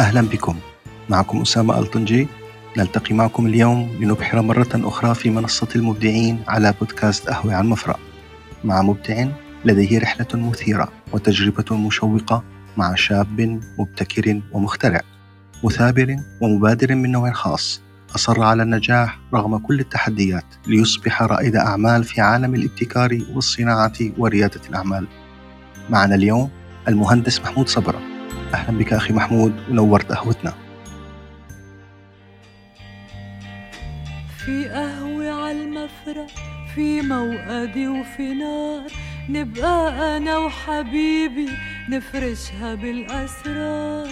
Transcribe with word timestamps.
أهلا 0.00 0.20
بكم. 0.20 0.56
معكم 1.08 1.40
أسامة 1.40 1.78
ألطنجي. 1.78 2.28
نلتقي 2.76 3.14
معكم 3.14 3.46
اليوم 3.46 3.98
لنبحر 4.00 4.42
مرة 4.42 4.68
أخرى 4.74 5.14
في 5.14 5.30
منصة 5.30 5.68
المبدعين 5.76 6.42
على 6.48 6.74
بودكاست 6.80 7.28
قهوة 7.30 7.54
على 7.54 7.64
المفرق 7.64 8.00
مع 8.64 8.82
مبدع 8.82 9.26
لديه 9.64 9.98
رحلة 9.98 10.26
مثيرة 10.34 10.88
وتجربة 11.12 11.76
مشوقة 11.76 12.42
مع 12.76 12.94
شاب 12.94 13.60
مبتكر 13.78 14.40
ومخترع. 14.52 15.00
مثابر 15.64 16.16
ومبادر 16.40 16.94
من 16.94 17.12
نوع 17.12 17.32
خاص. 17.32 17.80
أصر 18.14 18.42
على 18.42 18.62
النجاح 18.62 19.18
رغم 19.34 19.58
كل 19.58 19.80
التحديات 19.80 20.46
ليصبح 20.66 21.22
رائد 21.22 21.56
أعمال 21.56 22.04
في 22.04 22.20
عالم 22.20 22.54
الابتكار 22.54 23.18
والصناعة 23.34 23.92
وريادة 24.18 24.60
الأعمال. 24.68 25.06
معنا 25.90 26.14
اليوم 26.14 26.50
المهندس 26.88 27.40
محمود 27.40 27.68
صبرة. 27.68 28.19
أهلا 28.54 28.78
بك 28.78 28.92
أخي 28.92 29.12
محمود 29.12 29.52
ونورت 29.70 30.12
قهوتنا. 30.12 30.54
في 34.44 34.68
قهوة 34.68 35.30
عالمفرق 35.30 36.26
في 36.74 37.02
موقدي 37.02 37.88
وفي 37.88 38.34
نار. 38.34 38.82
نبقى 39.28 40.16
أنا 40.16 40.38
وحبيبي 40.38 41.48
نفرشها 41.88 42.74
بالأسرار. 42.74 44.08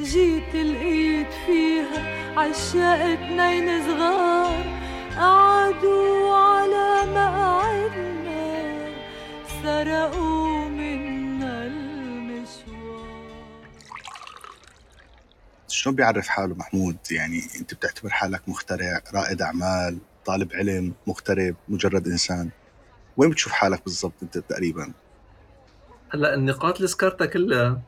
جيت 0.00 0.54
لقيت 0.54 1.32
فيها 1.46 2.00
عشاق 2.36 3.00
اتنين 3.00 3.82
صغار. 3.86 4.64
قعدوا 5.18 6.36
على 6.36 7.12
مقعدنا 7.14 8.44
سرقوا 9.62 10.68
منا 10.68 11.03
شلون 15.74 15.96
بيعرف 15.96 16.28
حاله 16.28 16.54
محمود؟ 16.54 16.96
يعني 17.10 17.40
انت 17.60 17.74
بتعتبر 17.74 18.10
حالك 18.10 18.48
مخترع 18.48 19.00
رائد 19.14 19.42
أعمال 19.42 19.98
طالب 20.26 20.52
علم 20.52 20.94
مغترب 21.06 21.56
مجرد 21.68 22.06
إنسان. 22.06 22.50
وين 23.16 23.30
بتشوف 23.30 23.52
حالك 23.52 23.84
بالضبط 23.84 24.14
انت 24.22 24.38
تقريبا؟ 24.38 24.92
هلا 26.10 26.34
النقاط 26.34 26.76
اللي 26.76 26.88
ذكرتها 26.88 27.26
كلها 27.26 27.80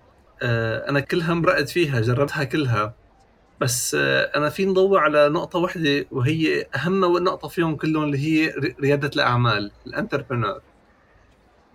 آه، 0.43 0.91
أنا 0.91 1.01
كلها 1.01 1.35
مرقت 1.35 1.69
فيها 1.69 2.01
جربتها 2.01 2.45
كلها. 2.45 2.95
بس 3.61 3.97
آه، 4.01 4.23
أنا 4.37 4.49
في 4.49 4.65
نضوي 4.65 4.99
على 5.01 5.29
نقطة 5.29 5.59
واحدة 5.59 6.07
وهي 6.11 6.67
أهم 6.75 7.01
نقطة 7.05 7.49
فيهم 7.49 7.77
كلهم 7.77 8.05
اللي 8.05 8.19
هي 8.19 8.55
ريادة 8.81 9.11
الأعمال 9.17 9.71
الانتربرنور. 9.87 10.61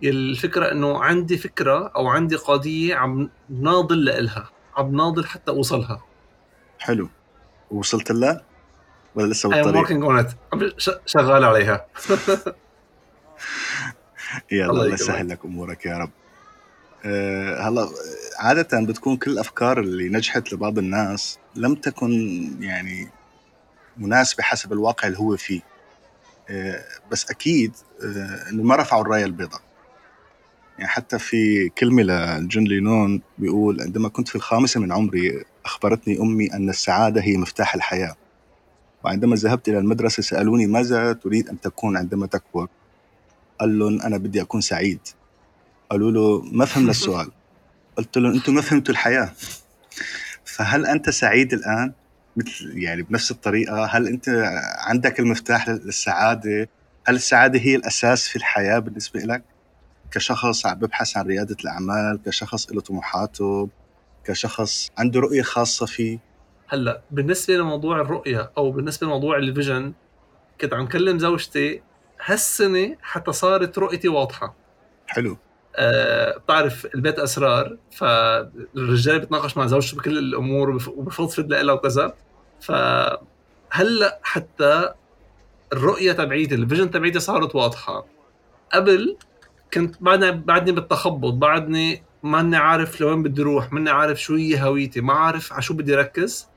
الفكرة 0.04 0.72
إنه 0.72 1.04
عندي 1.04 1.38
فكرة 1.38 1.92
أو 1.96 2.08
عندي 2.08 2.36
قضية 2.36 2.94
عم 2.94 3.30
ناضل 3.50 4.04
لإلها. 4.04 4.50
عم 4.76 4.96
ناضل 4.96 5.26
حتى 5.26 5.50
أوصلها 5.50 6.02
حلو. 6.78 7.08
وصلت 7.70 8.12
لها 8.12 8.44
ولا 9.14 9.32
لسه 9.32 9.48
بالطريق؟ 9.48 9.84
I'm 9.84 9.86
working 9.86 10.02
on 10.02 10.30
it. 10.30 10.98
شغال 11.06 11.44
عليها. 11.44 11.86
يلا 14.52 14.70
الله 14.70 14.94
يسهل 14.94 15.28
لك 15.28 15.44
أمورك 15.44 15.86
يا 15.86 15.98
رب. 15.98 16.10
أه 17.04 17.68
هلا 17.68 17.88
عادة 18.38 18.80
بتكون 18.86 19.16
كل 19.16 19.30
الأفكار 19.30 19.80
اللي 19.80 20.08
نجحت 20.08 20.52
لبعض 20.52 20.78
الناس 20.78 21.38
لم 21.54 21.74
تكن 21.74 22.10
يعني 22.60 23.10
مناسبة 23.96 24.42
حسب 24.42 24.72
الواقع 24.72 25.08
اللي 25.08 25.18
هو 25.18 25.36
فيه. 25.36 25.60
أه 26.50 26.84
بس 27.10 27.30
أكيد 27.30 27.76
أه 28.04 28.50
إنه 28.50 28.62
ما 28.62 28.76
رفعوا 28.76 29.02
الراية 29.02 29.24
البيضاء. 29.24 29.60
يعني 30.78 30.88
حتى 30.88 31.18
في 31.18 31.68
كلمة 31.68 32.02
لجون 32.38 32.64
لينون 32.64 33.22
بيقول 33.38 33.82
عندما 33.82 34.08
كنت 34.08 34.28
في 34.28 34.34
الخامسة 34.34 34.80
من 34.80 34.92
عمري 34.92 35.44
أخبرتني 35.64 36.20
أمي 36.20 36.54
أن 36.54 36.68
السعادة 36.68 37.20
هي 37.22 37.36
مفتاح 37.36 37.74
الحياة. 37.74 38.14
وعندما 39.04 39.36
ذهبت 39.36 39.68
إلى 39.68 39.78
المدرسة 39.78 40.22
سألوني 40.22 40.66
ماذا 40.66 41.12
تريد 41.12 41.48
أن 41.48 41.60
تكون 41.60 41.96
عندما 41.96 42.26
تكبر؟ 42.26 42.68
قال 43.60 43.78
لهم 43.78 44.00
أنا 44.02 44.16
بدي 44.16 44.42
أكون 44.42 44.60
سعيد. 44.60 45.00
قالوا 45.90 46.10
له 46.10 46.42
ما 46.52 46.64
فهمنا 46.64 46.90
السؤال؟ 46.98 47.30
قلت 47.96 48.18
لهم 48.18 48.32
أنتم 48.32 48.54
ما 48.54 48.60
فهمتوا 48.60 48.94
الحياة. 48.94 49.32
فهل 50.44 50.86
أنت 50.86 51.10
سعيد 51.10 51.52
الآن؟ 51.52 51.92
مثل 52.36 52.78
يعني 52.78 53.02
بنفس 53.02 53.30
الطريقة 53.30 53.84
هل 53.84 54.08
أنت 54.08 54.28
عندك 54.78 55.20
المفتاح 55.20 55.68
للسعادة؟ 55.68 56.68
هل 57.06 57.14
السعادة 57.14 57.58
هي 57.58 57.76
الأساس 57.76 58.28
في 58.28 58.36
الحياة 58.36 58.78
بالنسبة 58.78 59.20
لك 59.20 59.51
كشخص 60.12 60.66
عم 60.66 60.78
ببحث 60.78 61.16
عن 61.16 61.26
ريادة 61.26 61.56
الأعمال 61.60 62.20
كشخص 62.26 62.72
له 62.72 62.80
طموحاته 62.80 63.68
كشخص 64.24 64.90
عنده 64.98 65.20
رؤية 65.20 65.42
خاصة 65.42 65.86
فيه. 65.86 66.18
هلأ 66.68 67.02
بالنسبة 67.10 67.54
لموضوع 67.54 68.00
الرؤية 68.00 68.52
أو 68.58 68.70
بالنسبة 68.70 69.06
لموضوع 69.06 69.36
الفيجن 69.36 69.92
كنت 70.60 70.74
عم 70.74 70.86
كلم 70.86 71.18
زوجتي 71.18 71.82
هالسنة 72.24 72.96
حتى 73.02 73.32
صارت 73.32 73.78
رؤيتي 73.78 74.08
واضحة. 74.08 74.54
حلو. 75.06 75.36
آه 75.76 76.36
بتعرف 76.36 76.86
البيت 76.94 77.18
أسرار 77.18 77.76
فالرجال 77.92 79.20
بيتناقش 79.20 79.56
مع 79.56 79.66
زوجته 79.66 79.96
بكل 79.96 80.18
الأمور 80.18 80.70
وبفضفض 80.70 81.52
لها 81.52 81.74
وكذا. 81.74 82.14
فهلا 82.60 84.20
حتى 84.22 84.94
الرؤية 85.72 86.12
تبعيتي 86.12 86.54
ال 86.54 86.59
vision 86.59 86.90
تبعيتي 86.90 87.20
صارت 87.20 87.54
واضحة. 87.54 88.06
قبل 88.72 89.16
كنت 89.74 89.96
بعدني 90.00 90.30
بعدني 90.32 90.72
بالتخبط 90.72 91.32
بعدني 91.32 92.02
ماني 92.22 92.56
عارف 92.56 93.00
لوين 93.00 93.22
بدي 93.22 93.42
أروح 93.42 93.72
ماني 93.72 93.90
عارف 93.90 94.22
شو 94.22 94.34
هي 94.34 94.62
هويتي 94.62 95.00
ما 95.00 95.12
عارف 95.12 95.52
على 95.52 95.62
شو 95.62 95.74
بدي 95.74 95.94
ركز. 95.94 96.48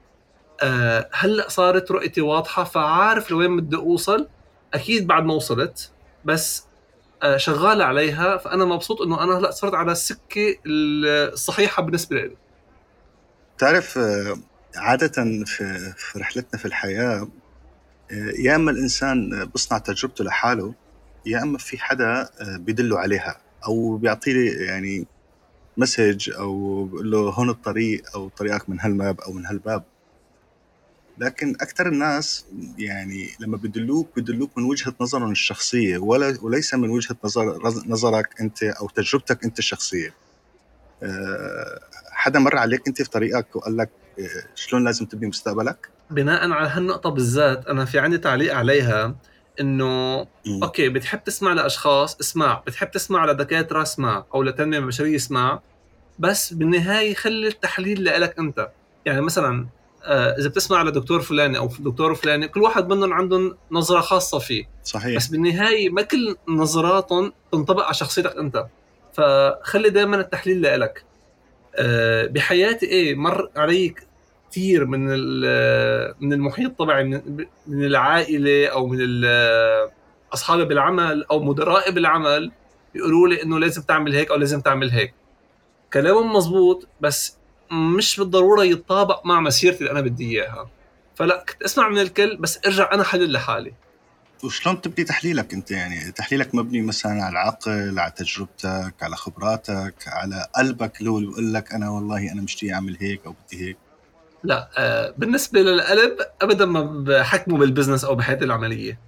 أه 0.64 1.09
هلأ 1.14 1.50
صارت 1.50 1.92
رؤيتي 1.92 2.22
واضحة 2.22 2.64
فعارف 2.64 3.31
لوين 3.31 3.58
بدي 3.58 3.76
أوصل. 3.76 4.28
أكيد 4.74 5.08
بعد 5.08 5.24
ما 5.24 5.34
وصلت 5.34 5.92
بس 6.26 6.66
آه، 7.24 7.38
شغال 7.38 7.81
عليها 7.81 8.38
فأنا 8.38 8.66
مبسوط 8.66 9.02
إنه 9.02 9.24
أنا 9.24 9.38
هلأ 9.38 9.52
صرت 9.52 9.74
على 9.74 9.92
السكة 9.92 10.56
الصحيحة 10.66 11.84
بالنسبة 11.84 12.16
لي. 12.16 12.36
تعرف 13.58 13.97
آه، 13.97 14.38
عادة 14.76 15.44
في 15.46 15.94
رحلتنا 16.18 16.59
في 16.59 16.66
الحياة 16.66 17.28
آه، 18.12 18.32
يا 18.40 18.56
إما 18.56 18.72
الإنسان 18.72 19.46
بيصنع 19.46 19.78
تجربته 19.78 20.24
لحاله 20.24 20.74
يا 21.25 21.44
أما 21.44 21.58
في 21.58 21.78
حدا 21.78 22.30
بيدله 22.58 23.00
عليها 23.00 23.38
أو 23.68 23.97
بيعطيه 23.97 24.52
يعني 24.66 25.08
مسج 25.78 26.30
أو 26.30 26.84
بيقول 26.86 27.12
له 27.12 27.18
هون 27.18 27.50
الطريق 27.50 28.03
أو 28.16 28.30
طريقك 28.30 28.69
من 28.69 28.80
هالباب 28.80 29.22
أو 29.22 29.31
من 29.31 29.46
هالباب. 29.46 29.84
لكن 31.18 31.56
أكثر 31.62 31.88
الناس 31.88 32.46
يعني 32.78 33.30
لما 33.40 33.58
بدلوك 33.58 34.09
بدلوك 34.16 34.58
من 34.58 34.64
وجهة 34.64 34.94
نظرهم 35.02 35.31
الشخصية 35.31 35.97
ولا 35.97 36.38
وليس 36.41 36.74
من 36.74 36.90
وجهة 36.90 37.16
نظر 37.24 37.59
نظرك 37.88 38.41
أنت 38.41 38.64
أو 38.64 38.90
تجربتك 38.90 39.44
أنت 39.44 39.59
الشخصية. 39.59 40.14
آه، 41.03 41.80
حدا 42.12 42.40
مر 42.40 42.58
عليك 42.58 42.88
أنت 42.88 43.02
في 43.02 43.09
طريقك 43.09 43.56
وقال 43.56 43.78
لك 43.78 43.90
آه، 44.19 44.44
شلون 44.56 44.84
لازم 44.84 45.06
تبني 45.06 45.28
مستقبلك؟ 45.28 45.90
بناء 46.09 46.52
على 46.52 46.68
هالنقطة 46.68 47.09
بالذات 47.09 47.66
أنا 47.68 47.85
في 47.85 48.00
عندي 48.00 48.18
تعليق 48.18 48.56
عليها. 48.56 49.16
إنه. 49.59 50.27
أوكي 50.63 50.89
بتحب 50.89 51.23
تسمع 51.23 51.53
لأشخاص 51.53 52.19
اسمع. 52.19 52.63
بتحب 52.67 52.91
تسمع 52.91 53.25
لدكاترة 53.25 53.81
اسمع. 53.81 54.25
أو 54.33 54.43
لتنميه 54.43 54.79
بشريه 54.79 55.16
اسمع. 55.16 55.59
بس 56.19 56.53
بالنهاية 56.53 57.13
خلي 57.13 57.47
التحليل 57.47 58.03
لك 58.03 58.39
أنت. 58.39 58.69
يعني 59.05 59.21
مثلا 59.21 59.67
آه، 60.03 60.35
إذا 60.39 60.49
بتسمع 60.49 60.81
لدكتور 60.83 61.21
فلاني 61.21 61.57
أو 61.57 61.69
دكتور 61.79 62.16
فلاني 62.16 62.47
كل 62.47 62.61
واحد 62.61 62.89
منهم 62.89 63.13
عندهم 63.13 63.57
نظرة 63.71 64.01
خاصة 64.01 64.39
فيه. 64.39 64.69
صحيح. 64.83 65.17
بس 65.17 65.27
بالنهاية 65.27 65.89
ما 65.89 66.01
كل 66.01 66.35
نظراتهم 66.47 67.33
تنطبق 67.51 67.83
على 67.83 67.93
شخصيتك 67.93 68.37
أنت. 68.37 68.66
فخلي 69.13 69.90
دائما 69.90 70.17
التحليل 70.17 70.79
لك 70.79 71.03
آه، 71.75 72.25
بحياتي 72.25 72.85
إيه 72.85 73.16
مر 73.16 73.49
علي 73.55 73.96
كثير 74.55 74.85
من 74.85 75.05
من 76.19 76.34
المحيط 76.34 76.79
تبعي 76.79 77.03
من 77.67 77.85
العائلة 77.85 78.67
أو 78.67 78.87
من 78.87 78.99
أصحابي 80.34 80.66
بالعمل 80.66 81.25
أو 81.31 81.43
مدرائي 81.43 81.91
بالعمل 81.91 82.52
بيقولوا 82.93 83.28
لي 83.28 83.43
إنه 83.43 83.59
لازم 83.59 83.81
تعمل 83.81 84.16
هيك 84.16 84.31
أو 84.31 84.37
لازم 84.37 84.61
تعمل 84.61 84.90
هيك. 84.91 85.13
كلامهم 85.93 86.34
مزبوط 86.34 86.87
بس 87.02 87.37
مش 87.72 88.17
بالضرورة 88.19 88.63
يتطابق 88.63 89.25
مع 89.25 89.40
مسيرتي 89.40 89.79
اللي 89.79 89.91
أنا 89.91 90.02
بدي 90.02 90.31
إياها. 90.31 90.69
فلا 91.16 91.46
كنت 91.49 91.63
أسمع 91.63 91.90
من 91.90 91.99
الكل 91.99 92.37
بس 92.37 92.59
أرجع 92.66 92.93
أنا 92.93 93.03
حلل 93.03 93.34
لحالي. 93.34 93.73
وشلون 94.43 94.81
تبني 94.81 95.05
تحليلك 95.05 95.53
أنت؟ 95.53 95.72
يعني 95.72 96.11
تحليلك 96.11 96.55
مبني 96.55 96.81
مثلا 96.81 97.23
على 97.23 97.31
العقل 97.31 97.99
على 97.99 98.11
تجربتك 98.11 98.96
على 99.01 99.16
خبراتك 99.16 99.96
على 100.08 100.47
قلبك 100.55 100.99
اللي 100.99 101.11
هو 101.11 101.19
لك 101.40 101.73
أنا 101.73 101.90
والله 101.90 102.31
أنا 102.31 102.41
مشتي 102.41 102.73
أعمل 102.73 102.97
هيك 103.01 103.22
أو 103.25 103.35
بدي 103.47 103.67
هيك. 103.67 103.78
لا 104.46 104.70
آه 104.78 105.14
بالنسبة 105.18 105.62
للقلب 105.62 106.18
ابدا 106.42 106.66
ما 106.66 106.82
بحكمه 106.82 107.58
بالبزنس 107.58 108.06
أو 108.06 108.16
بحياتي 108.16 108.46
العملية. 108.46 109.00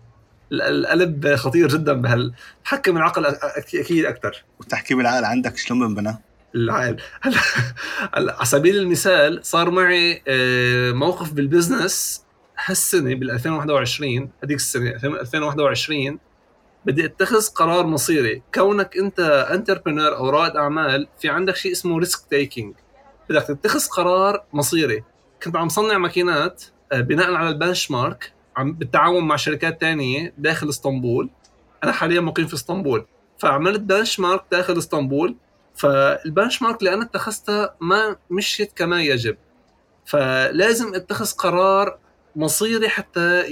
القلب 0.51 1.35
خطير 1.35 1.67
جدا 1.67 1.93
بهال 1.93 2.33
تحكم 2.65 2.97
العقل 2.97 3.25
أكيد 3.25 4.05
أكثر 4.05 4.43
وتحكيم 4.59 4.99
العقل 4.99 5.25
عندك 5.25 5.57
شلون 5.57 5.87
بنبنى؟ 5.87 6.17
هلا 7.21 7.39
هلا 8.13 8.35
على 8.35 8.45
سبيل 8.45 8.77
المثال 8.77 9.45
صار 9.45 9.71
معي 9.71 10.23
آه، 10.27 10.91
موقف 10.91 11.33
بال 11.33 11.52
business 11.52 12.25
هالسنة 12.65 13.15
بال 13.15 13.31
2021 13.31 14.29
هذيك 14.43 14.57
السنة 14.57 14.89
2021 15.03 16.19
بدي 16.85 17.05
أتخذ 17.05 17.47
قرار 17.47 17.85
مصيري. 17.85 18.41
كونك 18.53 18.97
أنت 18.97 19.19
entrepreneur 19.51 20.15
أو 20.15 20.29
رائد 20.29 20.55
أعمال 20.55 21.07
في 21.19 21.29
عندك 21.29 21.55
شيء 21.55 21.71
اسمه 21.71 21.99
risk 21.99 22.29
taking 22.29 22.75
بدك 23.29 23.43
تتخذ 23.43 23.87
قرار 23.87 24.43
مصيري. 24.53 25.03
كنت 25.43 25.55
عم 25.55 25.69
صنع 25.69 25.97
ماكينات 25.97 26.63
آه، 26.91 27.01
بناء 27.01 27.33
على 27.33 27.49
ال 27.49 27.91
benchmark 27.91 28.33
عم 28.57 28.73
بالتعاون 28.73 29.23
مع 29.23 29.35
شركات 29.35 29.81
تانية 29.81 30.33
داخل 30.37 30.69
اسطنبول. 30.69 31.29
أنا 31.83 31.91
حاليا 31.91 32.21
مقيم 32.21 32.47
في 32.47 32.53
اسطنبول. 32.53 33.05
فعملت 33.37 33.79
benchmark 33.79 34.43
داخل 34.51 34.77
اسطنبول. 34.77 35.35
فال 35.75 36.61
benchmark 36.61 36.79
اللي 36.79 36.93
أنا 36.93 37.03
اتخذتها 37.03 37.75
ما 37.81 38.15
مشيت 38.29 38.73
كما 38.75 39.01
يجب. 39.01 39.37
فلازم 40.05 40.95
أتخذ 40.95 41.31
قرار 41.31 41.97
مصيري 42.35 42.89
حتى 42.89 43.43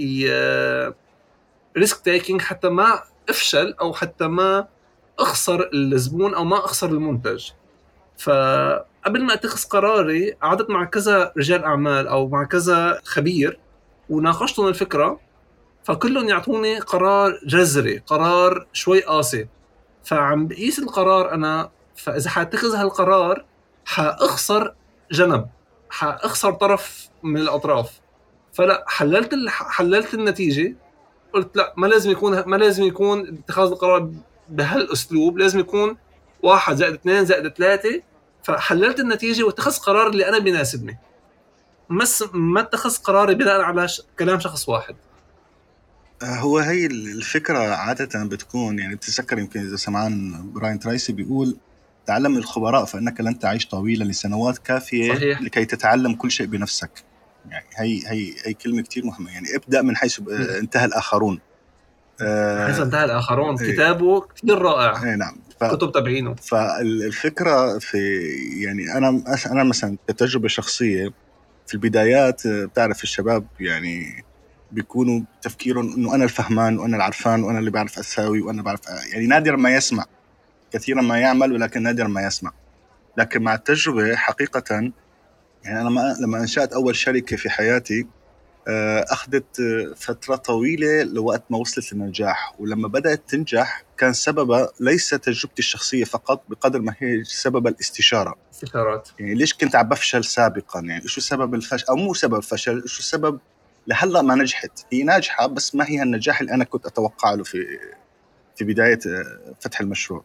risk 1.77 2.01
taking 2.01 2.41
حتى 2.41 2.69
ما 2.69 3.03
أفشل 3.29 3.75
أو 3.81 3.93
حتى 3.93 4.27
ما 4.27 4.67
أخسر 5.19 5.69
الزبون 5.73 6.33
أو 6.33 6.43
ما 6.43 6.57
أخسر 6.57 6.89
المنتج. 6.89 7.49
فقبل 9.05 9.23
ما 9.23 9.33
اتخذ 9.33 9.69
قراري 9.69 10.31
قعدت 10.31 10.69
مع 10.69 10.85
كذا 10.85 11.31
رجال 11.37 11.63
أعمال 11.63 12.07
أو 12.07 12.27
مع 12.27 12.43
كذا 12.43 13.01
خبير 13.03 13.59
وناقشتهم 14.09 14.67
الفكرة 14.67 15.19
فكلهم 15.83 16.29
يعطوني 16.29 16.79
قرار 16.79 17.39
جذري 17.45 17.97
قرار 17.97 18.67
شوي 18.73 18.99
قاسي. 18.99 19.47
فعم 20.03 20.47
بقيس 20.47 20.79
القرار 20.79 21.33
أنا 21.33 21.69
فإذا 21.95 22.29
حاتخذ 22.29 22.75
هالقرار 22.75 23.45
حأخسر 23.85 24.73
جنب 25.11 25.47
حأخسر 25.89 26.51
طرف 26.51 27.09
من 27.23 27.37
الأطراف. 27.37 27.99
فلا 28.53 28.85
حللت 28.87 29.35
حللت 29.49 30.13
النتيجة 30.13 30.75
قلت 31.33 31.57
لا 31.57 31.73
ما 31.77 31.87
لازم 31.87 32.11
يكون 32.11 32.39
ما 32.45 32.55
لازم 32.55 32.83
يكون 32.83 33.27
اتخاذ 33.27 33.71
القرار 33.71 34.11
بهالأسلوب 34.49 35.37
لازم 35.37 35.59
يكون 35.59 35.97
واحد 36.43 36.75
زائد 36.75 36.93
اثنين 36.93 37.25
زائد 37.25 37.47
ثلاثة 37.47 38.01
فحللت 38.45 38.99
النتيجة 38.99 39.43
واتخذت 39.43 39.79
قرار 39.79 40.07
اللي 40.07 40.29
أنا 40.29 40.39
بيناسبني. 40.39 40.97
بس 41.89 42.23
ما 42.33 42.61
اتخذت 42.61 43.05
قراري 43.05 43.35
بناء 43.35 43.61
على 43.61 43.87
ش... 43.87 44.01
كلام 44.19 44.39
شخص 44.39 44.69
واحد. 44.69 44.95
آه، 46.23 46.35
هو 46.35 46.57
هي 46.57 46.85
الفكرة 46.85 47.57
عادة 47.57 48.23
بتكون 48.23 48.79
يعني 48.79 48.95
بتتذكر 48.95 49.39
يمكن 49.39 49.59
إذا 49.59 49.75
سمعان 49.75 50.45
براين 50.53 50.79
ترايسي 50.79 51.13
بيقول 51.13 51.57
تعلم 52.05 52.37
الخبراء 52.37 52.85
فإنك 52.85 53.21
لن 53.21 53.39
تعيش 53.39 53.67
طويلا 53.67 54.03
لسنوات 54.03 54.57
كافية 54.57 55.13
صحيح. 55.13 55.41
لكي 55.41 55.65
تتعلم 55.65 56.15
كل 56.15 56.31
شيء 56.31 56.45
بنفسك. 56.45 57.03
يعني 57.49 57.65
هي 57.75 58.01
هي 58.07 58.33
هي 58.45 58.53
كلمة 58.53 58.81
كثير 58.81 59.05
مهمة. 59.05 59.31
يعني 59.31 59.55
ابدأ 59.55 59.81
من 59.81 59.95
حيث 59.95 60.19
انتهى 60.59 60.85
الآخرون. 60.85 61.39
آه 62.21 62.67
حيث 62.67 62.79
انتهى 62.79 63.05
الآخرون. 63.05 63.59
إيه. 63.59 63.73
كتابه 63.73 64.21
كثير 64.21 64.61
رائع. 64.61 65.03
إيه 65.03 65.15
نعم. 65.15 65.44
ف... 65.59 65.63
كتب 65.63 65.91
تبعينه 65.91 66.35
فالفكرة 66.35 67.79
في 67.79 67.97
يعني 68.63 68.97
أنا 68.97 69.23
أنا 69.51 69.63
مثلا 69.63 69.97
كتجربة 70.07 70.47
شخصية 70.47 71.09
في 71.67 71.73
البدايات 71.73 72.47
بتعرف 72.47 73.03
الشباب 73.03 73.47
يعني 73.59 74.23
بيكونوا 74.71 75.21
تفكيرهم 75.41 75.93
إنه 75.93 76.15
أنا 76.15 76.23
الفهمان 76.23 76.79
وأنا 76.79 76.97
العرفان 76.97 77.43
وأنا 77.43 77.59
اللي 77.59 77.71
بعرف 77.71 77.99
أساوي 77.99 78.41
وأنا 78.41 78.61
بعرف 78.61 78.79
يعني 79.13 79.27
نادرا 79.27 79.55
ما 79.55 79.75
يسمع. 79.75 80.05
كثيرا 80.71 81.01
ما 81.01 81.19
يعمل 81.19 81.53
ولكن 81.53 81.83
نادرا 81.83 82.07
ما 82.07 82.21
يسمع. 82.27 82.51
لكن 83.17 83.43
مع 83.43 83.53
التجربة 83.55 84.15
حقيقه 84.15 84.63
يعني 85.63 85.81
أنا 85.81 85.89
ما 85.89 86.15
لما 86.21 86.39
أنشأت 86.39 86.73
أول 86.73 86.95
شركة 86.95 87.37
في 87.37 87.49
حياتي 87.49 88.07
آه، 88.67 89.05
أخذت 89.09 89.61
فترة 89.95 90.35
طويلة 90.35 91.03
لوقت 91.03 91.43
ما 91.49 91.57
وصلت 91.57 91.93
للنجاح 91.93 92.55
ولما 92.59 92.87
بدأت 92.87 93.21
تنجح 93.27 93.83
كان 93.97 94.13
سببها 94.13 94.69
ليس 94.79 95.09
تجربتي 95.09 95.59
الشخصية 95.59 96.03
فقط 96.03 96.43
بقدر 96.49 96.81
ما 96.81 96.95
هي 96.99 97.23
سبب 97.23 97.67
الاستشارة. 97.67 98.35
استشارات. 98.53 99.09
يعني 99.19 99.33
ليش 99.33 99.53
كنت 99.53 99.75
عم 99.75 99.89
بفشل 99.89 100.23
سابقا؟ 100.23 100.79
يعني 100.79 101.07
شو 101.07 101.21
سبب 101.21 101.55
الفشل 101.55 101.85
أو 101.89 101.95
مو 101.95 102.13
سبب 102.13 102.35
الفشل 102.35 102.83
شو 102.87 102.99
السبب 102.99 103.39
لهلأ 103.87 104.21
ما 104.21 104.35
نجحت. 104.35 104.71
هي 104.93 105.03
ناجحة 105.03 105.47
بس 105.47 105.75
ما 105.75 105.89
هي 105.89 106.03
النجاح 106.03 106.41
اللي 106.41 106.53
أنا 106.53 106.63
كنت 106.63 106.85
أتوقع 106.85 107.33
له 107.33 107.43
في 107.43 107.79
في 108.55 108.65
بداية 108.65 108.99
آه، 109.07 109.55
فتح 109.59 109.81
المشروع. 109.81 110.23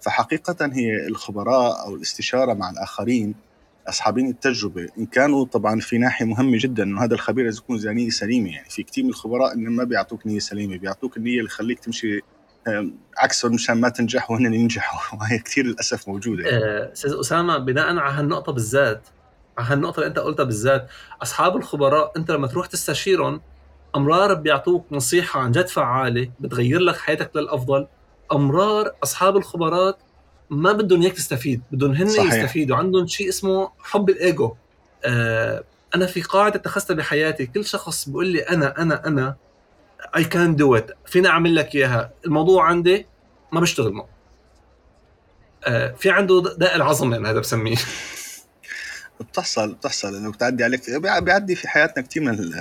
فحقيقة 0.00 0.70
هي 0.72 1.06
الخبراء 1.06 1.86
أو 1.86 1.94
الاستشارة 1.94 2.54
مع 2.54 2.70
الآخرين 2.70 3.34
أصحابين 3.90 4.28
التجربة. 4.28 4.88
إن 4.98 5.06
كانوا 5.06 5.44
طبعا 5.44 5.80
في 5.80 5.98
ناحية 5.98 6.26
مهمة 6.26 6.58
جدا 6.60 6.82
إنه 6.82 7.04
هذا 7.04 7.14
الخبير 7.14 7.44
لازم 7.44 7.62
يكون 7.62 7.94
نيه 7.94 8.10
سليمة 8.10 8.50
يعني. 8.50 8.70
في 8.70 8.82
كثير 8.82 9.04
من 9.04 9.10
الخبراء 9.10 9.54
إنه 9.54 9.70
ما 9.70 9.84
بيعطوك 9.84 10.26
نية 10.26 10.38
سليمة 10.38 10.76
بيعطوك 10.76 11.16
النية 11.16 11.38
اللي 11.38 11.48
تخليك 11.48 11.78
تمشي 11.78 12.20
عكسهم 13.18 13.54
مشان 13.54 13.80
ما 13.80 13.88
تنجح 13.88 14.30
وهن 14.30 14.54
ينجحوا 14.54 15.00
وهي 15.20 15.38
كثير 15.38 15.66
للأسف 15.66 16.08
موجودة. 16.08 16.44
آه، 16.48 16.92
أستاذ 16.92 17.14
أسامة 17.20 17.58
بناء 17.58 17.96
على 17.96 18.14
هالنقطة 18.14 18.52
بالذات 18.52 19.08
على 19.58 19.68
هالنقطة 19.68 19.96
اللي 19.96 20.08
أنت 20.08 20.18
قلتها 20.18 20.44
بالذات 20.44 20.88
أصحاب 21.22 21.56
الخبراء 21.56 22.12
أنت 22.16 22.30
لما 22.30 22.46
تروح 22.46 22.66
تستشيرهم 22.66 23.40
أمرار 23.96 24.34
بيعطوك 24.34 24.86
نصيحة 24.92 25.40
عن 25.40 25.52
جد 25.52 25.68
فعالة 25.68 26.30
بتغير 26.40 26.80
لك 26.80 26.96
حياتك 26.96 27.36
للأفضل. 27.36 27.86
أمرار 28.32 28.92
أصحاب 29.02 29.36
الخبرات 29.36 29.98
ما 30.50 30.72
بدهم 30.72 31.02
اياك 31.02 31.12
تستفيد 31.12 31.62
بدهم 31.72 31.92
هن 31.92 32.08
صحيح. 32.08 32.34
يستفيدوا. 32.34 32.76
عندهم 32.76 33.06
شيء 33.06 33.28
اسمه 33.28 33.70
حب 33.78 34.10
الإيجو. 34.10 34.54
آه 35.04 35.64
أنا 35.94 36.06
في 36.06 36.22
قاعدة 36.22 36.54
اتخذتها 36.54 36.94
بحياتي 36.94 37.46
كل 37.46 37.64
شخص 37.64 38.08
بيقول 38.08 38.26
لي 38.26 38.40
أنا 38.40 38.82
أنا 38.82 39.06
أنا 39.06 39.36
اي 40.16 40.24
كان 40.24 40.56
دو 40.56 40.76
ات 40.76 40.90
فينا 41.06 41.28
أعمل 41.28 41.54
لك 41.56 41.74
إياها. 41.74 42.10
الموضوع 42.26 42.64
عندي 42.64 43.06
ما 43.52 43.60
بشتغل 43.60 43.92
معه. 43.92 44.08
آه 45.64 45.92
في 45.92 46.10
عنده 46.10 46.54
داء 46.58 46.76
العظمة 46.76 47.16
أنا 47.16 47.30
هذا 47.30 47.40
بسميه. 47.40 47.76
بتحصل 49.20 49.74
بتحصل 49.74 50.16
إنه 50.16 50.32
بتعدي 50.32 50.64
عليك 50.64 50.90
بيعدي 51.22 51.54
في 51.54 51.68
حياتنا 51.68 52.02
كثير 52.04 52.22
من 52.22 52.52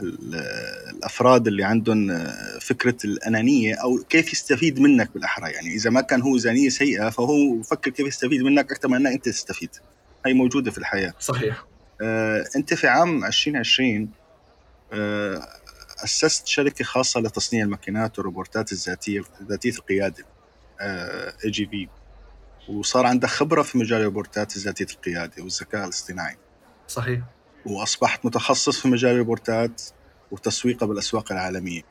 الأفراد 0.00 1.46
اللي 1.46 1.64
عندهم 1.64 2.26
فكرة 2.60 2.96
الأنانية 3.04 3.74
أو 3.74 3.98
كيف 4.08 4.32
يستفيد 4.32 4.80
منك 4.80 5.10
بالأحرى. 5.14 5.50
يعني 5.50 5.74
إذا 5.74 5.90
ما 5.90 6.00
كان 6.00 6.22
هو 6.22 6.36
زانية 6.36 6.68
سيئة 6.68 7.10
فهو 7.10 7.56
بفكر 7.56 7.90
كيف 7.90 8.06
يستفيد 8.06 8.42
منك 8.42 8.72
أكثر 8.72 8.88
من 8.88 8.96
أنك 8.96 9.12
أنت 9.12 9.24
تستفيد. 9.24 9.70
هي 10.26 10.32
موجودة 10.32 10.70
في 10.70 10.78
الحياة. 10.78 11.14
صحيح. 11.20 11.66
آه 12.02 12.44
أنت 12.56 12.74
في 12.74 12.86
عام 12.88 13.24
2020 13.24 14.08
آه 14.92 15.48
أسست 16.04 16.46
شركة 16.46 16.84
خاصة 16.84 17.20
لتصنيع 17.20 17.64
الماكينات 17.64 18.18
والروبوتات 18.18 18.72
الذاتية 18.72 19.22
ذاتية 19.48 19.70
القيادة 19.70 20.24
اي 21.44 21.50
جي 21.50 21.66
في 21.66 21.88
وصار 22.72 23.06
عندك 23.06 23.28
خبرة 23.28 23.62
في 23.62 23.78
مجال 23.78 24.00
الروبوتات 24.00 24.58
ذاتيه 24.58 24.86
القيادة 24.94 25.42
والذكاء 25.42 25.84
الاصطناعي. 25.84 26.36
صحيح. 26.88 27.20
وأصبحت 27.66 28.26
متخصص 28.26 28.80
في 28.80 28.88
مجال 28.88 29.12
الروبوتات 29.12 29.82
وتسويقها 30.30 30.86
بالأسواق 30.86 31.32
العالمية. 31.32 31.82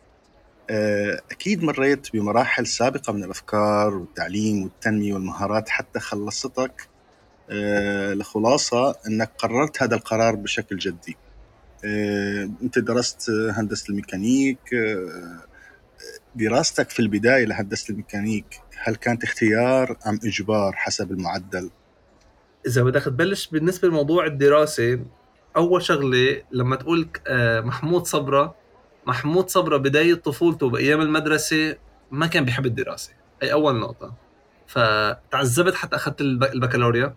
آه، 0.69 1.21
أكيد 1.31 1.63
مريت 1.63 2.13
بمراحل 2.13 2.67
سابقة 2.67 3.13
من 3.13 3.23
الأفكار 3.23 3.95
والتعليم 3.95 4.63
والتنمية 4.63 5.13
والمهارات 5.13 5.69
حتى 5.69 5.99
خلصتك 5.99 6.87
آه، 7.49 8.13
لخلاصة 8.13 8.95
أنك 9.07 9.31
قررت 9.37 9.83
هذا 9.83 9.95
القرار 9.95 10.35
بشكل 10.35 10.77
جدي. 10.77 11.17
آه، 11.85 12.49
أنت 12.63 12.79
درست 12.79 13.29
هندسة 13.29 13.89
الميكانيك 13.89 14.59
دراستك 16.35 16.89
في 16.89 16.99
البداية 16.99 17.45
لهندسة 17.45 17.91
الميكانيك 17.91 18.61
هل 18.83 18.95
كانت 18.95 19.23
اختيار 19.23 19.97
أم 20.07 20.19
إجبار 20.23 20.73
حسب 20.75 21.11
المعدل؟ 21.11 21.69
إذا 22.67 22.83
بدك 22.83 23.03
تبلش 23.03 23.47
بالنسبة 23.47 23.87
لموضوع 23.87 24.25
الدراسة 24.25 24.99
أول 25.57 25.81
شغلة 25.81 26.41
لما 26.51 26.75
تقول 26.75 27.07
آه، 27.27 27.61
محمود 27.61 28.05
صبرا 28.05 28.55
محمود 29.07 29.49
صبرا 29.49 29.77
بداية 29.77 30.13
طفولته 30.13 30.69
بأيام 30.69 31.01
المدرسة 31.01 31.75
ما 32.11 32.27
كان 32.27 32.45
بيحب 32.45 32.65
الدراسة. 32.65 33.11
هي 33.41 33.53
أول 33.53 33.75
نقطة. 33.75 34.13
فتعذبت 34.67 35.75
حتى 35.75 35.95
أخذت 35.95 36.21
البكالوريا. 36.21 37.15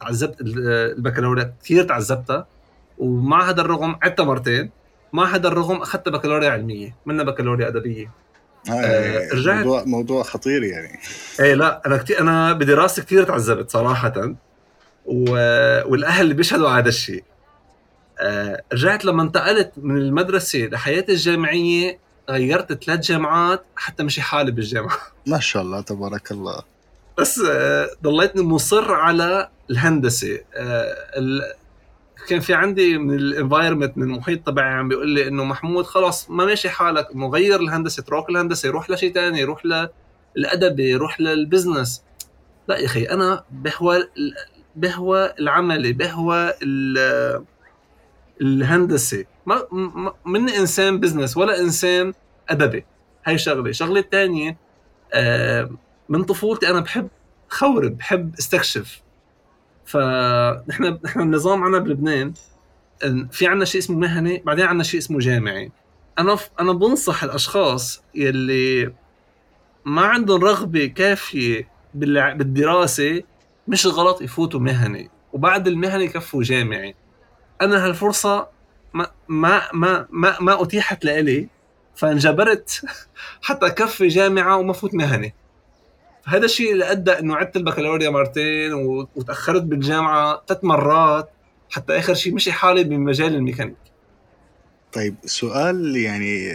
تعذبت 0.00 0.36
البكالوريا 0.40 1.54
كثير 1.64 1.84
تعذبتها. 1.84 2.46
ومع 2.98 3.50
هذا 3.50 3.60
الرغم 3.60 3.96
عدتها 4.02 4.24
مرتين. 4.24 4.70
مع 5.12 5.34
هذا 5.34 5.48
الرغم 5.48 5.76
أخذت 5.76 6.08
بكالوريا 6.08 6.50
علمية 6.50 6.96
منها 7.06 7.24
بكالوريا 7.24 7.68
أدبية. 7.68 8.10
آه, 8.70 8.72
آه 8.72 9.34
رجعت. 9.34 9.64
موضوع 9.64 9.84
موضوع 9.84 10.22
خطير 10.22 10.62
يعني. 10.62 10.98
إيه 11.40 11.54
لا 11.54 11.82
أنا 11.86 11.96
كثير 11.96 12.20
أنا 12.20 12.52
بدراستي 12.52 13.02
كثير 13.02 13.24
تعذبت 13.24 13.70
صراحة. 13.70 14.34
و... 15.06 15.30
والأهل 15.90 16.34
بيشهدوا 16.34 16.68
على 16.68 16.82
هذا 16.82 16.88
الشيء. 16.88 17.24
رجعت 18.72 19.04
لما 19.04 19.22
انتقلت 19.22 19.72
من 19.76 19.96
المدرسة 19.96 20.58
لحياتي 20.58 21.12
الجامعية 21.12 21.98
غيرت 22.30 22.84
ثلاث 22.84 23.00
جامعات 23.00 23.64
حتى 23.76 24.02
مشي 24.02 24.22
حالي 24.22 24.50
بالجامعة. 24.50 24.98
ما 25.26 25.40
شاء 25.40 25.62
الله 25.62 25.80
تبارك 25.80 26.32
الله. 26.32 26.62
بس 27.18 27.38
آه، 27.38 27.88
ضليتني 28.02 28.42
مصر 28.42 28.92
على 28.92 29.48
الهندسة. 29.70 30.38
آه، 30.56 30.94
كان 32.28 32.40
في 32.40 32.54
عندي 32.54 32.98
من 32.98 33.14
الانفايرمنت 33.14 33.98
من 33.98 34.02
المحيط 34.02 34.46
تبعي 34.46 34.74
عم 34.74 34.88
بيقول 34.88 35.08
لي 35.10 35.28
إنه 35.28 35.44
محمود 35.44 35.84
خلص 35.84 36.30
ما 36.30 36.44
ماشي 36.44 36.68
حالك 36.68 37.08
انه 37.14 37.28
غير 37.28 37.60
الهندسة 37.60 38.00
اترك 38.00 38.30
الهندسة 38.30 38.70
روح 38.70 38.90
لشيء 38.90 39.12
ثاني 39.12 39.44
روح 39.44 39.62
للادبي 40.36 40.94
روح 40.94 41.20
لل 41.20 41.36
business 41.36 42.02
لا 42.68 42.76
يا 42.78 42.86
أخي 42.86 43.04
أنا 43.04 43.44
بهوى 43.50 44.08
بهوى 44.76 45.32
العملي 45.38 45.92
بهوى 45.92 46.52
الهندسة. 48.40 49.24
ما 49.46 49.62
من 50.26 50.48
إنسان 50.48 51.00
business 51.00 51.36
ولا 51.36 51.60
إنسان 51.60 52.12
أدبي. 52.48 52.84
هاي 53.26 53.38
شغلة. 53.38 53.72
شغلة 53.72 54.00
الثانية 54.00 54.56
آه، 55.12 55.70
من 56.08 56.24
طفولتي 56.24 56.70
أنا 56.70 56.80
بحب 56.80 57.08
خرب 57.48 57.98
بحب 57.98 58.34
استكشف. 58.38 59.02
فنحن 59.84 60.98
نحن 61.04 61.20
النظام 61.20 61.62
عنا 61.64 61.78
بلبنان 61.78 62.32
في 63.30 63.46
عنا 63.46 63.64
شيء 63.64 63.80
اسمه 63.80 63.98
مهني 63.98 64.42
بعدين 64.46 64.64
عنا 64.64 64.82
شيء 64.82 65.00
اسمه 65.00 65.18
جامعي 65.18 65.72
أنا 66.18 66.38
أنا 66.60 66.72
بنصح 66.72 67.24
الأشخاص 67.24 68.02
يلي 68.14 68.92
ما 69.84 70.02
عندهم 70.02 70.44
رغبة 70.44 70.86
كافية 70.86 71.68
بالدراسة 71.94 73.22
مش 73.68 73.86
غلط 73.86 74.22
يفوتوا 74.22 74.60
مهني 74.60 75.10
وبعد 75.32 75.68
المهني 75.68 76.04
يكفوا 76.04 76.42
جامعي 76.42 76.94
أنا 77.62 77.86
هالفرصة 77.86 78.48
ما 78.94 79.10
ما 79.28 79.62
ما 79.72 80.06
ما, 80.10 80.40
ما 80.40 80.62
أتيحت 80.62 81.04
لإلي 81.04 81.48
فانجبرت 81.96 82.82
حتى 83.46 83.70
كفي 83.70 84.08
جامعة 84.08 84.56
وما 84.56 84.72
فوت 84.72 84.94
مهني 84.94 85.34
فهذا 86.26 86.44
الشيء 86.44 86.72
اللي 86.72 86.90
أدى 86.90 87.10
إنه 87.10 87.36
عدت 87.36 87.56
البكالوريا 87.56 88.10
مرتين 88.10 88.72
وتأخرت 89.14 89.62
بالجامعة 89.62 90.42
ثلاث 90.48 90.64
مرات 90.64 91.30
حتى 91.70 91.98
آخر 91.98 92.14
شيء 92.14 92.34
مشي 92.34 92.52
حالي 92.52 92.84
بمجال 92.84 93.34
الميكانيك. 93.34 93.76
طيب 94.92 95.14
سؤال 95.24 95.96
يعني 95.96 96.52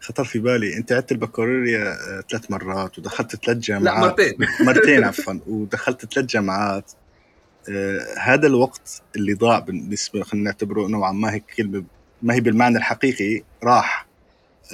خطر 0.00 0.24
في 0.24 0.38
بالي. 0.38 0.76
أنت 0.76 0.92
عدت 0.92 1.12
البكالوريا 1.12 1.92
آه، 1.92 2.24
ثلاث 2.30 2.50
مرات 2.50 2.98
ودخلت 2.98 3.44
ثلاث 3.44 3.56
جامعات. 3.58 3.94
لا 3.94 4.00
مرتين. 4.00 4.36
مرتين 4.60 5.04
عفوا. 5.08 5.34
ودخلت 5.46 6.14
ثلاث 6.14 6.26
جامعات. 6.26 6.92
آه 6.92 6.97
هذا 8.18 8.46
الوقت 8.46 9.02
اللي 9.16 9.34
ضاع 9.34 9.58
بالنسبة 9.58 10.22
خلينا 10.22 10.44
نعتبره 10.44 10.86
نوعا 10.86 11.12
ما 11.12 11.32
هيك 11.32 11.44
كلمة 11.56 11.84
ما 12.22 12.34
هي 12.34 12.40
بالمعنى 12.40 12.78
الحقيقي 12.78 13.42
راح. 13.64 14.06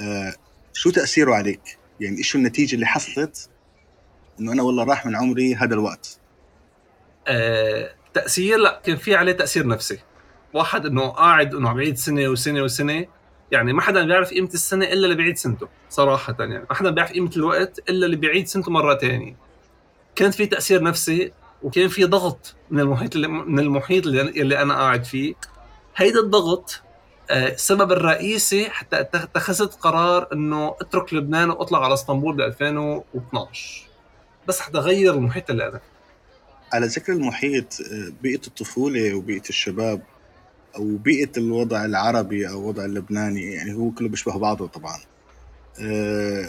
آه 0.01 0.33
شو 0.73 0.89
تأثيره 0.89 1.33
عليك؟ 1.35 1.77
يعني 1.99 2.17
إيش 2.17 2.35
النتيجة 2.35 2.75
اللي 2.75 2.85
حصلت؟ 2.85 3.49
إنه 4.39 4.51
أنا 4.51 4.63
والله 4.63 4.83
راح 4.83 5.05
من 5.05 5.15
عمري 5.15 5.55
هذا 5.55 5.73
الوقت. 5.73 6.19
آه 7.27 7.95
تأثير 8.13 8.57
لا 8.57 8.81
كان 8.85 8.97
في 8.97 9.15
عليه 9.15 9.31
تأثير 9.31 9.67
نفسي. 9.67 9.99
واحد 10.53 10.85
إنه 10.85 11.07
قاعد 11.07 11.55
إنه 11.55 11.69
عم 11.69 11.79
يعيد 11.79 11.97
سنة 11.97 12.27
وسنة 12.27 12.61
وسنة 12.61 13.05
يعني 13.51 13.73
ما 13.73 13.81
حدا 13.81 14.05
بيعرف 14.05 14.29
قيمة 14.29 14.49
السنة 14.53 14.85
إلا 14.85 15.05
اللي 15.05 15.15
بيعيد 15.15 15.37
سنته 15.37 15.67
صراحة 15.89 16.35
يعني. 16.39 16.59
ما 16.69 16.75
حدا 16.75 16.89
بيعرف 16.89 17.11
قيمة 17.11 17.31
الوقت 17.37 17.89
إلا 17.89 18.05
اللي 18.05 18.17
بيعيد 18.17 18.47
سنته 18.47 18.71
مرة 18.71 18.95
ثانية 18.97 19.35
كان 20.15 20.31
في 20.31 20.45
تأثير 20.45 20.83
نفسي 20.83 21.31
وكان 21.65 21.87
في 21.87 22.05
ضغط 22.05 22.55
من 22.71 22.79
المحيط 22.79 23.15
اللي 23.15 23.27
من 23.27 23.59
المحيط 23.59 24.07
اللي, 24.07 24.61
أنا 24.61 24.73
قاعد 24.73 25.03
فيه. 25.03 25.33
هيدا 25.95 26.19
الضغط 26.19 26.81
آه، 27.29 27.47
السبب 27.47 27.91
الرئيسي 27.91 28.69
حتى 28.69 28.99
اتخذت 29.01 29.73
قرار 29.73 30.27
إنه 30.33 30.75
أترك 30.81 31.13
لبنان 31.13 31.49
وأطلع 31.49 31.83
على 31.83 31.93
إسطنبول 31.93 32.35
ب 32.35 32.41
2012 32.41 33.87
بس 34.47 34.59
حتى 34.59 34.77
اغير 34.77 35.13
المحيط 35.13 35.49
اللي 35.49 35.67
أنا 35.67 35.79
على 36.73 36.85
ذكر 36.85 37.13
المحيط 37.13 37.81
آه، 37.81 38.11
بيئة 38.21 38.47
الطفولة 38.47 39.13
وبيئة 39.13 39.49
الشباب 39.49 40.01
أو 40.75 40.95
بيئة 40.95 41.31
الوضع 41.37 41.85
العربي 41.85 42.49
أو 42.49 42.59
الوضع 42.59 42.85
اللبناني 42.85 43.53
يعني 43.53 43.73
هو 43.73 43.91
كله 43.91 44.09
بيشبه 44.09 44.37
بعضه 44.37 44.67
طبعا. 44.67 44.99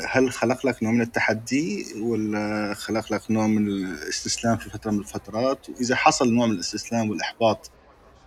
هل 0.09 0.33
خلق 0.33 0.66
لك 0.66 0.83
نوع 0.83 0.92
من 0.92 1.00
التحدي 1.00 1.87
ولا 2.00 2.75
خلق 2.75 3.12
لك 3.12 3.30
نوع 3.30 3.47
من 3.47 3.68
الاستسلام 3.68 4.56
في 4.56 4.71
فترة 4.71 4.90
من 4.90 4.99
الفترات؟ 4.99 5.68
وإذا 5.68 5.97
حصل 5.97 6.33
نوع 6.33 6.47
من 6.47 6.52
الاستسلام 6.52 7.11
والإحباط 7.11 7.71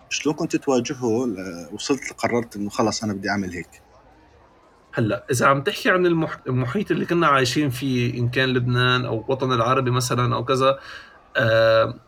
شلون 0.09 0.35
كنت 0.35 0.55
تواجهه؟ 0.55 1.29
وصلت 1.73 2.13
قررت 2.17 2.55
إنه 2.55 2.69
خلص 2.69 3.03
أنا 3.03 3.13
بدي 3.13 3.29
أعمل 3.29 3.53
هيك. 3.53 3.69
هلأ 4.93 5.25
إذا 5.31 5.45
عم 5.45 5.61
تحكي 5.61 5.89
عن 5.89 6.05
المحيط 6.47 6.91
اللي 6.91 7.05
كنا 7.05 7.27
عايشين 7.27 7.69
فيه 7.69 8.19
إن 8.19 8.29
كان 8.29 8.49
لبنان 8.49 9.05
أو 9.05 9.25
الوطن 9.25 9.51
العربي 9.51 9.91
مثلا 9.91 10.35
أو 10.35 10.45
كذا 10.45 10.79
آه 11.37 11.99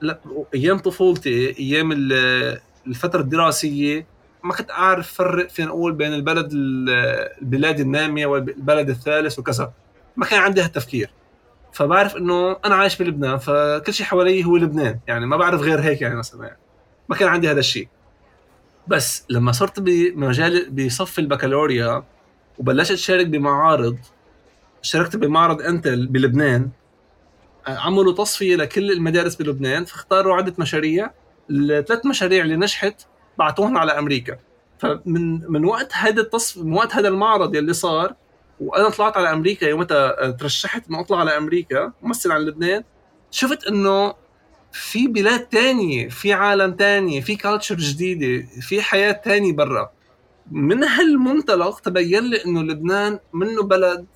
لا 0.00 0.20
أيام 0.54 0.78
طفولتي 0.78 1.58
أيام 1.58 1.92
الفترة 2.86 3.20
الدراسية 3.20 4.06
ما 4.44 4.54
كنت 4.54 4.70
أعرف 4.70 5.12
فرق 5.12 5.48
فين 5.48 5.68
أقول 5.68 5.92
بين 5.92 6.14
البلد 6.14 6.48
البلاد 6.52 7.80
النامية 7.80 8.26
والبلد 8.26 8.90
الثالث 8.90 9.38
وكذا. 9.38 9.72
ما 10.16 10.26
كان 10.26 10.40
عندي 10.40 10.62
هالتفكير. 10.62 11.10
فبعرف 11.72 12.16
إنه 12.16 12.56
أنا 12.64 12.74
عايش 12.74 13.02
بلبنان 13.02 13.38
فكل 13.38 13.94
شيء 13.94 14.06
حوالي 14.06 14.44
هو 14.44 14.56
لبنان. 14.56 14.98
يعني 15.06 15.26
ما 15.26 15.36
بعرف 15.36 15.60
غير 15.60 15.80
هيك 15.80 16.00
يعني 16.02 16.16
مثلا. 16.16 16.46
يعني 16.46 16.58
ما 17.08 17.16
كان 17.16 17.28
عندي 17.28 17.50
هذا 17.50 17.60
الشيء 17.60 17.88
بس 18.86 19.24
لما 19.30 19.52
صرت 19.52 19.80
بمجال 19.80 20.70
بصف 20.70 21.18
البكالوريا 21.18 22.04
وبلشت 22.58 22.94
شارك 22.94 23.26
بمعارض 23.26 23.98
شاركت 24.82 25.16
بمعرض 25.16 25.62
إنتل 25.62 26.06
بلبنان 26.06 26.70
عملوا 27.66 28.12
تصفية 28.12 28.56
لكل 28.56 28.92
المدارس 28.92 29.34
بلبنان 29.34 29.84
فاختاروا 29.84 30.36
عدة 30.36 30.54
مشاريع. 30.58 31.10
الثلاث 31.50 32.06
مشاريع 32.06 32.44
اللي 32.44 32.56
نجحت 32.56 33.02
بعتوهم 33.40 33.78
على 33.78 33.92
أمريكا. 33.98 34.38
فمن 34.78 35.50
من 35.52 35.64
وقت 35.64 35.92
هذا 35.94 36.20
التصف 36.20 36.58
من 36.58 36.72
وقت 36.72 36.94
هذا 36.94 37.08
المعرض 37.08 37.54
يلي 37.54 37.72
صار 37.72 38.14
وأنا 38.60 38.88
طلعت 38.88 39.16
على 39.16 39.32
أمريكا 39.32 39.66
يومتها 39.66 40.30
ترشحت 40.30 40.88
إنه 40.88 41.00
أطلع 41.00 41.18
على 41.20 41.36
أمريكا 41.36 41.92
ممثل 42.02 42.32
عن 42.32 42.40
لبنان 42.40 42.84
شفت 43.30 43.66
إنه 43.66 44.14
في 44.72 45.06
بلاد 45.06 45.40
تانية 45.40 46.08
في 46.08 46.32
عالم 46.32 46.72
تاني 46.72 47.22
في 47.22 47.36
كالتشر 47.36 47.74
جديدة 47.74 48.46
في 48.60 48.82
حياة 48.82 49.12
تانية 49.12 49.52
برا. 49.52 49.90
من 50.50 50.84
هالمنطلق 50.84 51.80
تبين 51.80 52.30
لي 52.30 52.44
إنه 52.44 52.62
لبنان 52.62 53.18
منه 53.32 53.62
بلد 53.62 54.06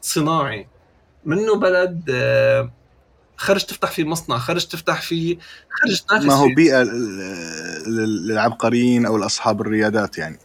صناعي 0.00 0.68
منه 1.24 1.56
بلد 1.56 2.10
آه، 2.10 2.72
خرج 3.42 3.64
تفتح 3.64 3.90
فيه 3.90 4.04
مصنع 4.04 4.38
خرج 4.38 4.66
تفتح 4.66 5.02
فيه 5.02 5.38
خرج 5.70 6.00
تنافس 6.00 6.24
ما 6.24 6.34
هو 6.34 6.48
بيئة 6.56 6.82
للعبقريين 7.86 9.06
أو 9.06 9.16
لأصحاب 9.16 9.60
الريادات 9.60 10.18
يعني. 10.18 10.38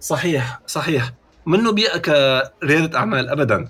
صحيح 0.00 0.60
صحيح. 0.66 1.12
منه 1.46 1.72
بيئة 1.72 1.98
كريادة 1.98 2.98
أعمال؟ 2.98 3.28
ابدا. 3.28 3.68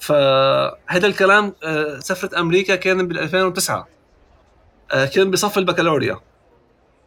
فهذا 0.00 1.06
الكلام 1.06 1.52
آه، 1.64 1.98
سفرة 1.98 2.40
أمريكا 2.40 2.76
كان 2.76 3.08
بال 3.08 3.18
2009 3.18 3.88
آه، 4.92 5.04
كان 5.04 5.30
بصف 5.30 5.58
البكالوريا. 5.58 6.20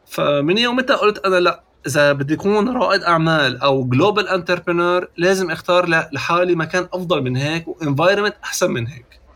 فمن 0.07 0.57
يومتها 0.57 0.95
قلت 0.95 1.25
أنا 1.25 1.35
لا 1.35 1.63
إذا 1.87 2.11
بدي 2.11 2.33
اكون 2.33 2.77
رائد 2.77 3.03
أعمال 3.03 3.61
أو 3.61 3.83
global 3.83 4.29
entrepreneur 4.29 5.07
لازم 5.17 5.51
أختار 5.51 5.85
لحالي 6.11 6.55
مكان 6.55 6.87
أفضل 6.93 7.21
من 7.23 7.35
هيك 7.37 7.67
و 7.67 7.73
environment 7.73 8.35
أحسن 8.43 8.71
من 8.71 8.87
هيك. 8.87 9.26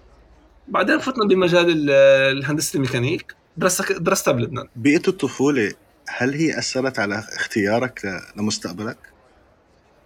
بعدين 0.71 0.99
فتنا 0.99 1.25
بمجال 1.25 1.89
الهندسة 2.37 2.77
الميكانيك 2.77 3.35
درست 3.57 3.91
درستها 3.91 4.31
بلبنان 4.31 4.67
بيئة 4.75 5.07
الطفولة 5.07 5.73
هل 6.07 6.33
هي 6.33 6.59
أثرت 6.59 6.99
على 6.99 7.19
اختيارك 7.19 8.21
لمستقبلك؟ 8.37 8.97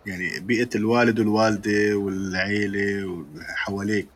يعني 0.05 0.39
بيئة 0.39 0.69
الوالد 0.75 1.19
والوالدة 1.19 1.95
والعيلة 1.95 3.05
وحواليك 3.05 4.07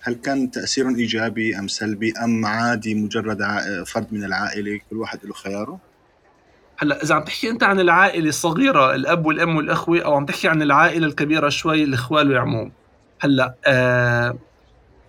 هل 0.00 0.14
كان 0.14 0.50
تاثيرهم 0.50 0.96
إيجابي 0.96 1.58
أم 1.58 1.68
سلبي 1.68 2.12
أم 2.24 2.46
عادي 2.46 2.94
مجرد 2.94 3.38
فرد 3.86 4.06
من 4.12 4.24
العائلة 4.24 4.80
كل 4.90 4.96
واحد 4.96 5.18
له 5.24 5.32
خياره؟ 5.32 5.78
هلا 6.78 7.02
إذا 7.02 7.14
عم 7.14 7.22
تحكي 7.24 7.50
أنت 7.50 7.62
عن 7.62 7.80
العائلة 7.80 8.28
الصغيرة 8.28 8.94
الأب 8.94 9.26
والأم 9.26 9.56
والأخوة 9.56 10.00
أو 10.00 10.14
عم 10.14 10.26
تحكي 10.26 10.48
عن 10.48 10.62
العائلة 10.62 11.06
الكبيرة 11.06 11.48
شوي 11.48 11.84
الاخوال 11.84 12.28
والعموم 12.28 12.72
هلا 13.20 13.54
آه 13.66 14.38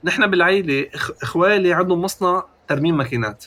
نحن 0.03 0.27
بالعائله 0.27 0.87
إخوالي 1.23 1.73
عندهم 1.73 2.01
مصنع 2.01 2.43
ترميم 2.67 2.97
ماكينات. 2.97 3.45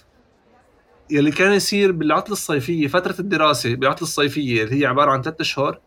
يلي 1.10 1.30
كان 1.30 1.52
يصير 1.52 1.92
بالعطلة 1.92 2.32
الصيفية 2.32 2.86
فترة 2.86 3.14
الدراسة 3.18 3.74
بالعطلة 3.74 4.02
الصيفية 4.02 4.64
اللي 4.64 4.80
هي 4.80 4.86
عبارة 4.86 5.10
عن 5.10 5.22
ثلاثة 5.22 5.40
أشهر 5.42 5.78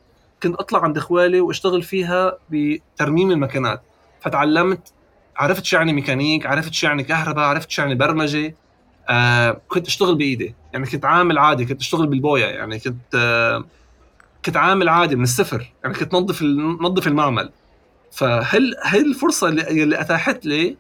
كنت 0.44 0.56
أطلع 0.56 0.84
عند 0.84 0.98
إخوالي 0.98 1.42
وأشتغل 1.42 1.84
فيها 1.84 2.38
بترميم 2.50 3.32
الماكينات. 3.32 3.82
فتعلمت 4.22 4.94
عرفت 5.38 5.66
شو 5.66 5.78
يعني 5.78 5.94
ميكانيك 5.94 6.46
عرفت 6.46 6.74
شو 6.74 6.88
يعني 6.88 7.04
كهرباء 7.04 7.46
عرفت 7.46 7.70
شو 7.70 7.82
يعني 7.82 7.96
برمجة. 7.96 8.56
آه 9.10 9.62
كنت 9.68 9.88
أشتغل 9.88 10.16
بإيدي. 10.16 10.56
يعني 10.74 10.86
كنت 10.86 11.06
عامل 11.06 11.38
عادي 11.38 11.66
كنت 11.66 11.82
أشتغل 11.82 12.08
بالبويا. 12.08 12.48
يعني 12.48 12.80
كنت 12.80 13.16
آه 13.16 13.66
كنت 14.46 14.58
عامل 14.58 14.90
عادي 14.90 15.16
من 15.16 15.24
الصفر. 15.24 15.74
يعني 15.84 15.96
كنت 15.96 16.14
نظف 16.14 16.42
نظف 16.82 17.08
المعمل. 17.08 17.50
فهل 18.16 18.76
هي 18.84 19.00
الفرصة 19.00 19.48
اللي, 19.48 19.84
اللي 19.84 20.02
أتاحت 20.02 20.46
لي 20.46 20.78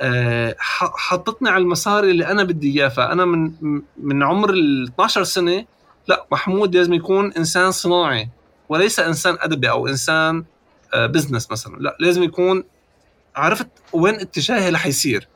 آه، 0.00 0.56
حطتني 0.58 1.50
على 1.50 1.62
المسار 1.62 2.04
اللي 2.04 2.26
أنا 2.26 2.44
بدي 2.44 2.80
إياه. 2.80 2.88
فأنا 2.88 3.24
من 3.24 3.52
من 3.96 4.22
عمر 4.22 4.50
ال 4.50 4.84
12 4.84 5.24
سنة 5.24 5.64
لا 6.08 6.26
محمود 6.32 6.76
لازم 6.76 6.92
يكون 6.94 7.32
إنسان 7.32 7.70
صناعي 7.70 8.28
وليس 8.68 9.00
إنسان 9.00 9.36
أدبي 9.40 9.70
أو 9.70 9.88
إنسان 9.88 10.44
بزنس 10.94 11.50
مثلا. 11.50 11.76
لا 11.76 11.96
لازم 12.00 12.22
يكون 12.22 12.64
عرفت 13.36 13.68
وين 13.92 14.14
اتجاهي 14.14 14.70
رح 14.70 14.86
يصير. 14.86 15.28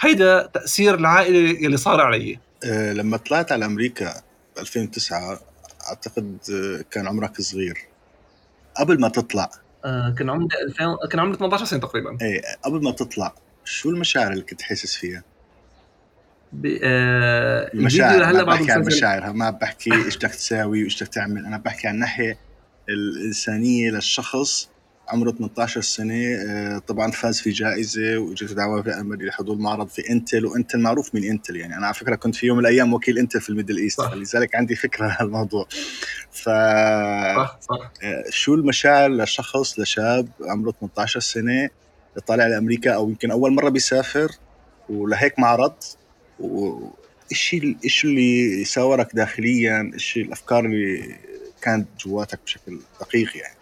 هيدا 0.00 0.46
تأثير 0.46 0.94
العائلة 0.94 1.66
اللي 1.66 1.76
صار 1.76 2.00
علي. 2.00 2.38
أه 2.64 2.92
لما 2.92 3.16
طلعت 3.16 3.52
على 3.52 3.64
أمريكا 3.64 4.22
ب 4.56 4.58
2009 4.58 5.40
أعتقد 5.88 6.38
آه، 6.52 6.84
كان 6.90 7.06
عمرك 7.06 7.40
صغير. 7.40 7.78
قبل 8.76 9.00
ما 9.00 9.08
تطلع 9.08 9.50
آه 9.84 10.14
كان 10.18 10.30
عمري 10.30 10.48
2000 10.66 10.96
كان 11.10 11.20
عمري 11.20 11.36
18 11.36 11.64
سنة 11.64 11.80
تقريبا 11.80 12.18
إيه 12.22 12.42
قبل 12.64 12.82
ما 12.82 12.90
تطلع 12.90 13.34
شو 13.64 13.90
المشاعر 13.90 14.32
اللي 14.32 14.42
كنت 14.42 14.62
حاسس 14.62 14.96
فيها؟ 14.96 15.22
ب... 16.52 16.78
آه 16.82 17.70
المشاعر 17.74 18.24
هلا 18.24 18.42
بحكي 18.42 18.72
عن 18.72 18.80
المشاعر 18.80 19.32
ما 19.32 19.50
بحكي 19.50 19.94
إيش 19.94 20.16
بدك 20.16 20.30
تساوي 20.30 20.82
وإيش 20.82 21.02
بدك 21.02 21.12
تعمل 21.12 21.46
أنا 21.46 21.58
بحكي 21.58 21.88
عن 21.88 21.94
الناحيه 21.94 22.38
الإنسانية 22.88 23.90
للشخص 23.90 24.69
عمره 25.12 25.30
18 25.30 25.80
سنة 25.80 26.34
آه، 26.48 26.78
طبعا 26.78 27.10
فاز 27.10 27.40
في 27.40 27.50
جائزة 27.50 28.18
وإجت 28.18 28.52
دعوة 28.52 28.82
في 28.82 28.90
أمريكا 28.90 29.26
لحضور 29.26 29.56
معرض 29.56 29.88
في 29.88 30.10
Intel 30.10 30.46
و 30.46 30.51
Intel 30.51 30.78
معروف 30.78 31.14
من 31.14 31.24
Intel 31.24 31.56
يعني. 31.56 31.76
أنا 31.76 31.86
على 31.86 31.94
فكرة 31.94 32.14
كنت 32.14 32.34
في 32.34 32.46
يوم 32.46 32.58
من 32.58 32.66
الأيام 32.66 32.94
وكيل 32.94 33.18
Intel 33.18 33.40
في 33.40 33.50
ال 33.50 33.54
Middle 33.54 33.78
East 33.78 34.00
لذلك 34.14 34.54
عندي 34.54 34.76
فكرة 34.76 35.16
عن 35.20 35.26
الموضوع. 35.26 35.66
ف 36.30 36.44
صح 36.44 37.58
صح. 37.60 37.92
آه، 38.02 38.24
شو 38.30 38.54
المشاعر 38.54 39.10
لشخص 39.10 39.78
لشاب 39.78 40.28
عمره 40.40 40.74
18 40.80 41.20
سنة 41.20 41.70
طالع 42.26 42.46
لأمريكا 42.46 42.94
أو 42.94 43.08
يمكن 43.08 43.30
أول 43.30 43.52
مرة 43.52 43.68
بيسافر 43.68 44.30
ولهيك 44.88 45.38
معرض؟ 45.38 45.74
وايش 46.40 47.54
إيش 47.84 48.04
اللي 48.04 48.64
ساورك 48.64 49.14
داخليا؟ 49.14 49.90
إيش 49.94 50.16
الأفكار 50.16 50.64
اللي 50.64 51.16
كانت 51.62 51.88
جواتك 52.04 52.38
بشكل 52.44 52.80
دقيق 53.00 53.36
يعني؟ 53.36 53.59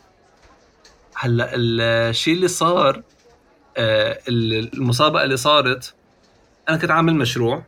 هلا 1.21 1.51
الشيء 1.55 2.35
اللي 2.35 2.49
صار 2.49 3.03
آه، 3.77 4.19
المسابقه 4.29 5.25
اللي 5.25 5.37
صارت 5.37 5.95
أنا 6.69 6.77
كنت 6.77 6.91
عامل 6.91 7.15
مشروع. 7.15 7.63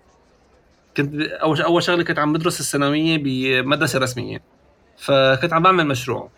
كنت 0.97 1.15
أول 1.21 1.61
أول 1.61 1.83
شغلة 1.83 2.05
كنت 2.05 2.19
عم 2.19 2.33
بدرس 2.33 2.61
الثانوية 2.61 3.19
بمدرسة 3.19 3.99
رسمية. 3.99 4.43
فكنت 4.99 5.53
عم 5.53 5.63
بعمل 5.63 5.87
مشروع. 5.87 6.31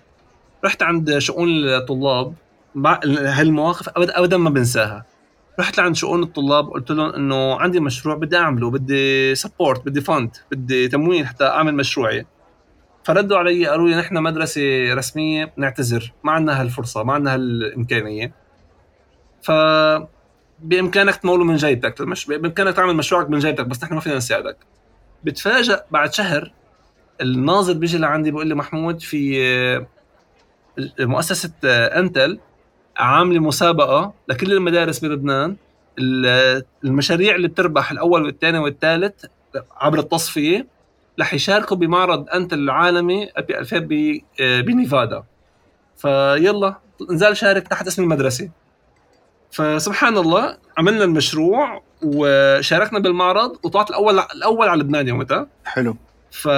رحت 0.65 0.83
عند 0.83 1.19
شؤون 1.19 1.49
الطلاب 1.49 2.35
هالمواقف 3.07 3.89
ابدا 3.89 4.19
ابدا 4.19 4.37
ما 4.37 4.51
بنساها. 4.51 5.05
رحت 5.61 5.79
لعند 5.79 5.97
شؤون 5.97 6.23
الطلاب 6.23 6.71
قلت 6.71 6.91
لهم 6.91 7.11
إنه 7.11 7.61
عندي 7.61 7.81
مشروع 7.81 8.17
بدي 8.17 8.37
أعمله 8.37 8.71
بدي 8.71 9.35
سبورت 9.35 9.87
بدي 9.87 10.01
فند 10.01 10.37
بدي 10.51 10.89
تمويل 10.89 11.27
حتى 11.27 11.45
أعمل 11.45 11.75
مشروعي. 11.75 12.27
فردوا 13.05 13.39
علي 13.39 13.67
قالوا 13.67 13.89
لي 13.89 13.97
نحن 13.97 14.15
مدرسة 14.17 14.95
رسمية 14.95 15.53
نعتذر 15.57 16.13
ما 16.25 16.33
عندنا 16.33 16.61
هالفرصة 16.61 17.03
ما 17.03 17.13
عندنا 17.13 17.35
هالإمكانية. 17.35 18.33
ف 19.43 19.51
بإمكانك 20.63 21.17
تموله 21.17 21.45
من 21.45 21.57
جيبتك 21.57 22.01
مش 22.01 22.27
بإمكانك 22.27 22.77
تعمل 22.77 22.97
مشروعك 22.97 23.31
من 23.31 23.39
جيبتك 23.39 23.67
بس 23.67 23.85
نحن 23.85 23.95
ما 23.95 24.01
فينا 24.01 24.17
نساعدك. 24.17 24.57
بتفاجئ 25.25 25.81
بعد 25.91 26.13
شهر 26.13 26.53
الناظر 27.21 27.73
بيجي 27.73 27.99
لعندي 27.99 28.31
بيقول 28.31 28.47
لي 28.47 28.55
محمود 28.55 29.01
في 29.01 29.43
آه، 29.47 29.87
مؤسسة 31.01 31.53
آه، 31.65 31.99
إنتل 32.01 32.39
عاملة 32.97 33.39
مسابقة 33.41 34.15
لكل 34.29 34.53
المدارس 34.53 34.99
بلبنان 34.99 35.57
المشاريع 36.85 37.35
اللي 37.35 37.49
بتربح 37.49 37.91
الأول 37.91 38.25
والثاني 38.25 38.59
والثالث 38.59 39.25
عبر 39.77 39.99
التصفية. 39.99 40.67
رح 41.21 41.35
يشاركوا 41.35 41.77
بمعرض 41.77 42.31
أنت 42.31 42.53
العالمي 42.53 43.31
ابي 43.37 43.59
2000 43.59 43.77
آه، 44.41 44.61
بنيفادا. 44.61 45.25
فيلا 45.97 46.75
نزال 47.11 47.37
شارك 47.37 47.69
تحت 47.69 47.87
اسم 47.87 48.03
المدرسة. 48.03 48.51
فسبحان 49.51 50.17
الله 50.17 50.57
عملنا 50.79 51.05
المشروع 51.05 51.83
وشاركنا 52.03 52.99
بالمعرض 52.99 53.57
وطلعت 53.63 53.91
الأول 53.91 54.19
الأول 54.19 54.69
على 54.69 54.81
لبنان 54.81 55.09
يومتها 55.09 55.47
حلو. 55.65 55.97
ف 56.31 56.49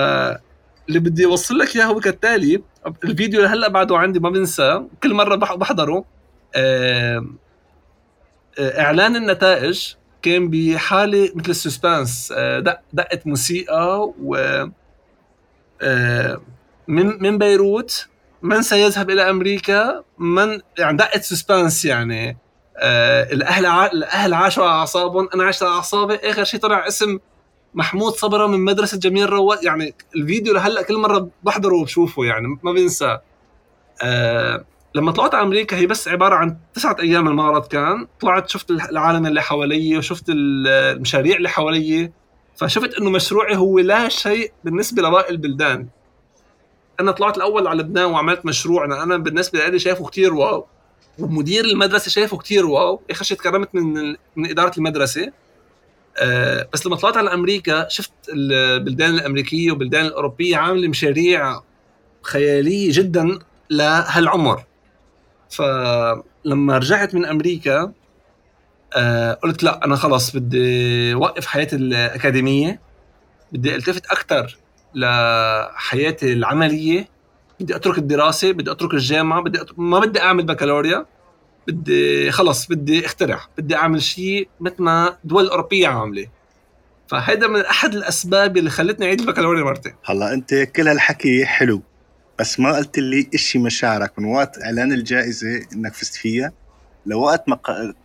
اللي 0.88 0.98
بدي 0.98 1.24
اوصل 1.24 1.58
لك 1.58 1.76
إياه 1.76 1.84
هو 1.84 2.00
كالتالي 2.00 2.62
الفيديو 3.04 3.40
اللي 3.40 3.50
هلأ 3.50 3.68
بعده 3.68 3.98
عندي 3.98 4.20
ما 4.20 4.30
بنساه 4.30 4.86
كل 5.02 5.14
مرة 5.14 5.36
بحضره 5.36 6.04
آه، 6.54 7.26
إعلان 8.58 9.16
النتائج 9.16 9.94
كان 10.24 10.50
بحالة 10.50 11.30
مثل 11.34 11.50
ال 11.50 11.59
suspense 11.59 12.32
آه، 12.36 12.60
دق 12.60 12.80
دقة 12.92 13.18
موسيقى 13.26 14.12
و 14.22 14.36
آه، 15.82 16.40
من 16.88 17.22
من 17.22 17.38
بيروت 17.38 18.08
من 18.42 18.62
سيذهب 18.62 19.10
إلى 19.10 19.30
أمريكا 19.30 20.02
من 20.18 20.60
يعني 20.78 20.96
دقة 20.96 21.20
suspense 21.20 21.84
يعني. 21.84 22.38
آه، 22.76 23.32
الأهل 23.32 23.66
ع... 23.66 23.86
الأهل 23.86 24.34
عاشوا 24.34 24.64
على 24.64 24.72
أعصابهم 24.72 25.28
أنا 25.34 25.44
عشت 25.44 25.62
على 25.62 25.72
أعصابي. 25.72 26.14
آخر 26.14 26.44
شيء 26.44 26.60
طلع 26.60 26.86
اسم 26.86 27.18
محمود 27.74 28.12
صبرا 28.12 28.46
من 28.46 28.60
مدرسة 28.60 28.98
جميل 28.98 29.30
رواد. 29.30 29.64
يعني 29.64 29.94
الفيديو 30.16 30.54
لهلأ 30.54 30.82
كل 30.82 30.96
مرة 30.98 31.28
بحضره 31.42 31.74
وبشوفه 31.74 32.24
يعني 32.24 32.58
ما 32.62 32.72
بنسى. 32.72 33.18
آه 34.02 34.64
لما 34.94 35.12
طلعت 35.12 35.34
على 35.34 35.44
أمريكا 35.44 35.76
هي 35.76 35.86
بس 35.86 36.08
عبارة 36.08 36.34
عن 36.34 36.56
تسعة 36.74 36.96
أيام 37.00 37.28
المعرض 37.28 37.66
كان. 37.66 38.06
طلعت 38.20 38.48
شفت 38.48 38.70
العالم 38.70 39.26
اللي 39.26 39.42
حوالي 39.42 39.98
وشفت 39.98 40.24
المشاريع 40.28 41.36
اللي 41.36 41.48
حوالي. 41.48 42.12
فشفت 42.56 42.94
إنه 42.94 43.10
مشروعي 43.10 43.56
هو 43.56 43.78
لا 43.78 44.08
شيء 44.08 44.52
بالنسبة 44.64 45.02
لباقي 45.02 45.30
البلدان. 45.30 45.86
أنا 47.00 47.12
طلعت 47.12 47.36
الأول 47.36 47.66
على 47.66 47.82
لبنان 47.82 48.04
وعملت 48.04 48.46
مشروعنا. 48.46 49.02
أنا 49.02 49.16
بالنسبة 49.16 49.68
لي 49.68 49.78
شايفه 49.78 50.06
كتير 50.06 50.34
واو. 50.34 50.66
ومدير 51.18 51.64
المدرسة 51.64 52.10
شايفه 52.10 52.36
كتير 52.38 52.66
واو. 52.66 53.00
اخر 53.10 53.24
شيء 53.24 53.36
تكرمت 53.36 53.74
من 53.74 54.16
من 54.36 54.50
إدارة 54.50 54.72
المدرسة. 54.78 55.32
أه 56.18 56.68
بس 56.72 56.86
لما 56.86 56.96
طلعت 56.96 57.16
على 57.16 57.34
أمريكا 57.34 57.88
شفت 57.88 58.12
البلدان 58.28 59.14
الأمريكية 59.14 59.70
والبلدان 59.70 60.06
الأوروبية 60.06 60.56
عاملة 60.56 60.88
مشاريع 60.88 61.60
خيالية 62.22 62.88
جدا 62.92 63.38
لهالعمر. 63.70 64.64
فلما 65.50 66.78
رجعت 66.78 67.14
من 67.14 67.26
أمريكا 67.26 67.92
آه 68.96 69.32
قلت 69.32 69.62
لا 69.62 69.84
أنا 69.84 69.96
خلص 69.96 70.36
بدي 70.36 71.14
اوقف 71.14 71.46
حياتي 71.46 71.76
الأكاديمية 71.76 72.80
بدي 73.52 73.74
التفت 73.74 74.06
أكثر 74.06 74.58
لحياتي 74.94 76.32
العملية 76.32 77.08
بدي 77.60 77.76
أترك 77.76 77.98
الدراسة 77.98 78.52
بدي 78.52 78.70
أترك 78.70 78.94
الجامعة 78.94 79.42
بدي 79.42 79.60
أترك 79.60 79.78
ما 79.78 79.98
بدي 79.98 80.20
أعمل 80.20 80.44
بكالوريا 80.44 81.06
بدي 81.68 82.30
خلص 82.30 82.66
بدي 82.66 83.06
اخترع 83.06 83.40
بدي 83.58 83.76
أعمل 83.76 84.02
شيء 84.02 84.48
مثل 84.60 84.82
ما 84.82 85.16
الدول 85.24 85.44
الاوروبيه 85.44 85.88
عاملة. 85.88 86.26
فهيدا 87.08 87.46
من 87.46 87.60
أحد 87.60 87.94
الأسباب 87.94 88.56
اللي 88.56 88.70
خلتني 88.70 89.06
أعيد 89.06 89.20
البكالوريا 89.20 89.64
مرتين. 89.64 89.94
هلا 90.04 90.34
أنت 90.34 90.54
كل 90.54 90.88
هالحكي 90.88 91.46
حلو. 91.46 91.82
بس 92.38 92.60
ما 92.60 92.72
قلت 92.76 92.98
لي 92.98 93.28
إيش 93.32 93.56
مشاعرك 93.56 94.18
من 94.18 94.24
وقت 94.24 94.62
إعلان 94.62 94.92
الجائزة 94.92 95.66
إنك 95.72 95.94
فزت 95.94 96.14
فيها 96.14 96.52
لوقت 97.06 97.48
ما 97.48 97.56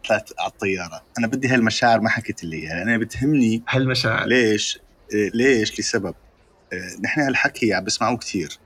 طلعت 0.08 0.30
على 0.39 0.52
الطيارة. 0.52 1.02
أنا 1.20 1.28
بدي 1.28 1.48
هالمشاعر 1.48 2.00
ما 2.00 2.10
حكيت 2.10 2.44
لي 2.44 2.58
إياها 2.58 2.82
أنا 2.82 2.98
بتهمني. 2.98 3.63
هالمشاعر. 3.70 4.28
ليش؟ 4.28 4.80
إيه، 5.13 5.32
ليش؟ 5.34 5.80
لسبب. 5.80 6.15
إيه، 6.74 7.00
نحن 7.04 7.22
هالحكي 7.22 7.74
عم 7.74 7.84
بسمعه 7.84 8.18
كثير 8.18 8.60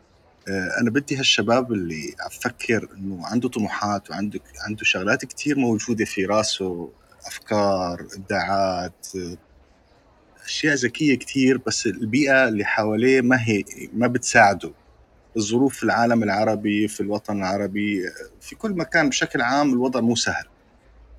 إيه، 0.47 0.81
أنا 0.81 0.89
بدي 0.89 1.17
هالشباب 1.17 1.71
اللي 1.71 2.15
عم 2.19 2.29
فكر 2.29 2.87
إنه 2.97 3.27
عنده 3.27 3.49
طموحات 3.49 4.09
وعنده 4.09 4.39
عنده 4.67 4.83
شغلات 4.83 5.25
كثير 5.25 5.59
موجودة 5.59 6.05
في 6.05 6.25
راسه 6.25 6.89
أفكار 7.25 8.07
إبداعات 8.15 9.07
أشياء 10.45 10.75
ذكية 10.75 11.15
كثير 11.15 11.57
بس 11.57 11.87
البيئة 11.87 12.47
اللي 12.47 12.65
حواليه 12.65 13.21
ما 13.21 13.37
هي 13.41 13.63
ما 13.93 14.07
بتساعده. 14.07 14.71
الظروف 15.37 15.77
في 15.77 15.83
العالم 15.83 16.23
العربي 16.23 16.87
في 16.87 17.01
الوطن 17.01 17.37
العربي 17.37 18.03
في 18.41 18.55
كل 18.55 18.71
مكان 18.71 19.09
بشكل 19.09 19.41
عام 19.41 19.73
الوضع 19.73 19.99
مو 19.99 20.15
سهل. 20.15 20.45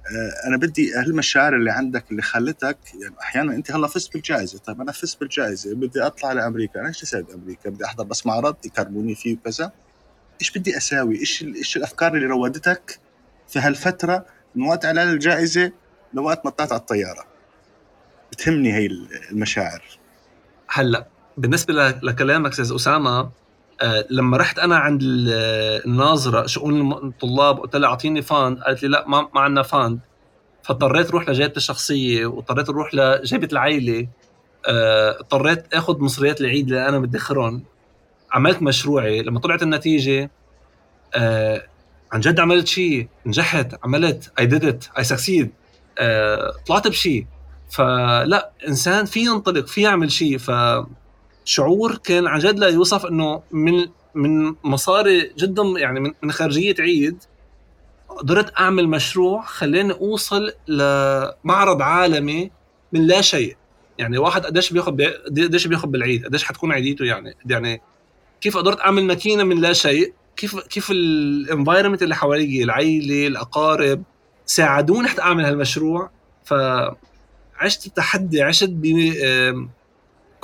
آه، 0.07 0.49
أنا 0.49 0.57
بدي 0.57 0.95
هالمشاعر 0.95 1.57
اللي 1.57 1.71
عندك 1.71 2.11
اللي 2.11 2.23
خلتك 2.23 2.79
يعني 3.03 3.15
أحيانا 3.21 3.55
أنت 3.55 3.73
هلأ 3.73 3.87
فزت 3.87 4.13
بالجائزة. 4.13 4.59
طيب 4.59 4.81
أنا 4.81 4.93
فزت 4.93 5.21
بالجائزة 5.21 5.75
بدي 5.75 6.03
أطلع 6.03 6.33
لأمريكا. 6.33 6.81
أنا 6.81 6.89
إيش 6.89 7.03
أسوي 7.03 7.23
بأمريكا؟ 7.23 7.71
بدي 7.71 7.85
أحضر 7.85 8.05
بس 8.05 8.27
معرض 8.27 8.57
يكرموني 8.65 9.15
فيه 9.15 9.37
وكذا. 9.37 9.73
إيش 10.41 10.59
بدي 10.59 10.77
أساوي؟ 10.77 11.19
إيش 11.19 11.43
إيش 11.43 11.77
الأفكار 11.77 12.15
اللي 12.15 12.27
روادتك 12.27 13.01
في 13.49 13.59
هالفترة 13.59 14.27
من 14.55 14.67
وقت 14.67 14.85
إعلان 14.85 15.09
الجائزة 15.09 15.73
لوقت 16.15 16.45
ما 16.45 16.51
طلعت 16.51 16.73
على 16.73 16.81
الطيارة؟ 16.81 17.25
بتهمني 18.33 18.75
هي 18.75 18.87
المشاعر. 19.31 19.83
هلأ 20.69 21.07
بالنسبة 21.37 21.75
لكلامك 22.03 22.51
أستاذ 22.51 22.75
أسامة 22.75 23.31
لما 24.11 24.37
رحت 24.37 24.59
أنا 24.59 24.77
عند 24.77 25.01
الناظرة 25.03 26.47
شؤون 26.47 26.93
الطلاب 26.93 27.59
قلت 27.59 27.77
لها 27.77 27.89
أعطيني 27.89 28.23
fund 28.23 28.59
قالت 28.63 28.83
لي 28.83 28.89
لا 28.89 29.09
ما, 29.09 29.29
ما 29.35 29.41
عندنا 29.41 29.63
fund. 29.63 29.99
فاضطريت 30.63 31.09
أروح 31.09 31.29
لجيبتي 31.29 31.57
الشخصية 31.57 32.27
واضطريت 32.27 32.69
أروح 32.69 32.95
لجيبه 32.95 33.49
العائلة. 33.53 34.09
آه، 34.67 35.11
اضطريت 35.21 35.75
آخذ 35.75 36.01
مصريات 36.01 36.41
العيد 36.41 36.67
اللي 36.69 36.89
أنا 36.89 36.99
بدخرهم 36.99 37.63
عملت 38.33 38.63
مشروعي. 38.63 39.23
لما 39.23 39.41
طلعت 39.41 39.63
النتيجة 39.63 40.31
آه 41.15 41.67
عن 42.13 42.21
جد 42.21 42.41
عملت 42.41 42.67
شيء 42.67 43.09
نجحت 43.27 43.75
عملت. 43.85 44.33
I 44.39 44.47
did 44.47 44.65
it 44.65 44.85
I 44.99 45.05
succeed 45.05 45.51
طلعت 46.67 46.89
بشيء 46.89 47.27
فلا 47.71 48.51
إنسان 48.69 49.05
في 49.05 49.21
ينطلق 49.21 49.67
في 49.67 49.83
يعمل 49.83 50.13
شيء 50.13 50.39
فشعور 51.45 51.97
كان 52.05 52.27
عن 52.27 52.39
جد 52.39 52.59
لا 52.59 52.69
يوصف 52.69 53.07
إنه 53.07 53.43
من 53.51 53.87
من 54.15 54.55
مصاري 54.65 55.33
جدا 55.39 55.63
يعني 55.63 56.15
من 56.23 56.33
خارجية 56.33 56.75
عيد 56.79 57.23
قدرت 58.09 58.53
أعمل 58.61 58.89
مشروع 58.89 59.45
خلاني 59.45 59.93
أوصل 59.93 60.53
لمعرض 60.69 61.83
عالمي 61.83 62.51
من 62.93 63.07
لا 63.07 63.21
شيء. 63.21 63.57
يعني 63.99 64.19
واحد 64.19 64.47
قديش 64.47 64.73
بياخذ 64.73 65.05
قديش 65.27 65.67
بياخذ 65.67 65.89
بالعيد؟ 65.89 66.25
قديش 66.27 66.45
حتكون 66.45 66.73
عيديته 66.73 67.05
يعني؟ 67.05 67.35
يعني 67.47 67.81
كيف 68.41 68.57
قدرت 68.57 68.81
أعمل 68.81 69.05
ماكينة 69.05 69.45
من 69.45 69.61
لا 69.61 69.73
شيء؟ 69.73 70.13
كيف 70.37 70.59
كيف 70.59 70.91
الانفايرمنت 70.91 72.03
اللي 72.03 72.15
حوالي 72.15 72.63
العيلة 72.63 73.27
الأقارب 73.27 74.03
ساعدوني 74.47 75.09
حتى 75.09 75.23
أعمل 75.23 75.45
هالمشروع؟ 75.45 76.11
فعشت 76.45 77.87
التحدي 77.87 78.43
عشت 78.43 78.69
ب 78.71 78.85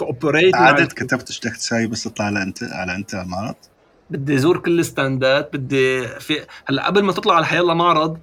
كوبريت 0.01 0.55
عدد 0.55 0.93
كتبت 0.93 1.31
إيش 1.31 1.41
بدك 1.41 1.57
تساوي 1.57 1.87
بس 1.87 2.05
تطلع 2.05 2.27
على 2.27 2.43
انت 2.43 2.63
على 2.63 2.95
انت 2.95 3.15
المعرض 3.15 3.55
بدي 4.11 4.35
أزور 4.35 4.59
كل 4.59 4.79
الستاندات 4.79 5.57
بدي 5.57 6.09
في 6.09 6.47
هلأ 6.67 6.87
قبل 6.87 7.03
ما 7.03 7.13
تطلع 7.13 7.35
على 7.35 7.47
حيلا 7.47 7.75
معرض 7.75 8.19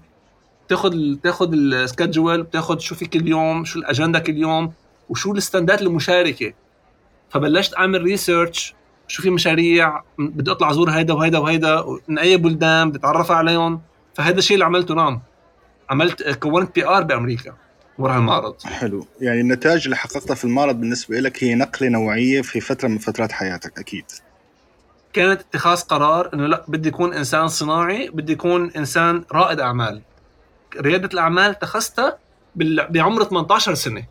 تاخذ 0.68 1.16
تاخذ 1.24 1.54
ال 1.54 1.64
schedule 1.64 2.44
بتاخذ 2.44 2.80
شو 2.80 2.96
في 2.96 3.06
كل 3.06 3.28
يوم 3.28 3.66
شو 3.66 3.80
الأجندة 3.80 4.20
كل 4.20 4.38
يوم 4.38 4.74
وشو 5.10 5.32
ال 5.32 5.39
stand 5.39 5.75
ات 5.75 5.82
المشاركة. 5.82 6.54
فبلشت 7.30 7.78
أعمل 7.78 8.02
research 8.02 8.74
شو 9.08 9.24
في 9.24 9.30
مشاريع 9.30 10.02
بدي 10.20 10.52
أطلع 10.52 10.72
أزور 10.72 10.90
هيدا 10.90 11.14
وهيدا 11.14 11.38
وهيدا 11.38 11.84
من 12.08 12.20
اي 12.20 12.38
بلدان 12.38 12.90
بدي 12.90 13.00
اتعرف 13.00 13.32
عليهم. 13.32 13.82
فهذا 14.14 14.38
الشيء 14.38 14.56
اللي 14.56 14.66
عملته 14.66 14.96
نعم. 14.96 15.22
عملت 15.90 16.30
count 16.30 16.76
PR 16.76 17.04
بأمريكا. 17.04 17.54
ورا 18.00 18.18
المعرض 18.18 18.62
حلو. 18.64 19.08
يعني 19.22 19.42
النتائج 19.42 19.84
اللي 19.84 19.96
حققتها 19.96 20.36
في 20.36 20.46
المعرض 20.46 20.80
بالنسبة 20.80 21.20
لك 21.20 21.44
هي 21.44 21.56
نقلة 21.56 21.90
نوعية 21.90 22.42
في 22.42 22.60
فترة 22.60 22.88
من 22.88 22.98
فترات 22.98 23.32
حياتك 23.32 23.80
أكيد. 23.80 24.06
كانت 25.14 25.42
اتخاذ 25.42 25.82
قرار 25.82 26.34
إنه 26.34 26.48
لا 26.48 26.66
بدي 26.68 26.90
اكون 26.90 27.14
إنسان 27.14 27.48
صناعي 27.48 28.10
بدي 28.10 28.34
اكون 28.34 28.72
إنسان 28.72 29.24
رائد 29.32 29.60
أعمال. 29.60 30.02
ريادة 30.78 31.10
الأعمال 31.14 31.52
اتخذتها 31.52 32.18
بعمر 32.90 33.24
18 33.24 33.76
سنة. 33.76 34.06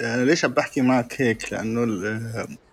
أنا 0.00 0.24
ليش 0.24 0.44
عم 0.44 0.50
بحكي 0.50 0.80
معك 0.80 1.22
هيك؟ 1.22 1.52
لأنه 1.52 1.84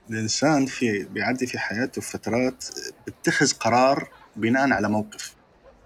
الإنسان 0.10 0.66
في 0.66 1.04
بيعدي 1.04 1.48
في 1.48 1.60
حياته 1.60 2.02
فترات 2.02 2.66
بيتخذ 3.06 3.52
قرار 3.54 4.10
بناء 4.36 4.74
على 4.74 4.90
موقف. 4.90 5.34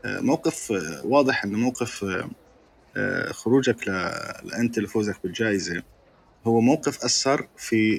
موقف 0.05 0.73
واضح 1.03 1.43
إنه 1.43 1.57
موقف 1.57 2.05
خروجك 3.31 3.87
لأنت 4.43 4.79
لفوزك 4.79 5.15
بالجائزة 5.23 5.83
هو 6.47 6.61
موقف 6.61 7.03
أثر 7.03 7.47
في 7.57 7.97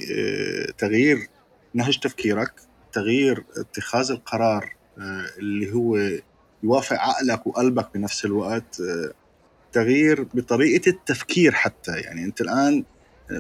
تغيير 0.79 1.29
نهج 1.75 1.99
تفكيرك 1.99 2.53
تغيير 2.93 3.45
اتخاذ 3.57 4.11
القرار 4.11 4.77
اللي 5.39 5.73
هو 5.73 5.99
يوافق 6.63 6.97
عقلك 6.97 7.47
وقلبك 7.47 7.89
بنفس 7.95 8.25
الوقت 8.25 8.83
تغيير 9.73 10.23
بطريقة 10.35 10.89
التفكير 10.89 11.53
حتى. 11.53 11.93
يعني 11.93 12.25
أنت 12.25 12.41
الآن 12.41 12.85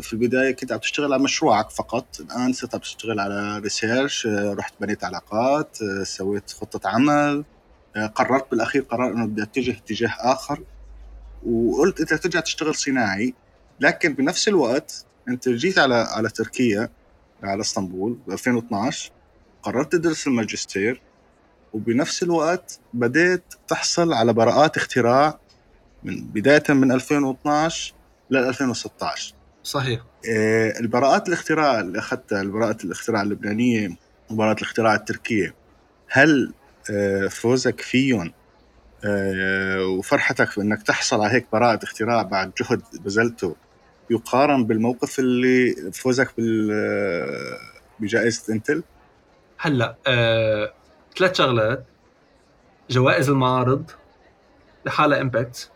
في 0.02 0.12
البداية 0.12 0.50
كنت 0.56 0.72
عم 0.72 0.78
تشتغل 0.78 1.12
على 1.12 1.22
مشروعك 1.22 1.70
فقط 1.70 2.20
الآن 2.20 2.52
صرت 2.52 2.74
عم 2.74 2.80
تشتغل 2.80 3.20
على 3.20 3.58
ريسيرش 3.58 4.26
رحت 4.26 4.74
بنيت 4.80 5.04
علاقات 5.04 5.76
سويت 6.02 6.50
خطة 6.50 6.88
عمل 6.88 7.44
قررت 8.14 8.50
بالأخير 8.50 8.82
قرار 8.82 9.12
إنه 9.12 9.26
بدي 9.26 9.42
أتجه 9.42 9.70
اتجاه 9.70 10.14
آخر. 10.18 10.64
وقلت 11.46 12.00
انت 12.00 12.14
ترجع 12.14 12.40
تشتغل 12.40 12.74
صناعي 12.74 13.34
لكن 13.80 14.14
بنفس 14.14 14.48
الوقت 14.48 15.04
أنت 15.28 15.48
جيت 15.48 15.78
على 15.78 15.94
على 15.94 16.28
تركيا 16.28 16.90
على 17.42 17.60
إسطنبول 17.60 18.18
ب 18.26 18.30
2012 18.32 19.10
قررت 19.62 19.92
تدرس 19.92 20.26
الماجستير 20.26 21.00
وبنفس 21.72 22.22
الوقت 22.22 22.78
بديت 22.94 23.42
تحصل 23.68 24.12
على 24.12 24.32
براءات 24.32 24.76
اختراع 24.76 25.38
من 26.02 26.24
بداية 26.24 26.62
من 26.68 26.92
2012 26.92 27.94
ل 28.30 28.36
2016 28.36 29.34
صحيح. 29.64 30.00
آه، 30.30 30.80
البراءات 30.80 31.28
الاختراع 31.28 31.80
اللي 31.80 31.98
أخذتها 31.98 32.40
البراءة 32.42 32.76
الاختراع 32.84 33.22
اللبنانية 33.22 33.96
وبراءة 34.30 34.56
الاختراع 34.56 34.94
التركية 34.94 35.54
هل 36.08 36.52
آه، 36.90 37.26
فوزك 37.26 37.80
فيهم 37.80 38.32
وفرحتك 39.98 40.50
في 40.50 40.60
إنك 40.60 40.82
تحصل 40.82 41.20
على 41.20 41.32
هيك 41.32 41.46
براءة 41.52 41.84
اختراع 41.84 42.22
بعد 42.22 42.52
جهد 42.60 42.82
بذلته 43.04 43.56
يقارن 44.10 44.64
بالموقف 44.64 45.18
اللي 45.18 45.74
فوزك 45.92 46.36
بال 46.36 46.70
بجائزة 48.00 48.54
إنتل؟ 48.54 48.82
هلأ 49.58 49.96
آه، 50.06 50.72
ثلاث 51.18 51.36
شغلات 51.36 51.84
جوائز 52.90 53.30
المعارض 53.30 53.90
لحالها 54.86 55.20
impact 55.20 55.70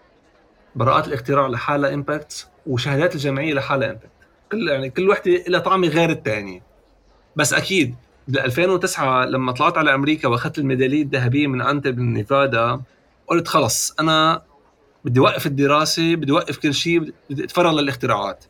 براءات 0.75 1.09
الاختراع 1.09 1.47
لحالها 1.47 1.95
impact 1.95 2.49
وشهادات 2.67 3.15
الجامعيه 3.15 3.55
لحالها 3.55 3.91
impact 3.91 4.11
كل 4.53 4.69
يعني 4.69 4.91
كل 4.91 5.09
وحدة 5.09 5.45
لها 5.49 5.61
طعمة 5.61 5.89
غير 5.89 6.11
الثانية 6.11 6.63
بس 7.37 7.53
أكيد 7.53 7.95
بال 8.29 8.41
2009 8.41 9.25
لما 9.25 9.53
طلعت 9.53 9.79
على 9.79 9.95
أمريكا 9.95 10.29
وأخذت 10.29 10.59
الميدالية 10.59 11.03
الذهبية 11.03 11.47
من 11.47 11.63
أنتل 11.63 11.93
بالنيفادا 11.93 12.81
قلت 13.27 13.49
خلص 13.49 13.95
أنا 14.01 14.43
بدي 15.05 15.21
أوقف 15.21 15.47
الدراسة 15.47 16.15
بدي 16.15 16.33
أوقف 16.33 16.57
كل 16.57 16.75
شيء 16.75 17.13
بدي 17.31 17.45
أتفرغ 17.45 17.81
للاختراعات. 17.81 18.45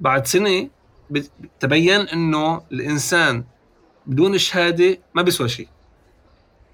بعد 0.00 0.26
سنة 0.26 0.68
تبين 1.60 2.00
إنه 2.00 2.62
الإنسان 2.72 3.44
بدون 4.06 4.38
شهادة 4.38 4.98
ما 5.14 5.22
بيسوى 5.22 5.48
شيء. 5.48 5.68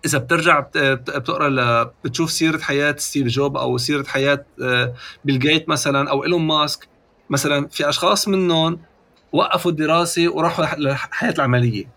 إذا 0.05 0.19
بترجع 0.19 0.61
بتقرأ 0.77 1.93
بتشوف 2.05 2.31
سيرة 2.31 2.59
حياة 2.59 2.97
ستيف 2.99 3.27
جوب 3.27 3.57
أو 3.57 3.79
سيرة 3.79 4.05
حياة 4.05 4.47
آه، 4.63 4.95
بيل 5.25 5.39
جيت 5.39 5.69
مثلا 5.69 6.11
أو 6.11 6.25
إيلون 6.25 6.43
ماسك. 6.43 6.89
مثلا 7.31 7.67
في 7.67 7.89
أشخاص 7.89 8.29
منهم 8.29 8.81
وقفوا 9.33 9.71
الدراسة 9.71 10.29
وراحوا 10.29 10.65
للحياه 10.77 11.33
العملية. 11.33 11.89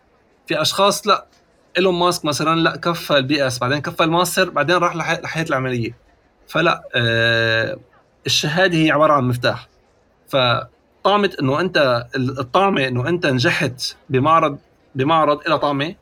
في 0.48 0.62
أشخاص 0.62 1.08
لأ 1.08 1.28
إيلون 1.78 2.00
ماسك 2.00 2.26
مثلا 2.26 2.60
لا 2.60 2.76
كفى 2.76 3.18
ال 3.18 3.48
BS 3.48 3.60
بعدين 3.60 3.80
كفى 3.80 4.04
الماستر 4.04 4.50
بعدين 4.50 4.76
راح 4.76 4.96
للحياه 4.96 5.44
العملية. 5.44 5.98
فلا 6.48 6.84
آه 6.96 7.78
الشهادة 8.26 8.78
هي 8.78 8.92
عبارة 8.92 9.14
عن 9.14 9.24
مفتاح. 9.24 9.68
فطعمة 10.30 11.32
إنه 11.42 11.60
أنت 11.60 12.08
الطعمة 12.16 12.88
إنه 12.88 13.08
أنت 13.10 13.26
نجحت 13.26 13.96
بمعرض 14.10 14.58
بمعرض 14.96 15.40
إلى 15.48 15.60
طعمة 15.60 15.96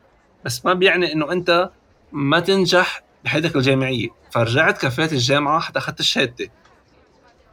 بس 0.46 0.66
ما 0.66 0.74
بيعني 0.74 1.14
إنه 1.14 1.32
أنت 1.32 1.70
ما 2.12 2.40
تنجح 2.40 3.04
بحياتك 3.24 3.56
الجامعية. 3.56 4.08
فرجعت 4.32 4.86
كفيت 4.86 5.14
الجامعة 5.14 5.60
حتى 5.60 5.80
أخذت 5.80 6.00
الشهادة. 6.00 6.50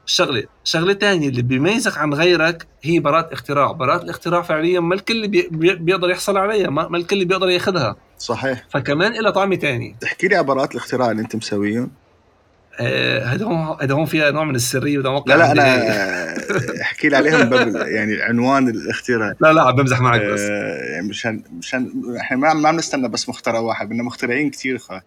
الشغله 0.06 0.44
الشغله 0.64 0.92
الثانية 0.92 1.28
اللي 1.28 1.42
بيميزك 1.42 1.98
عن 1.98 2.14
غيرك 2.14 2.66
هي 2.82 2.98
براءة 2.98 3.32
اختراع 3.32 3.72
براءة 3.72 4.02
الاختراع 4.02 4.42
فعليا 4.42 4.80
ما 4.80 4.94
الكل 4.94 5.28
بي 5.28 5.48
بيقدر 5.74 6.10
يحصل 6.10 6.36
عليها 6.36 6.70
ما 6.70 6.96
الكل 6.96 7.24
بيقدر 7.24 7.48
ياخذها. 7.48 7.96
صحيح. 8.18 8.64
فكمان 8.70 9.12
لها 9.12 9.30
طعم 9.30 9.54
ثاني 9.54 9.96
احكي 10.04 10.28
لي 10.28 10.42
براءة 10.42 10.70
الاختراع 10.70 11.10
اللي 11.10 11.22
انت 11.22 11.36
مسويهم 11.36 11.90
هذا 12.80 13.44
آه 13.44 13.48
هون 13.48 13.76
هذا 13.82 13.94
هون 13.94 14.04
فيها 14.06 14.30
نوع 14.30 14.44
من 14.44 14.54
السرية 14.54 14.98
وده 14.98 15.22
لا 15.26 15.36
لا 15.36 15.52
أنا 15.52 16.36
أحكي 16.82 17.08
لي 17.08 17.16
عليهم 17.16 17.76
يعني 17.76 18.22
عنوان 18.22 18.68
الاختراع. 18.68 19.34
لا 19.40 19.52
لا 19.52 19.62
عم 19.62 19.76
بمزح 19.76 20.00
معك 20.00 20.20
بس. 20.20 20.40
آه 20.40 20.92
يعني 20.92 21.08
مشان 21.08 21.42
مشان 21.58 21.92
إحنا 22.20 22.36
ما 22.36 22.54
ما 22.54 22.70
بنستنى 22.70 23.08
بس 23.08 23.28
مخترع 23.28 23.58
واحد 23.58 23.88
بدنا 23.88 24.02
مخترعين 24.02 24.50
كثير 24.50 24.78
خا. 24.78 25.02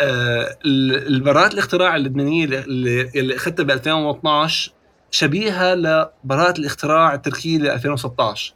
آه 0.00 0.56
البراءة 0.64 1.52
الاختراع 1.52 1.96
اللبنانية 1.96 2.44
اللي, 2.44 3.10
اللي 3.16 3.36
أخذتها 3.36 3.62
ب 3.62 3.70
2012 3.70 4.72
شبيهة 5.10 5.74
لبراءة 5.74 6.58
الاختراع 6.58 7.14
التركية 7.14 7.58
ل 7.58 7.68
2016 7.68 8.54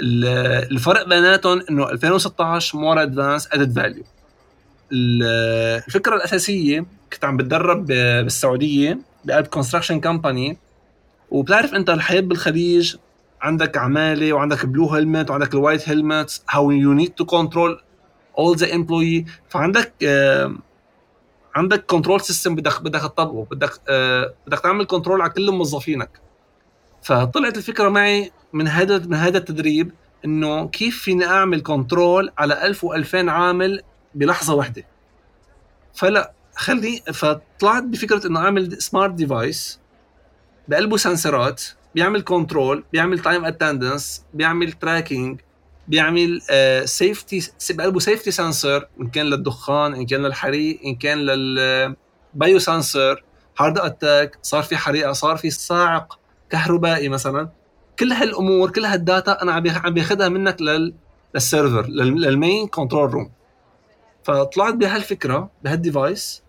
الفرق 0.00 1.08
بيناتهم 1.08 1.62
إنه 1.70 1.90
2016 1.90 2.78
more 2.78 3.02
advanced 3.02 3.48
added 3.52 3.72
value 3.76 4.04
الفكرة 4.92 6.16
الأساسية 6.16 6.86
كنت 7.12 7.24
عم 7.24 7.36
بتدرب 7.36 7.86
بالسعودية 7.86 8.98
بقلب 9.24 9.46
construction 9.46 10.00
company 10.00 10.58
وبتعرف 11.30 11.74
أنت 11.74 11.90
الحياة 11.90 12.20
بالخليج 12.20 12.96
عندك 13.42 13.76
عمالة 13.78 14.32
وعندك 14.32 14.66
blue 14.66 14.90
helmet 14.90 15.30
وعندك 15.30 15.54
ال 15.54 15.60
white 15.60 15.88
helmet 15.88 16.42
how 16.50 16.70
you 16.70 16.92
need 16.92 17.10
to 17.10 17.24
control 17.24 17.80
all 18.38 18.56
the 18.56 18.74
employee 18.74 19.24
فعندك 19.48 19.92
عندك 21.54 21.84
control 21.86 22.20
system 22.20 22.54
بدك 22.54 22.82
بدك 22.82 23.00
تطبقه 23.00 23.46
بدك 23.50 23.70
آه 23.88 24.34
بدك 24.46 24.60
تعمل 24.60 24.84
control 24.84 25.20
على 25.20 25.30
كل 25.30 25.50
موظفينك. 25.50 26.10
فطلعت 27.02 27.56
الفكرة 27.56 27.88
معي 27.88 28.30
من 28.52 28.68
هذا 28.68 28.98
من 28.98 29.14
هذا 29.14 29.38
التدريب 29.38 29.92
إنه 30.24 30.68
كيف 30.68 31.02
فيني 31.02 31.26
أعمل 31.26 31.62
control 31.62 32.32
على 32.38 32.66
1000 32.66 32.86
و2000 32.86 33.14
عامل 33.14 33.82
بلحظة 34.14 34.54
واحدة. 34.54 34.84
فلا 35.94 36.32
خلي 36.54 37.02
فطلعت 37.12 37.82
بفكرة 37.82 38.26
إنه 38.26 38.40
أعمل 38.40 38.82
smart 38.82 39.14
device 39.14 39.80
بقلبه 40.68 40.96
sensor 40.96 41.53
ات 41.53 41.62
بيعمل 41.94 42.22
control 42.22 42.84
بيعمل 42.92 43.18
time 43.18 43.44
attendance 43.44 44.24
بيعمل 44.34 44.72
tracking 44.72 45.40
بيعمل 45.88 46.42
safety 46.84 47.38
آه، 47.38 47.74
بقلبه 47.74 48.00
safety 48.00 48.30
sensor 48.30 48.88
إن 49.00 49.08
كان 49.08 49.26
للدخان 49.26 49.94
إن 49.94 50.06
كان 50.06 50.22
للحريق 50.22 50.80
إن 50.84 50.94
كان 50.94 51.18
لل 51.18 51.74
bio 51.74 52.58
sensor 52.58 53.24
heart 53.58 53.78
attack 53.78 54.38
صار 54.42 54.62
في 54.62 54.76
حريقة 54.76 55.12
صار 55.12 55.36
في 55.36 55.50
صاعق 55.50 56.18
كهربائي 56.52 57.08
مثلا 57.08 57.48
كل 57.98 58.12
هالأمور 58.12 58.70
كل 58.70 58.84
هال 58.84 59.03
data 59.03 59.42
أنا 59.42 59.52
عم 59.52 59.94
باخذها 59.94 60.28
منك 60.28 60.62
لل 60.62 60.94
لل 61.34 61.47
server 61.47 61.86
لل 61.86 62.13
main 62.13 62.66
control 62.66 63.10
room 63.10 63.30
فطلعت 64.24 64.74
بهالفكرة 64.74 65.50
بهال 65.64 65.90
device 65.90 66.42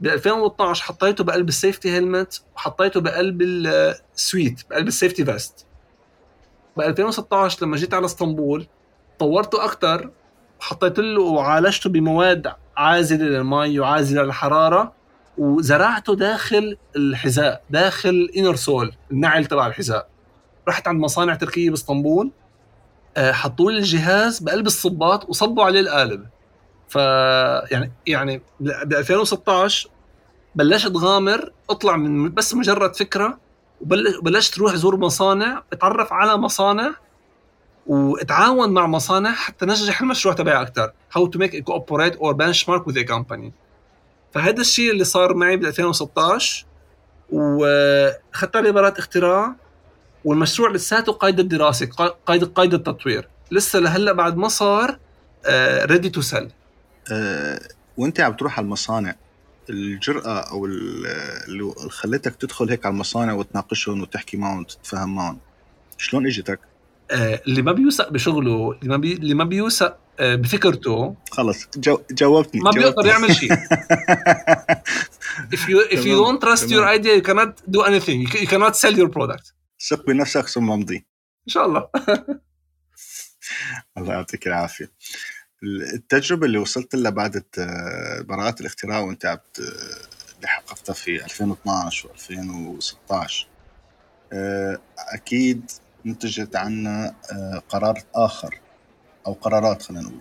ب 0.00 0.06
2012 0.06 0.84
حطيته 0.84 1.24
بقلب 1.24 1.48
ال 1.48 1.54
safety 1.54 1.90
helmet 1.90 2.42
وحطيته 2.56 3.00
بقلب 3.00 3.42
ال 3.42 3.66
suit 3.66 4.62
بقلب 4.70 4.88
ال 4.88 4.93
safety 4.93 5.24
vest 5.24 5.66
ب 6.76 6.80
2016 6.80 7.66
لما 7.66 7.76
جيت 7.76 7.94
على 7.94 8.04
اسطنبول 8.04 8.66
طورته 9.18 9.64
أكثر 9.64 10.10
وحطيت 10.60 10.98
له 10.98 11.20
وعالجته 11.20 11.90
بمواد 11.90 12.52
عازلة 12.76 13.24
للمي 13.24 13.80
وعازلة 13.80 14.22
للحرارة. 14.22 14.92
وزرعته 15.38 16.14
داخل 16.16 16.76
الحذاء 16.96 17.62
داخل 17.70 18.30
انر 18.36 18.56
سول 18.56 18.92
النعل 19.10 19.46
تبع 19.46 19.66
الحذاء. 19.66 20.08
رحت 20.68 20.88
عند 20.88 21.00
مصانع 21.00 21.34
تركية 21.34 21.70
باسطنبول 21.70 22.30
آه، 23.16 23.32
حطوا 23.32 23.70
لي 23.70 23.78
الجهاز 23.78 24.38
بقلب 24.38 24.66
الصباط 24.66 25.28
وصبوا 25.28 25.64
عليه 25.64 25.80
القالب 25.80 26.26
ف 26.88 26.96
يعني 27.70 27.92
يعني 28.06 28.42
ب 28.60 28.92
2016 28.92 29.88
بلشت 30.54 30.92
غامر 30.96 31.52
اطلع 31.70 31.96
من 31.96 32.34
بس 32.34 32.54
مجرد 32.54 32.96
فكرة 32.96 33.38
وبلشت 33.80 34.54
تروح 34.54 34.74
زور 34.74 34.96
مصانع 34.96 35.62
اتعرف 35.72 36.12
على 36.12 36.36
مصانع 36.36 36.94
واتعاون 37.86 38.70
مع 38.70 38.86
مصانع 38.86 39.32
حتى 39.32 39.66
نجح 39.66 40.00
المشروع 40.00 40.34
تبعي 40.34 40.62
أكثر 40.62 40.92
to 41.16 41.38
make 41.38 41.54
a 41.54 41.62
cooperate 41.62 42.16
or 42.18 42.34
benchmark 42.34 42.86
with 42.86 42.96
a 42.96 43.04
company. 43.04 43.63
فهذا 44.34 44.60
الشيء 44.60 44.90
اللي 44.90 45.04
صار 45.04 45.34
معي 45.34 45.56
ب 45.56 45.64
2016 45.64 46.66
واخذت 47.30 48.56
عليه 48.56 48.70
براءة 48.70 48.98
اختراع 48.98 49.54
والمشروع 50.24 50.70
لساته 50.70 51.12
قيد 51.12 51.40
الدراسة 51.40 51.86
قيد 52.26 52.44
قيد 52.44 52.74
التطوير. 52.74 53.28
لسه 53.50 53.78
لهلا 53.78 54.12
بعد 54.12 54.36
ما 54.36 54.48
صار 54.48 54.98
ready 55.84 56.10
to 56.10 56.20
sell 56.20 56.50
وانت 57.96 58.20
عم 58.20 58.32
تروح 58.32 58.58
على 58.58 58.64
المصانع. 58.64 59.16
الجرأة 59.70 60.40
أو 60.50 60.66
اللي 60.66 61.74
خلتك 61.88 62.34
تدخل 62.34 62.70
هيك 62.70 62.86
على 62.86 62.92
المصانع 62.92 63.32
وتناقشهم 63.32 64.02
وتحكي 64.02 64.36
معهم 64.36 64.60
وتتفاهم 64.60 65.14
معهم 65.14 65.38
شلون 65.98 66.26
إجتك؟ 66.26 66.60
آه 67.10 67.42
اللي 67.46 67.62
ما 67.62 67.72
بيوثق 67.72 68.08
بشغله 68.08 68.72
اللي 68.72 68.90
ما 68.90 68.96
بي... 68.96 69.12
اللي 69.12 69.34
ما 69.34 69.44
بيوثق 69.44 69.96
بفكرته 70.20 71.16
خلص 71.30 71.68
جو... 71.76 72.00
جاوبتني 72.10 72.60
ما 72.60 72.70
بيقدر 72.70 73.06
يعمل 73.06 73.36
شيء. 73.36 73.54
If 75.56 75.68
you 75.68 75.80
if 75.90 76.04
you 76.04 76.16
don't 76.24 76.40
trust 76.40 76.70
your 76.70 76.84
idea 76.96 77.14
you 77.16 77.22
cannot 77.22 77.52
do 77.70 77.82
anything. 77.82 78.20
You 78.42 78.46
cannot 78.46 78.76
sell 78.76 78.92
your 78.92 79.08
product. 79.08 79.52
ثق 79.88 80.06
بنفسك 80.06 80.48
ثم 80.48 80.70
امضي. 80.70 80.96
إن 80.96 81.52
شاء 81.52 81.66
الله. 81.66 81.88
الله 83.98 84.12
يعطيك 84.12 84.46
العافية. 84.46 84.92
التجربة 85.94 86.46
اللي 86.46 86.58
وصلت 86.58 86.94
لها 86.94 87.10
بعد 87.10 87.44
براءات 88.20 88.60
الاختراع 88.60 89.00
وانت 89.00 89.26
عم 89.26 89.38
اللي 90.36 90.48
حققتها 90.48 90.92
في 90.92 91.24
2012 91.24 92.08
و2016 92.08 93.32
أكيد 94.98 95.70
نتجت 96.06 96.56
عنا 96.56 97.14
آه، 97.32 97.62
قرار 97.68 98.02
آخر. 98.14 98.58
أو 99.26 99.32
قرارات 99.32 99.82
خلينا 99.82 100.02
نقول. 100.02 100.20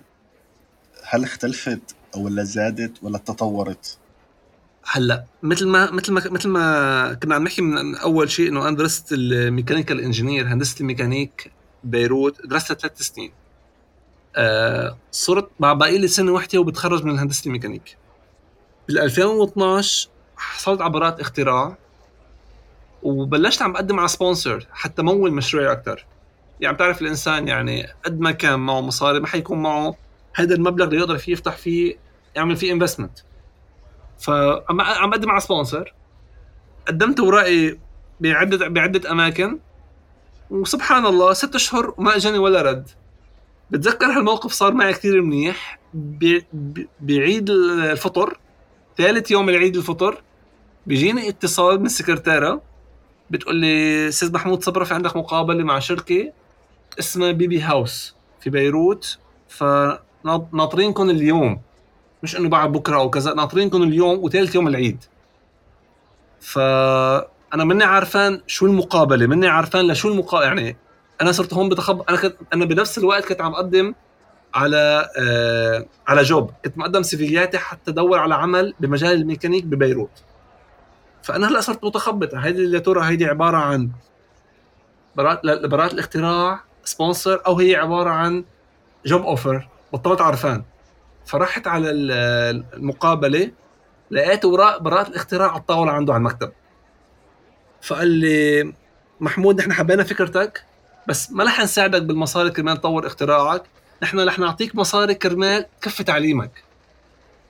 هل 1.04 1.24
اختلفت 1.24 1.96
ولا 2.18 2.44
زادت 2.44 3.04
ولا 3.04 3.18
تطورت؟ 3.18 3.98
هلأ 4.86 5.26
مثل 5.44 5.68
ما 5.68 5.92
مثل 5.92 6.14
ما 6.14 6.22
مثل 6.32 6.50
ما 6.50 7.14
كنا 7.14 7.36
عم 7.36 7.44
نحكي 7.44 7.62
من 7.62 7.96
أول 7.96 8.32
شيء 8.32 8.50
إنه 8.50 8.68
أنا 8.68 8.78
درست 8.78 9.12
ال 9.12 9.20
mechanical 9.20 10.00
engineer 10.00 10.48
هندسة 10.48 10.76
الميكانيك 10.82 11.52
بيروت 11.84 12.48
درستها 12.48 12.76
ثلاث 12.76 13.02
سنين. 13.02 13.32
آه 14.36 14.98
صرت 15.12 15.50
مع 15.60 15.74
باقي 15.74 15.98
لي 15.98 16.08
سنة 16.08 16.32
واحدة 16.32 16.60
وبتخرج 16.60 17.04
من 17.04 17.20
هندسة 17.20 17.46
الميكانيك. 17.46 17.98
بال 18.88 19.00
2012 19.00 20.10
حصلت 20.38 20.82
على 20.82 20.92
براءة 20.92 21.22
اختراع 21.22 21.78
وبلشت 23.04 23.62
عم 23.62 23.74
بقدم 23.74 24.00
على 24.00 24.08
sponsor 24.08 24.68
حتى 24.72 25.02
مول 25.02 25.32
مشروعي 25.34 25.72
أكثر 25.72 26.06
يعني 26.64 26.76
بتعرف 26.76 27.02
الإنسان 27.02 27.48
يعني 27.48 27.88
قد 28.06 28.20
ما 28.20 28.32
كان 28.32 28.60
معه 28.60 28.82
مصاري 28.82 29.20
ما 29.20 29.28
حيكون 29.28 29.62
معه 29.62 29.96
هذا 30.36 30.56
المبلغ 30.56 30.86
اللي 30.86 30.98
يقدر 30.98 31.18
فيه 31.18 31.32
يفتح 31.34 31.58
فيه 31.58 31.96
يعمل 32.36 32.56
فيه 32.56 32.74
investment 32.74 33.20
فعم 34.20 34.82
عم 34.82 35.10
بقدم 35.10 35.32
على 35.32 35.40
sponsor 35.40 35.94
قدمت 36.88 37.20
اوراقي 37.20 37.78
بعده 38.20 38.68
بعدة 38.68 39.12
أماكن. 39.12 39.60
وسبحان 40.50 41.06
الله 41.06 41.34
ست 41.34 41.56
أشهر 41.56 41.94
وما 41.98 42.16
إجاني 42.16 42.38
ولا 42.38 42.62
رد. 42.62 42.90
بتذكر 43.72 44.06
هالموقف 44.06 44.52
صار 44.52 44.74
معي 44.74 44.94
كثير 44.94 45.22
منيح. 45.22 45.80
بعيد 47.02 47.50
الفطر 47.50 48.38
ثالث 48.98 49.32
يوم 49.32 49.50
العيد 49.50 49.76
الفطر 49.76 50.22
بيجيني 50.86 51.30
اتصال 51.30 51.80
من 51.80 51.86
السكرتيره 51.86 52.62
بتقول 53.30 53.56
لي 53.56 54.08
أستاذ 54.08 54.34
محمود 54.34 54.64
صبرا 54.64 54.84
في 54.84 54.94
عندك 54.94 55.18
مقابلة 55.18 55.64
مع 55.64 55.80
شركة. 55.80 56.32
اسمها 57.00 57.32
بيبي 57.32 57.62
هاوس 57.62 58.16
في 58.40 58.50
بيروت 58.50 59.18
فناطرينكم 59.48 61.10
اليوم. 61.10 61.62
مش 62.24 62.38
إنه 62.38 62.50
بعد 62.50 62.72
بكرة 62.72 62.96
أو 62.98 63.10
كذا 63.10 63.34
ناطرينكم 63.34 63.84
اليوم 63.84 64.24
وثالث 64.24 64.56
يوم 64.56 64.68
العيد. 64.68 65.04
فأنا 66.40 67.64
مني 67.64 67.84
عارفان 67.84 68.42
شو 68.48 68.66
المقابلة 68.66 69.28
مني 69.28 69.48
عارفان 69.48 69.88
لشو 69.88 70.10
المقابله 70.10 70.48
يعني 70.48 70.78
أنا 71.22 71.32
صرت 71.32 71.54
هون 71.54 71.70
بتخب 71.70 72.02
أنا 72.10 72.18
كنت 72.18 72.36
أنا 72.54 72.66
بنفس 72.66 72.98
الوقت 72.98 73.26
كنت 73.26 73.42
عم 73.42 73.54
أقدم 73.54 73.96
على 74.56 75.10
آه 75.20 75.86
على 76.08 76.24
جوب. 76.24 76.52
كنت 76.66 76.78
مقدم 76.78 77.04
سيفياتي 77.04 77.58
حتى 77.58 77.92
ادور 77.92 78.20
على 78.20 78.36
عمل 78.36 78.74
بمجال 78.80 79.12
الميكانيك 79.12 79.64
ببيروت. 79.64 80.24
فأنا 81.24 81.48
هلأ 81.48 81.62
صرت 81.62 81.86
متخبطة. 81.86 82.38
هيدي 82.40 82.64
اللي 82.64 82.80
ترى 82.80 83.06
هيدي 83.06 83.26
عبارة 83.26 83.58
عن 83.58 83.90
براءة 85.16 85.68
براءة 85.68 85.94
الاختراع 85.94 86.60
sponsor 86.86 87.42
أو 87.48 87.60
هي 87.60 87.76
عبارة 87.76 88.10
عن 88.10 88.44
job 89.06 89.22
offer 89.22 89.68
بطلت 89.94 90.22
عرفان. 90.22 90.64
فرحت 91.26 91.68
على 91.68 91.90
المقابلة 91.90 93.52
لقيت 94.12 94.46
اوراق 94.46 94.82
براءة 94.82 95.08
الاختراع 95.08 95.52
على 95.52 95.60
الطاولة 95.60 95.92
عنده 95.92 96.14
على 96.14 96.20
المكتب. 96.20 96.52
فقال 97.82 98.08
لي 98.08 98.74
محمود 99.20 99.60
نحن 99.60 99.74
حبينا 99.74 100.04
فكرتك 100.04 100.66
بس 101.08 101.32
ما 101.32 101.44
رح 101.44 101.60
نساعدك 101.60 102.02
بالمصاري 102.02 102.50
كرمال 102.50 102.78
تطور 102.78 103.08
اختراعك. 103.08 103.64
نحن 104.04 104.20
رح 104.20 104.40
نعطيك 104.40 104.76
مصاري 104.76 105.14
كرمال 105.14 105.66
تكفي 105.82 106.04
تعليمك. 106.04 106.64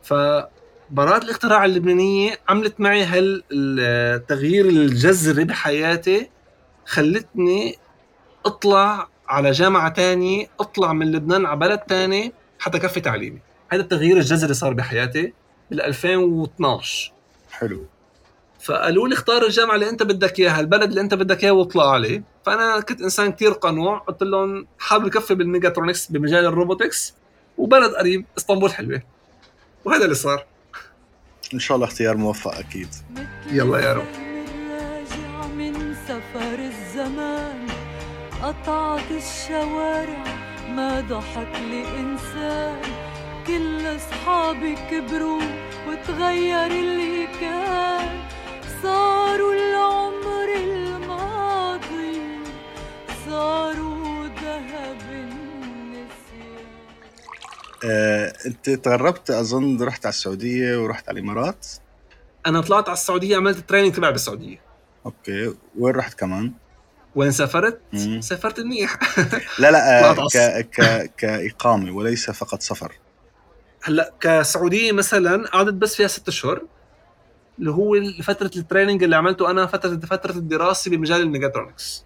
فبراءة 0.03 1.23
الاختراع 1.23 1.65
اللبنانية 1.65 2.39
عملت 2.49 2.79
معي 2.79 3.03
هالتغيير 3.03 4.65
الجذري 4.65 5.43
بحياتي 5.43 6.29
خلتني 6.85 7.77
أطلع 8.45 9.07
على 9.27 9.51
جامعة 9.51 9.89
تانية 9.89 10.47
اطلع 10.59 10.93
من 10.93 11.11
لبنان 11.11 11.45
على 11.45 11.59
بلد 11.59 11.79
تاني 11.79 12.33
حتى 12.59 12.79
كفي 12.79 13.01
تعليمي. 13.01 13.39
هذا 13.69 13.81
التغيير 13.81 14.17
الجذري 14.17 14.53
صار 14.53 14.73
بحياتي 14.73 15.33
بال 15.71 15.81
2012 15.81 17.13
حلو. 17.51 17.85
فقالوا 18.63 19.07
لي 19.07 19.13
اختار 19.13 19.45
الجامعة 19.45 19.75
اللي 19.75 19.89
انت 19.89 20.03
بدك 20.03 20.39
إياها 20.39 20.59
البلد 20.59 20.89
اللي 20.89 21.01
انت 21.01 21.13
بدك 21.13 21.43
اياه 21.43 21.51
واطلع 21.51 21.91
عليه. 21.91 22.23
فأنا 22.45 22.79
كنت 22.79 23.01
إنسان 23.01 23.31
كثير 23.31 23.51
قنوع 23.51 23.97
قلت 23.97 24.23
لهم 24.23 24.67
حابب 24.79 25.09
كفي 25.09 25.35
بالميجاترونكس 25.35 26.11
بمجال 26.11 26.45
ال 26.45 26.53
robotics 26.53 27.13
وبلد 27.57 27.93
قريب 27.93 28.25
إسطنبول 28.37 28.73
حلوة. 28.73 29.01
وهذا 29.85 30.03
اللي 30.03 30.15
صار. 30.15 30.45
إن 31.53 31.59
شاء 31.59 31.75
الله 31.75 31.87
اختيار 31.87 32.17
موفق 32.17 32.55
أكيد. 32.55 32.87
يلا 33.51 33.79
يا 33.79 33.93
رب. 33.93 34.05
من 35.57 35.95
سفر 36.07 36.59
الزمان. 36.59 37.42
قطعت 38.43 39.11
الشوارع 39.11 40.23
ما 40.69 41.01
ضحك 41.01 41.55
لي 41.59 41.99
انسان 41.99 42.81
كل 43.47 43.95
أصحابي 43.95 44.75
كبروا 44.75 45.41
وتغير 45.87 46.67
اللي 46.67 47.27
كان. 47.41 48.23
صاروا 48.83 49.53
العمر 49.53 50.55
الماضي 50.55 52.21
صاروا 53.25 54.27
ذهب 54.27 55.01
النسيان. 55.11 56.67
آه، 57.85 58.33
انت 58.45 58.69
تغربت 58.69 59.31
أظن 59.31 59.83
رحت 59.83 60.05
على 60.05 60.13
السعودية 60.13 60.83
ورحت 60.83 61.09
على 61.09 61.19
الإمارات؟ 61.19 61.67
أنا 62.45 62.61
طلعت 62.61 62.89
على 62.89 62.97
السعودية 62.97 63.37
عملت 63.37 63.57
ال 63.57 63.61
training 63.61 63.93
تبعي 63.93 64.11
بالسعودية. 64.11 64.61
أوكي 65.05 65.55
وين 65.77 65.95
رحت 65.95 66.19
كمان؟ 66.19 66.53
وين 67.15 67.31
سافرت؟ 67.31 67.79
مم. 67.93 68.21
سافرت 68.21 68.59
منيح 68.59 68.99
لا 69.59 69.71
لا 69.71 70.09
آه، 70.11 70.27
ك 70.33 70.37
ك 70.69 71.11
كإقامة 71.17 71.95
وليس 71.95 72.31
فقط 72.31 72.61
سفر. 72.61 72.91
هلا 73.83 74.13
كسعودية 74.19 74.91
مثلا 74.91 75.47
قعدت 75.47 75.73
بس 75.73 75.95
فيها 75.95 76.07
ست 76.07 76.27
أشهر 76.27 76.61
اللي 77.59 77.71
هو 77.71 77.95
فترة 78.23 78.51
ال 78.55 78.61
training 78.61 79.03
اللي 79.03 79.15
عملته 79.15 79.51
أنا 79.51 79.65
فتره 79.65 79.95
فترة 79.97 80.31
الدراسة 80.31 80.91
بمجال 80.91 81.21
الميجاترونكس 81.21 82.05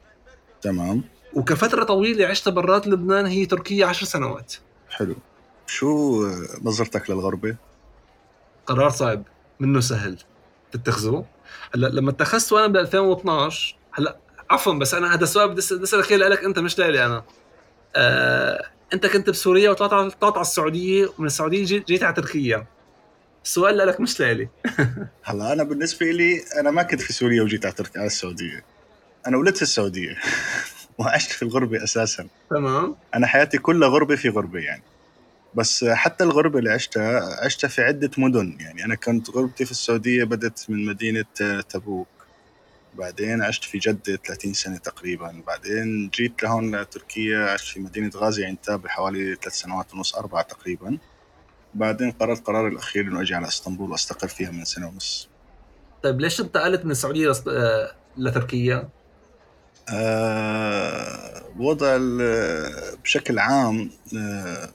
تمام. 0.61 1.03
وكفترة 1.33 1.83
طويلة 1.83 2.27
عشت 2.27 2.49
برات 2.49 2.87
لبنان 2.87 3.25
هي 3.25 3.45
تركيا 3.45 3.85
عشر 3.85 4.05
سنوات. 4.05 4.53
حلو. 4.89 5.15
شو 5.67 6.21
نظرتك 6.61 7.09
للغربة؟ 7.09 7.55
قرار 8.65 8.89
صعب. 8.89 9.23
منه 9.59 9.79
سهل. 9.79 10.17
تتخذه 10.71 11.25
هلا 11.75 11.87
لما 11.87 12.11
اتخذته 12.11 12.59
أنا 12.59 12.67
ب 12.73 12.77
2012 12.77 13.75
هلا 13.93 14.17
عفوا 14.49 14.73
بس 14.73 14.93
أنا 14.93 15.13
هذا 15.13 15.23
السؤال 15.23 15.49
بدي 15.49 15.59
اسالك 15.59 16.11
اياه 16.11 16.17
لك 16.17 16.43
أنت 16.43 16.59
مش 16.59 16.79
لي 16.79 17.05
أنا. 17.05 17.23
آه، 17.95 18.65
أنت 18.93 19.05
كنت 19.05 19.29
بسوريا 19.29 19.69
وطلعت 19.69 19.93
على 19.93 20.11
طلعت 20.11 20.33
على 20.33 20.41
السعودية 20.41 21.09
ومن 21.17 21.27
السعودية 21.27 21.65
جيت, 21.65 21.87
جيت 21.87 22.03
على 22.03 22.13
تركيا. 22.13 22.65
السؤال 23.45 23.77
لك 23.77 23.99
مش 23.99 24.19
لي 24.19 24.49
هلا 25.23 25.53
أنا 25.53 25.63
بالنسبة 25.63 26.05
لي 26.05 26.41
أنا 26.59 26.71
ما 26.71 26.83
كنت 26.83 27.01
في 27.01 27.13
سوريا 27.13 27.43
وجيت 27.43 27.65
على 27.65 27.73
تركيا 27.75 27.99
على 27.99 28.07
السعودية. 28.07 28.63
أنا 29.27 29.37
ولدت 29.37 29.55
في 29.55 29.61
السعودية. 29.61 30.17
وعشت 30.97 31.31
في 31.31 31.43
الغربة 31.43 31.83
أساسا. 31.83 32.27
تمام. 32.49 32.95
أنا 33.15 33.27
حياتي 33.27 33.57
كلها 33.57 33.89
غربة 33.89 34.15
في 34.15 34.29
غربة 34.29 34.59
يعني. 34.59 34.83
بس 35.55 35.85
حتى 35.85 36.23
الغربة 36.23 36.59
اللي 36.59 36.71
عشتها 36.71 37.43
عشتها 37.45 37.67
في 37.67 37.81
عدة 37.81 38.11
مدن 38.17 38.57
يعني. 38.59 38.85
أنا 38.85 38.95
كنت 38.95 39.29
غربتي 39.29 39.65
في 39.65 39.71
السعودية 39.71 40.23
بدت 40.23 40.65
من 40.69 40.85
مدينة 40.85 41.25
تبوك. 41.69 42.07
بعدين 42.97 43.41
عشت 43.41 43.63
في 43.63 43.77
جدة 43.77 44.15
30 44.25 44.53
سنة 44.53 44.77
تقريبا. 44.77 45.43
بعدين 45.47 46.09
جيت 46.09 46.43
لهون 46.43 46.75
لتركيا 46.75 47.39
عشت 47.39 47.73
في 47.73 47.79
مدينة 47.79 48.11
غازي 48.15 48.45
عنتاب 48.45 48.81
بحوالي 48.81 49.35
ثلاث 49.35 49.53
سنوات 49.53 49.93
ونص 49.93 50.15
أربعة 50.15 50.41
تقريبا. 50.43 50.97
بعدين 51.73 52.11
قررت 52.11 52.47
قراري 52.47 52.67
الأخير 52.67 53.03
إنه 53.03 53.21
أجي 53.21 53.35
على 53.35 53.47
إسطنبول 53.47 53.91
وأستقر 53.91 54.27
فيها 54.27 54.51
من 54.51 54.65
سنة 54.65 54.87
ونص. 54.87 55.29
طيب 56.03 56.21
ليش 56.21 56.41
انتقلت 56.41 56.85
من 56.85 56.91
السعودية 56.91 57.29
لس- 57.29 57.43
آه، 57.47 57.91
لتركيا؟ 58.17 58.89
آه، 59.89 61.43
وضع 61.59 61.97
بشكل 63.03 63.39
عام 63.39 63.91
آه، 64.17 64.69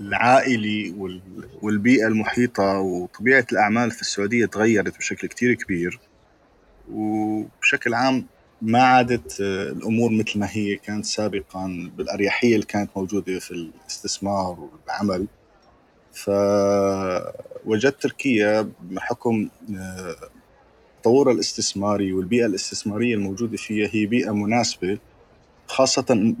العائلي 0.00 0.90
وال- 0.98 1.48
والبيئة 1.62 2.06
المحيطة 2.06 2.78
وطبيعة 2.78 3.46
الأعمال 3.52 3.90
في 3.90 4.00
السعودية 4.00 4.46
تغيرت 4.46 4.98
بشكل 4.98 5.28
كتير 5.28 5.54
كبير. 5.54 6.00
وبشكل 6.92 7.94
عام 7.94 8.26
ما 8.62 8.82
عادت 8.82 9.40
آه، 9.40 9.72
الأمور 9.72 10.10
مثل 10.12 10.38
ما 10.38 10.48
هي 10.50 10.76
كانت 10.76 11.04
سابقا 11.04 11.90
بالأريحية 11.96 12.54
اللي 12.54 12.66
كانت 12.66 12.90
موجودة 12.96 13.38
في 13.38 13.50
الاستثمار 13.50 14.58
والعمل. 14.60 15.26
فوجدت 16.12 18.02
تركيا 18.02 18.70
بحكم 18.82 19.48
آه، 19.76 20.16
التطور 20.96 21.30
الاستثماري 21.30 22.12
والبيئة 22.12 22.46
الاستثمارية 22.46 23.14
الموجودة 23.14 23.56
فيها 23.56 23.88
هي 23.92 24.06
بيئة 24.06 24.30
مناسبة 24.30 24.98
خاصة 25.66 26.34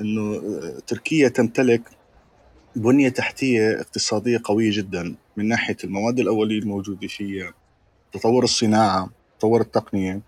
أنه 0.00 0.40
تركيا 0.86 1.28
تمتلك 1.28 1.82
بنية 2.76 3.08
تحتية 3.08 3.80
اقتصادية 3.80 4.40
قوية 4.44 4.70
جدا 4.76 5.14
من 5.36 5.48
ناحية 5.48 5.76
المواد 5.84 6.20
الأولية 6.20 6.58
الموجودة 6.58 7.08
فيها 7.08 7.54
تطور 8.12 8.44
الصناعة 8.44 9.10
تطور 9.38 9.60
التقنية 9.60 10.20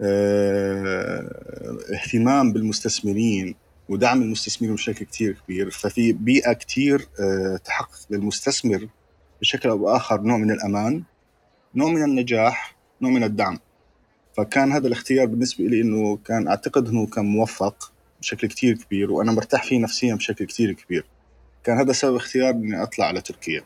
آه، 0.00 1.78
اهتمام 1.94 2.52
بالمستثمرين 2.52 3.54
ودعم 3.88 4.22
المستثمرين 4.22 4.74
بشكل 4.74 5.04
كتير 5.04 5.36
كبير. 5.44 5.70
ففي 5.70 6.12
بيئة 6.12 6.52
كتير 6.52 7.08
آه، 7.20 7.56
تحقق 7.64 7.98
للمستثمر 8.10 8.88
بشكل 9.40 9.68
أو 9.68 9.78
بآخر 9.78 10.20
نوع 10.20 10.36
من 10.36 10.50
الأمان 10.50 11.02
نوع 11.74 11.90
من 11.90 12.04
النجاح 12.04 12.76
نوع 13.00 13.10
من 13.10 13.24
الدعم. 13.24 13.58
فكان 14.36 14.72
هذا 14.72 14.86
الاختيار 14.86 15.26
بالنسبة 15.26 15.64
لي 15.64 15.80
أنه 15.80 16.16
كان 16.16 16.48
أعتقد 16.48 16.88
أنه 16.88 17.06
كان 17.06 17.24
موفق 17.24 17.92
بشكل 18.20 18.48
كتير 18.48 18.76
كبير 18.76 19.12
وأنا 19.12 19.32
مرتاح 19.32 19.64
فيه 19.64 19.78
نفسيا 19.78 20.14
بشكل 20.14 20.44
كتير 20.44 20.72
كبير. 20.72 21.04
كان 21.64 21.78
هذا 21.78 21.92
سبب 21.92 22.16
اختيار 22.16 22.50
أني 22.50 22.82
أطلع 22.82 23.06
على 23.06 23.20
تركيا. 23.20 23.64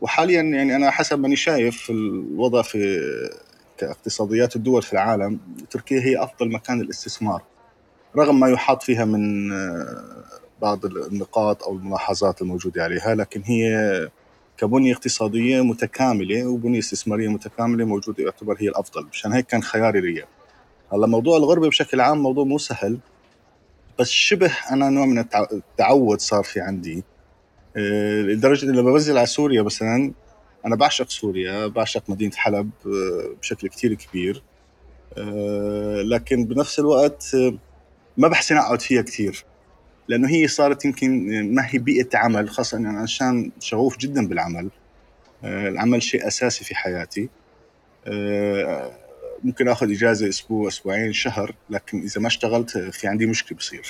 وحاليا 0.00 0.42
يعني 0.42 0.76
أنا 0.76 0.90
حسب 0.90 1.18
ماني 1.18 1.36
شايف 1.36 1.90
الوضع 1.90 2.62
في 2.62 2.78
كاقتصاديات 3.78 4.56
الدول 4.56 4.82
في 4.82 4.92
العالم 4.92 5.38
تركيا 5.70 6.00
هي 6.00 6.22
أفضل 6.22 6.52
مكان 6.52 6.82
للاستثمار 6.82 7.42
رغم 8.16 8.40
ما 8.40 8.48
يحاط 8.48 8.82
فيها 8.82 9.04
من 9.04 9.52
آه، 9.52 10.24
بعض 10.62 10.84
النقاط 10.86 11.62
أو 11.62 11.76
الملاحظات 11.76 12.42
الموجودة 12.42 12.84
عليها 12.84 13.14
لكن 13.14 13.42
هي 13.44 14.08
كبنية 14.58 14.92
اقتصادية 14.92 15.60
متكاملة 15.64 16.46
وبنية 16.46 16.78
استثمارية 16.78 17.28
متكاملة 17.28 17.84
موجودة 17.84 18.24
يعتبر 18.24 18.56
هي 18.60 18.68
الأفضل 18.68 19.06
مشان 19.12 19.32
هيك 19.32 19.46
كان 19.46 19.62
خياري 19.62 20.00
لي. 20.00 20.24
هلأ 20.92 21.06
موضوع 21.06 21.36
الغربة 21.36 21.68
بشكل 21.68 22.00
عام 22.00 22.18
موضوع 22.22 22.44
مو 22.44 22.58
سهل 22.58 22.98
بس 23.98 24.08
شبه 24.10 24.52
أنا 24.70 24.88
نوع 24.90 25.06
من 25.06 25.22
التع- 25.24 25.52
التعود 25.52 26.20
صار 26.20 26.42
في 26.42 26.60
عندي. 26.60 27.04
آه، 27.76 28.22
لدرجة 28.22 28.66
لما 28.66 28.92
بنزل 28.92 29.16
على 29.18 29.26
سوريا 29.26 29.62
مثلا 29.62 30.12
أنا 30.66 30.76
بعشق 30.76 31.10
سوريا 31.10 31.66
بعشق 31.66 32.10
مدينة 32.10 32.32
حلب 32.36 32.70
آه، 32.86 33.34
بشكل 33.40 33.68
كتير 33.68 33.94
كبير. 33.94 34.42
آه، 35.18 36.02
لكن 36.02 36.44
بنفس 36.44 36.78
الوقت 36.78 37.34
آه، 37.34 37.58
ما 38.16 38.28
بحسن 38.28 38.56
أقعد 38.56 38.80
فيها 38.80 39.02
كتير. 39.02 39.44
لأنه 40.08 40.28
هي 40.28 40.48
صارت 40.48 40.84
يمكن 40.84 41.54
ما 41.54 41.66
هي 41.66 41.78
بيئة 41.78 42.18
عمل 42.18 42.50
خاصة 42.50 42.78
اني 42.78 42.88
أنا 42.90 43.00
عشان 43.00 43.50
شغوف 43.60 43.98
جدا 43.98 44.28
بالعمل. 44.28 44.70
العمل 45.44 46.02
شيء 46.02 46.26
أساسي 46.26 46.64
في 46.64 46.74
حياتي. 46.74 47.28
ممكن 49.44 49.68
آخذ 49.68 49.90
إجازة 49.90 50.28
أسبوع 50.28 50.68
أسبوعين 50.68 51.12
شهر 51.12 51.54
لكن 51.70 52.02
إذا 52.02 52.20
ما 52.20 52.26
اشتغلت 52.26 52.78
في 52.78 53.08
عندي 53.08 53.26
مشكلة 53.26 53.58
بصير. 53.58 53.86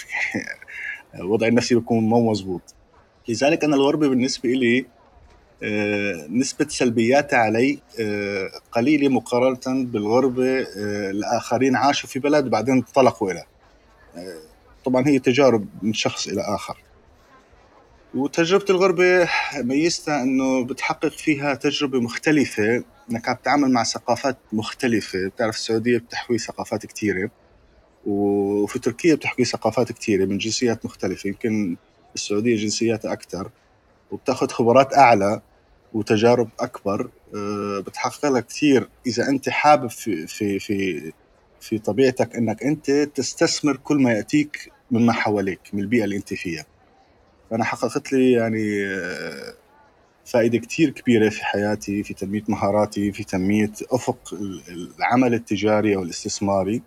وضعي 1.31 1.49
النفسي 1.49 1.75
بيكون 1.75 2.05
مو 2.05 2.31
مزبوط 2.31 2.75
لذلك 3.29 3.65
أنا 3.65 3.77
الغربة 3.77 4.09
بالنسبة 4.09 4.49
لي 4.49 4.87
نسبة 6.31 6.69
سلبياتها 6.69 7.39
علي 7.39 7.79
آه، 8.01 8.51
قليلة 8.73 9.09
مقارنة 9.09 9.85
بالغربة 9.85 10.61
آه، 10.61 11.11
الآخرين 11.11 11.77
عاشوا 11.77 12.09
في 12.09 12.19
بلد 12.19 12.45
بعدين 12.51 12.75
انطلقوا 12.75 13.33
إلى 13.33 13.45
طبعا 14.85 15.07
هي 15.07 15.19
تجارب 15.19 15.67
من 15.83 15.93
شخص 15.93 16.29
إلى 16.29 16.41
آخر. 16.41 16.77
وتجربة 18.15 18.65
الغربة 18.71 19.29
ميزتها 19.57 20.23
إنه 20.23 20.65
بتحقق 20.65 21.09
فيها 21.09 21.55
تجربة 21.55 22.01
مختلفة. 22.01 22.85
إنك 23.11 23.29
عم 23.29 23.35
تتعامل 23.35 23.73
مع 23.73 23.85
ثقافات 23.85 24.37
مختلفة. 24.53 25.29
بتعرف 25.29 25.57
السعودية 25.57 25.99
بتحوي 25.99 26.39
ثقافات 26.39 26.87
كثيرة 26.87 27.31
وفي 28.07 28.79
تركيا 28.79 29.15
بتحوي 29.15 29.45
ثقافات 29.45 29.93
كثيرة 29.93 30.25
من 30.25 30.39
جنسيات 30.39 30.85
مختلفة. 30.85 31.29
يمكن 31.29 31.77
السعودية 32.15 32.57
جنسياتها 32.57 33.13
أكثر 33.13 33.51
وبتاخذ 34.11 34.49
خبرات 34.49 34.95
أعلى 34.95 35.41
وتجارب 35.95 36.49
أكبر 36.61 37.11
أه، 37.35 37.81
بتحقق 37.87 38.27
لك 38.27 38.47
كثير. 38.47 38.89
إذا 39.07 39.29
أنت 39.29 39.49
حابب 39.49 39.91
في 39.91 40.27
في 40.27 40.59
في 40.59 41.13
في 41.61 41.79
طبيعتك 41.79 42.37
إنك 42.37 42.63
أنت 42.63 42.91
تستثمر 42.91 43.77
كل 43.77 43.97
ما 43.97 44.13
يأتيك 44.13 44.73
مما 44.91 45.13
حواليك 45.13 45.61
من 45.73 45.81
البيئة 45.81 46.05
اللي 46.05 46.17
أنت 46.17 46.35
فيها. 46.35 46.65
فأنا 47.51 47.65
حققت 47.65 48.13
لي 48.13 48.33
يعني 48.33 48.87
آه، 48.87 49.55
فائدة 50.25 50.59
كتير 50.59 50.91
كبيرة 50.91 51.29
في 51.29 51.45
حياتي 51.45 52.03
في 52.03 52.15
تنمية 52.15 52.43
مهاراتي 52.49 53.13
في 53.13 53.25
تنمية 53.25 53.73
أفق 53.91 54.19
ال- 54.35 54.93
العمل 54.99 55.35
التجاري 55.35 55.97
أو 55.97 56.03
الاستثماري. 56.03 56.83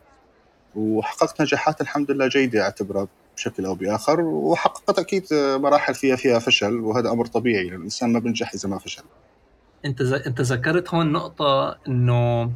وحققت 0.75 1.41
نجاحات 1.41 1.81
الحمد 1.81 2.11
لله 2.11 2.27
جيدة 2.27 2.61
أعتبرها. 2.61 3.07
بشكل 3.39 3.65
أو 3.65 3.75
بآخر 3.75 4.21
وحققت 4.21 4.99
أكيد 4.99 5.23
مراحل 5.33 5.95
فيها 5.95 6.15
فيها 6.15 6.39
فشل 6.39 6.79
وهذا 6.79 7.09
أمر 7.09 7.25
طبيعي 7.25 7.65
يعني 7.65 7.77
الإنسان 7.77 8.13
ما 8.13 8.19
بينجح 8.19 8.53
إذا 8.53 8.69
ما 8.69 8.79
فشل. 8.79 9.03
أنت 9.85 10.03
ز... 10.03 10.13
أنت 10.13 10.41
ذكرت 10.41 10.93
هون 10.93 11.11
نقطة 11.11 11.77
إنه 11.87 12.51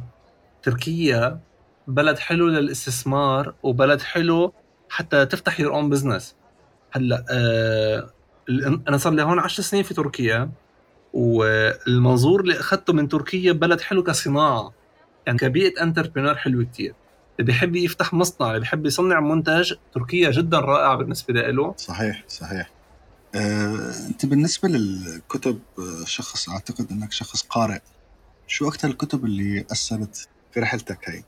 تركيا 0.62 1.40
بلد 1.86 2.18
حلو 2.18 2.48
للاستثمار 2.48 3.54
وبلد 3.62 4.00
حلو 4.00 4.52
حتى 4.88 5.26
تفتح 5.26 5.60
your 5.60 5.74
own 5.74 5.90
business 5.90 6.34
هلأ 6.92 7.24
آه... 7.30 8.10
أنا 8.88 8.96
صار 8.96 9.12
لي 9.12 9.22
هون 9.22 9.38
10 9.38 9.62
سنين 9.62 9.82
في 9.82 9.94
تركيا 9.94 10.50
والمنظور 11.12 12.40
اللي 12.40 12.60
أخذته 12.60 12.92
من 12.92 13.08
تركيا 13.08 13.52
بلد 13.52 13.80
حلو 13.80 14.02
كصناعة. 14.02 14.72
يعني 15.26 15.38
كبيئة 15.38 15.82
انتربرينور 15.82 16.34
حلوة 16.34 16.64
كتير. 16.64 16.94
اللي 17.40 17.52
بيحب 17.52 17.76
يفتح 17.76 18.14
مصنع 18.14 18.48
اللي 18.48 18.60
بيحب 18.60 18.86
يصنع 18.86 19.20
منتج 19.20 19.74
تركيا 19.94 20.30
جدا 20.30 20.58
رائعة 20.60 20.96
بالنسبة 20.96 21.34
له. 21.34 21.74
صحيح 21.76 22.24
صحيح. 22.28 22.70
آه، 23.34 23.92
أنت 24.08 24.26
بالنسبة 24.26 24.68
للكتب 24.68 25.58
آه، 25.78 26.04
شخص 26.04 26.48
أعتقد 26.48 26.90
إنك 26.90 27.12
شخص 27.12 27.42
قارئ. 27.42 27.80
شو 28.46 28.68
أكثر 28.68 28.88
الكتب 28.88 29.24
اللي 29.24 29.66
أثرت 29.72 30.28
في 30.52 30.60
رحلتك 30.60 30.98
هي؟ 31.08 31.22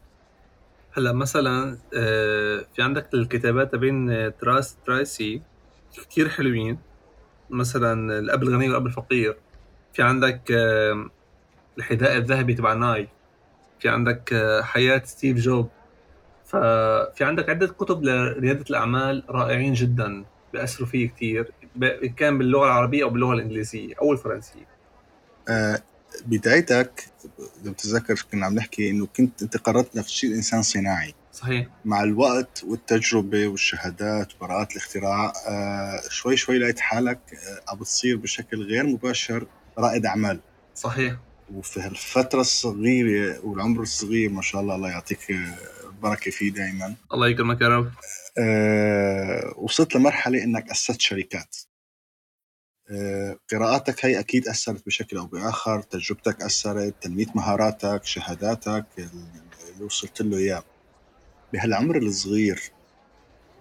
هلا 0.93 1.13
مثلا 1.13 1.79
آه، 1.97 2.65
في 2.77 2.83
عندك 2.83 3.15
الكتابات 3.15 3.73
تبين 3.73 4.33
تراس 4.39 4.77
ترايسي 4.87 5.43
كتير 5.95 6.29
حلوين. 6.29 6.79
مثلا 7.51 8.19
الأب 8.19 8.43
الغني 8.43 8.69
والأب 8.69 8.87
الفقير. 8.87 9.37
في 9.95 10.03
عندك 10.03 10.53
آه، 10.53 11.11
الحذاء 11.79 12.17
الذهبي 12.17 12.55
تبع 12.55 12.73
ناي. 12.73 13.09
في 13.81 13.89
عندك 13.89 14.33
آه، 14.33 14.63
حياة 14.63 15.03
ستيف 15.05 15.37
جوب. 15.37 15.69
ففي 16.47 17.25
عندك 17.25 17.49
عدة 17.51 17.67
كتب 17.67 18.03
لريادة 18.05 18.65
الأعمال 18.71 19.23
رائعين 19.29 19.73
جدا 19.73 20.25
بأثروا 20.53 20.89
فيه 20.89 21.09
كتير 21.09 21.53
ب- 21.77 22.07
كان 22.07 22.39
باللغة 22.39 22.65
العربية 22.67 23.05
أو 23.05 23.11
باللغة 23.11 23.33
الإنجليزية 23.35 23.95
أو 24.03 24.13
الفرنسية. 24.13 24.67
آه، 25.49 25.83
بدايتك 26.27 27.05
اذا 27.63 27.71
بتتذكر 27.71 28.27
كنا 28.33 28.47
عم 28.47 28.55
نحكي 28.55 28.91
إنه 28.91 29.07
كنت 29.17 29.43
أنت 29.43 29.57
قررت 29.57 29.97
نفس 29.97 30.09
الشيء 30.09 30.31
الانسان 30.31 30.63
صناعي. 30.63 31.15
صحيح. 31.33 31.67
مع 31.85 32.03
الوقت 32.03 32.65
والتجربة 32.67 33.47
والشهادات 33.49 34.35
وبراءات 34.35 34.73
الاختراع 34.73 35.33
آه، 35.49 36.01
شوي 36.09 36.37
شوي 36.37 36.59
لقيت 36.59 36.81
حالك 36.81 37.19
آه، 37.35 37.71
عم 37.73 37.79
بتصير 37.79 38.17
بشكل 38.17 38.63
غير 38.63 38.87
مباشر 38.87 39.47
رائد 39.79 40.07
أعمال. 40.07 40.41
صحيح. 40.75 41.15
وفي 41.55 41.81
هالفترة 41.81 42.41
الصغيرة 42.41 43.39
والعمر 43.47 43.83
الصغير 43.83 44.31
ما 44.31 44.43
شاء 44.43 44.61
الله 44.61 44.75
الله 44.75 44.89
يعطيك 44.91 45.19
بركة 46.09 46.31
فيه 46.31 46.53
دائما 46.53 46.95
الله 47.13 47.29
يكرمك 47.29 47.61
يا 47.61 47.69
رب. 47.69 47.91
أه 48.39 49.55
وصلت 49.57 49.97
لمرحلة 49.97 50.45
إنك 50.45 50.71
أسست 50.71 51.01
شركات. 51.01 51.57
أه 52.91 53.39
قراءاتك 53.53 54.05
هي 54.05 54.21
أكيد 54.21 54.49
أثرت 54.49 54.87
بشكل 54.87 55.17
أو 55.17 55.27
بآخر 55.27 55.83
تجربتك 55.83 56.43
أثرت 56.43 56.95
تنمية 57.03 57.27
مهاراتك 57.35 58.05
شهاداتك 58.05 58.87
اللي 58.99 59.85
وصلت 59.85 60.23
له 60.23 60.37
إياه. 60.37 60.65
بهالعمر 61.53 61.97
الصغير 61.97 62.63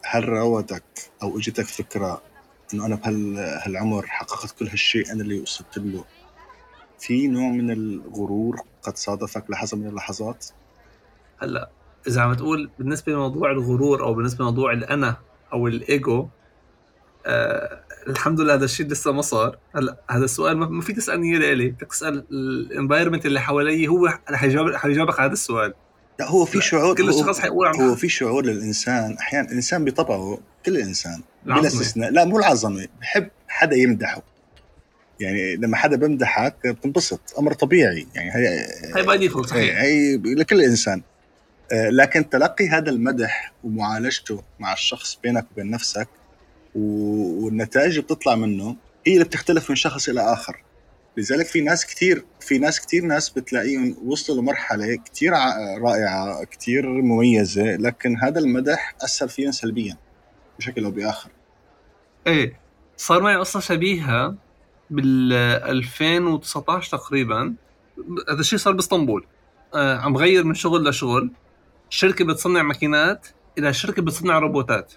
هل 0.05 0.29
راودك 0.29 0.83
أو 1.23 1.37
إجتك 1.37 1.65
فكرة 1.65 2.21
إنه 2.73 2.85
أنا 2.85 2.95
بهالعمر 2.95 4.07
حققت 4.07 4.51
كل 4.59 4.67
هالشيء 4.67 5.11
أنا 5.11 5.21
اللي 5.21 5.39
وصلت 5.39 5.77
له؟ 5.77 6.05
في 6.99 7.27
نوع 7.27 7.49
من 7.49 7.71
الغرور 7.71 8.61
قد 8.81 8.97
صادفك 8.97 9.49
لحظة 9.49 9.77
من 9.77 9.87
اللحظات؟ 9.87 10.45
هلأ 11.41 11.69
إذا 12.07 12.21
عم 12.21 12.33
تقول 12.33 12.69
بالنسبة 12.79 13.13
لموضوع 13.13 13.51
الغرور 13.51 14.03
أو 14.03 14.13
بالنسبة 14.13 14.43
لموضوع 14.43 14.73
الأنا 14.73 15.17
أو 15.53 15.67
الإيجو 15.67 16.27
آه 17.25 17.79
الحمد 18.07 18.39
لله 18.39 18.53
هذا 18.53 18.65
الشيء 18.65 18.85
لسه 18.85 19.11
ما 19.11 19.21
صار. 19.21 19.57
هلا 19.75 19.97
هذا 20.09 20.25
السؤال 20.25 20.57
ما 20.57 20.81
في 20.81 20.93
تسألني 20.93 21.31
إياه 21.31 21.39
لإلي 21.39 21.69
بدك 21.69 21.87
تسأل 21.87 22.25
الانفايرمنت 22.31 23.25
اللي 23.25 23.41
حوالي 23.41 23.87
هو 23.87 24.05
رح 24.29 24.43
يجاوب 24.43 24.67
رح 24.67 24.85
يجاوبك 24.85 25.19
على 25.19 25.27
هذا 25.27 25.33
السؤال. 25.33 25.73
لا 26.19 26.29
هو 26.29 26.45
في 26.45 26.61
شعور 26.61 26.95
كل 26.95 27.09
الشخص 27.09 27.39
حيقول 27.39 27.67
هو 27.67 27.95
في 27.95 28.09
شعور 28.09 28.45
للإنسان 28.45 29.13
أحيانا 29.13 29.49
الإنسان 29.49 29.85
بطبعه 29.85 30.37
كل 30.65 30.77
الانسان 30.77 31.21
بلا. 31.45 31.67
استثناء. 31.67 32.11
لا 32.11 32.25
مو 32.25 32.39
العظمة 32.39 32.87
بحب 33.01 33.29
حدا 33.47 33.75
يمدحه. 33.75 34.23
يعني 35.19 35.55
لما 35.55 35.77
حدا 35.77 35.97
بمدحك 35.97 36.67
بتنبسط 36.67 37.19
أمر 37.39 37.53
طبيعي. 37.53 38.07
يعني 38.15 38.31
هي 38.35 38.67
هي 38.95 39.03
by 39.03 39.17
default 39.17 39.49
صحيح. 39.49 39.81
هي 39.81 40.17
لكل 40.17 40.61
إنسان. 40.61 41.01
لكن 41.73 42.29
تلقي 42.29 42.67
هذا 42.69 42.89
المدح 42.89 43.53
ومعالجته 43.63 44.43
مع 44.59 44.73
الشخص 44.73 45.19
بينك 45.23 45.45
وبين 45.51 45.69
نفسك 45.71 46.07
والنتائج 46.75 47.89
اللي 47.89 48.01
بتطلع 48.01 48.35
منه 48.35 48.75
هي 49.07 49.13
اللي 49.13 49.23
بتختلف 49.25 49.69
من 49.69 49.75
شخص 49.75 50.09
إلى 50.09 50.21
آخر. 50.33 50.61
لذلك 51.17 51.45
في 51.45 51.61
ناس 51.61 51.85
كتير 51.85 52.25
في 52.39 52.57
ناس 52.57 52.79
كتير 52.81 53.03
ناس 53.05 53.29
بتلاقيهم 53.29 53.95
وصلوا 54.05 54.41
لمرحلة 54.41 54.95
كتير 54.95 55.33
ع- 55.35 55.77
رائعة 55.77 56.43
كتير 56.43 56.87
مميزة 56.89 57.63
لكن 57.75 58.17
هذا 58.17 58.39
المدح 58.39 58.95
أثر 59.01 59.27
فيهم 59.27 59.51
سلبيا 59.51 59.97
بشكل 60.59 60.83
أو 60.85 60.91
بآخر. 60.91 61.29
إيه 62.27 62.59
صار 62.97 63.21
معي 63.23 63.35
قصة 63.35 63.59
شبيهة 63.59 64.35
بال 64.89 65.33
2019 65.33 66.91
تقريبا 66.97 67.53
هذا 68.29 68.39
الشيء 68.39 68.59
صار 68.59 68.73
بإسطنبول. 68.73 69.25
آه 69.75 69.97
عم 69.97 70.17
غير 70.17 70.43
من 70.43 70.53
شغل 70.53 70.89
لشغل. 70.89 71.31
شركة 71.89 72.25
بتصنع 72.25 72.61
ماكينات 72.61 73.27
إلى 73.57 73.73
شركة 73.73 74.01
بتصنع 74.01 74.39
روبوتات 74.39 74.93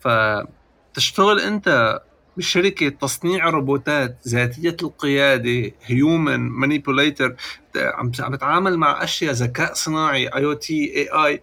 فتشتغل 0.00 1.40
أنت 1.40 2.00
بشركة 2.36 2.88
تصنيع 2.88 3.48
روبوتات 3.48 4.18
ذاتية 4.28 4.76
القيادة 4.82 5.72
human 5.84 6.40
manipulator 6.40 7.36
عم 7.76 8.10
تتعامل 8.10 8.76
مع 8.76 9.04
أشياء 9.04 9.32
ذكاء 9.32 9.74
صناعي 9.74 10.28
IoT 10.28 10.96
AI 10.96 11.42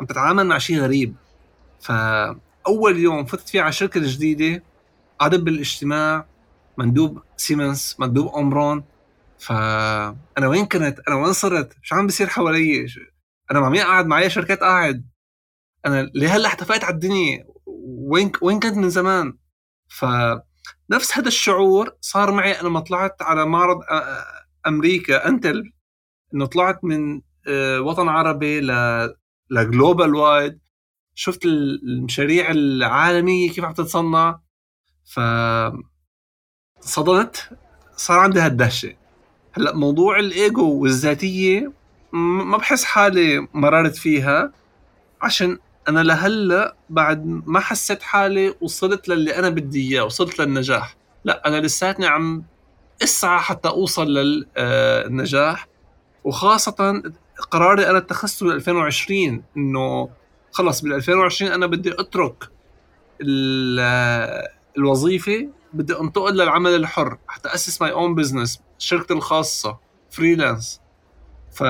عم 0.00 0.06
تتعامل 0.06 0.46
مع 0.46 0.58
شيء 0.58 0.78
غريب 0.80 1.14
فأول 1.80 2.98
يوم 2.98 3.24
فتت 3.24 3.48
فيه 3.48 3.60
على 3.60 3.68
الشركة 3.68 3.98
الجديدة 3.98 4.62
عدد 5.20 5.44
بالاجتماع 5.44 6.26
مندوب 6.78 7.22
سيمنز 7.36 7.96
مندوب 7.98 8.34
أمرون 8.36 8.84
فأنا 9.38 10.48
وين 10.48 10.66
كنت؟ 10.66 11.00
أنا 11.08 11.16
وين 11.16 11.32
صرت؟ 11.32 11.72
شو 11.82 11.94
عم 11.94 12.06
بيصير 12.06 12.26
حوالي؟ 12.26 12.86
أنا 13.52 13.60
مع 13.60 13.68
مين 13.68 13.80
قاعد 13.82 14.06
معي 14.06 14.30
شركات 14.30 14.60
قاعد؟ 14.60 15.08
أنا 15.86 16.02
ليه 16.14 16.28
هلا 16.36 16.48
احتفقت 16.48 16.84
على 16.84 16.94
الدنيا؟ 16.94 17.44
وين 18.10 18.32
وين 18.42 18.60
كنت 18.60 18.74
من 18.76 18.90
زمان؟ 18.90 19.38
فنفس 19.88 21.18
هذا 21.18 21.28
الشعور 21.28 21.96
صار 22.00 22.32
معي 22.32 22.60
أنا 22.60 22.68
ما 22.68 22.80
طلعت 22.80 23.22
على 23.22 23.46
معرض 23.46 23.80
أمريكا 24.66 25.28
أنتل 25.28 25.72
إنه 26.34 26.46
طلعت 26.46 26.84
من 26.84 27.20
آه، 27.48 27.80
وطن 27.80 28.08
عربي 28.08 28.60
ل 28.60 28.72
لجلوبال 29.50 30.14
وايد 30.14 30.58
شفت 31.14 31.44
المشاريع 31.44 32.50
العالمية 32.50 33.50
كيف 33.50 33.64
عم 33.64 33.72
تتصنع 33.72 34.40
ف 35.04 35.20
صدمت 36.80 37.50
صار 37.96 38.18
عندي 38.18 38.40
هالدهشة 38.40 38.96
هلأ 39.52 39.76
موضوع 39.76 40.18
الإيجو 40.18 40.70
والذاتية 40.82 41.60
م- 41.68 41.72
ما 42.12 42.56
بحس 42.56 42.84
حالي 42.84 43.46
مررت 43.54 43.96
فيها 43.96 44.52
عشان 45.22 45.58
أنا 45.88 46.00
لهلأ 46.00 46.76
بعد 46.90 47.26
ما 47.46 47.60
حسيت 47.60 48.02
حالي 48.02 48.54
وصلت 48.60 49.08
للي 49.08 49.36
أنا 49.38 49.48
بدي 49.48 49.90
إياه 49.90 50.04
وصلت 50.04 50.38
للنجاح. 50.38 50.96
لا 51.24 51.48
أنا 51.48 51.60
لساتني 51.60 52.06
عم 52.06 52.42
اسعى 53.02 53.38
حتى 53.40 53.68
أوصل 53.68 54.06
للنجاح 54.08 55.68
وخاصة 56.24 57.02
قراري 57.50 57.90
أنا 57.90 57.98
اتخذته 57.98 58.46
بال 58.46 58.54
2020 58.54 59.42
إنه 59.56 60.08
خلص 60.52 60.80
بال 60.80 60.92
2020 60.92 61.52
أنا 61.52 61.66
بدي 61.66 61.92
أترك 62.00 62.48
ال- 63.20 64.46
الوظيفة 64.78 65.48
بدي 65.72 65.98
أنتقل 66.00 66.34
للعمل 66.36 66.74
الحر 66.74 67.18
حتى 67.28 67.48
أسس 67.54 67.82
my 67.82 67.92
own 67.92 68.14
business 68.14 68.60
شركتي 68.78 69.14
الخاصة 69.14 69.78
freelance 70.10 70.80
ف 71.52 71.64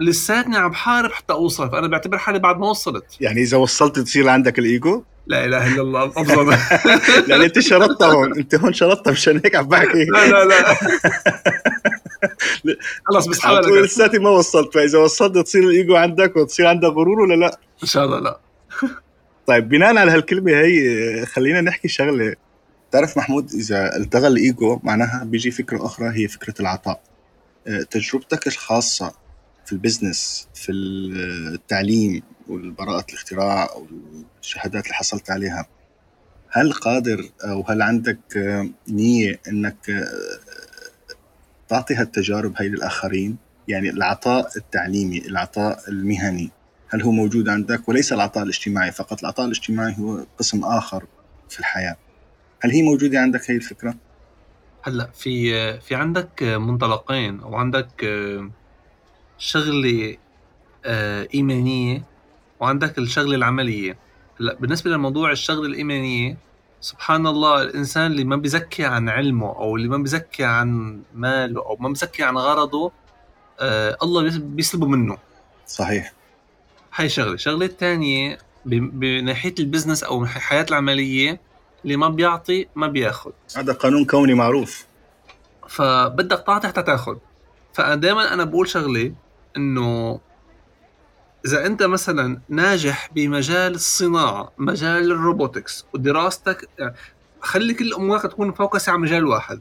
لساتني 0.00 0.56
عم 0.56 0.70
بحارب 0.70 1.12
حتى 1.12 1.32
اوصل 1.32 1.70
فأنا 1.70 1.88
بعتبر 1.88 2.18
حالي 2.18 2.38
بعد 2.38 2.58
ما 2.58 2.66
وصلت. 2.66 3.04
يعني 3.20 3.42
إذا 3.42 3.56
وصلت 3.56 3.98
تصير 3.98 4.28
عندك 4.28 4.58
الإيجو؟ 4.58 5.02
لا 5.26 5.44
إله 5.44 5.74
إلا 5.74 5.82
الله 5.82 6.04
افضل 6.06 6.56
لأن 7.28 7.42
أنت 7.42 7.58
شرطتها 7.58 8.12
هون 8.12 8.38
أنت 8.38 8.54
هون 8.54 8.72
شرطتها 8.72 9.10
مشان 9.10 9.40
هيك 9.44 9.56
عم 9.56 9.68
بحكي. 9.68 10.04
لا 10.04 10.28
لا 10.28 10.44
لا. 10.44 10.74
خلص 13.04 13.26
بس 13.26 13.40
حاول 13.40 13.84
لساتي 13.84 14.18
ما 14.18 14.30
وصلت. 14.30 14.74
فإذا 14.74 14.98
وصلت 14.98 15.38
تصير 15.38 15.62
الإيجو 15.62 15.96
عندك 15.96 16.36
وتصير 16.36 16.66
عندك 16.66 16.88
غرور 16.88 17.20
ولا 17.20 17.34
لا؟ 17.34 17.58
إن 17.82 17.88
شاء 17.88 18.04
الله 18.04 18.18
لا. 18.18 18.40
طيب 19.46 19.68
بناء 19.68 19.96
على 19.96 20.10
هالكلمة 20.10 20.52
هي 20.52 21.26
خلينا 21.26 21.60
نحكي 21.60 21.88
شغلة. 21.88 22.34
تعرف 22.92 23.16
محمود 23.16 23.50
إذا 23.52 23.96
التغى 23.96 24.26
الإيجو 24.26 24.80
معناها 24.82 25.24
بيجي 25.24 25.50
فكرة 25.50 25.86
أخرى 25.86 26.08
هي 26.14 26.28
فكرة 26.28 26.54
العطاء. 26.60 27.00
تجربتك 27.90 28.46
الخاصة 28.46 29.14
في 29.66 29.72
ال 29.72 29.80
business 29.80 30.48
في 30.54 30.72
التعليم 30.72 32.22
والبراءة 32.48 33.04
الاختراع 33.08 33.68
والشهادات 33.74 34.84
اللي 34.84 34.94
حصلت 34.94 35.30
عليها 35.30 35.66
هل 36.50 36.72
قادر 36.72 37.30
أو 37.44 37.64
هل 37.68 37.82
عندك 37.82 38.18
نية 38.88 39.40
إنك 39.48 40.06
تعطي 41.68 41.94
هالتجارب 41.94 42.54
هاي 42.56 42.68
للآخرين؟ 42.68 43.36
يعني 43.68 43.90
العطاء 43.90 44.50
التعليمي 44.56 45.18
العطاء 45.26 45.88
المهني 45.88 46.50
هل 46.88 47.02
هو 47.02 47.10
موجود 47.10 47.48
عندك؟ 47.48 47.88
وليس 47.88 48.12
العطاء 48.12 48.42
الاجتماعي 48.44 48.92
فقط 48.92 49.20
العطاء 49.20 49.46
الاجتماعي 49.46 49.94
هو 49.98 50.26
قسم 50.38 50.64
آخر 50.64 51.04
في 51.48 51.60
الحياة. 51.60 51.96
هل 52.60 52.70
هي 52.70 52.82
موجودة 52.82 53.20
عندك 53.20 53.50
هي 53.50 53.56
الفكرة؟ 53.56 53.94
هلأ 54.88 55.10
في 55.14 55.80
في 55.80 55.94
عندك 55.94 56.42
منطلقين 56.42 57.40
أو 57.40 57.56
عندك 57.56 58.06
شغلة 59.38 60.16
آه، 60.84 61.28
إيمانية 61.34 62.02
وعندك 62.60 62.98
الشغلة 62.98 63.34
العملية. 63.34 63.98
هلأ 64.40 64.54
بالنسبة 64.54 64.90
لموضوع 64.90 65.32
الشغلة 65.32 65.66
الإيمانية 65.66 66.36
سبحان 66.80 67.26
الله 67.26 67.62
الإنسان 67.62 68.10
اللي 68.10 68.24
ما 68.24 68.36
بيزكي 68.36 68.84
عن 68.84 69.08
علمه 69.08 69.46
أو 69.46 69.76
اللي 69.76 69.88
ما 69.88 69.96
بيزكي 69.96 70.44
عن 70.44 71.00
ماله 71.14 71.60
أو 71.60 71.76
ما 71.80 71.88
بيزكي 71.88 72.22
عن 72.22 72.36
غرضه 72.36 72.92
آه 73.60 73.96
الله 74.02 74.38
بيسلبه 74.38 74.86
منه. 74.86 75.18
صحيح. 75.66 76.12
هاي 76.94 77.08
شغلة. 77.08 77.32
الشغله 77.32 77.66
الثانية 77.66 78.38
بناحية 78.64 79.54
ال 79.58 79.63
business 79.63 80.04
أو 80.04 80.22
الحياة 80.22 80.66
العملية 80.70 81.40
اللي 81.84 81.96
ما 81.96 82.08
بيعطي 82.08 82.68
ما 82.74 82.86
بياخذ. 82.86 83.30
هذا 83.56 83.72
قانون 83.72 84.04
كوني 84.04 84.34
معروف. 84.34 84.86
فبدك 85.68 86.44
تعطي 86.46 86.68
حتى 86.68 86.82
تاخذ. 86.82 87.16
فدائما 87.72 88.34
أنا 88.34 88.44
بقول 88.44 88.68
شغلة 88.68 89.12
إنه 89.56 90.20
إذا 91.46 91.66
أنت 91.66 91.82
مثلا 91.82 92.40
ناجح 92.48 93.10
بمجال 93.14 93.74
الصناعة 93.74 94.52
مجال 94.58 95.12
ال 95.12 95.20
robotics 95.20 95.86
ودراستك 95.94 96.68
يعني 96.78 96.94
خلي 97.40 97.74
كل 97.74 97.94
أمورك 97.94 98.22
تكون 98.22 98.52
focus 98.52 98.88
على 98.88 98.98
مجال 98.98 99.26
واحد. 99.26 99.60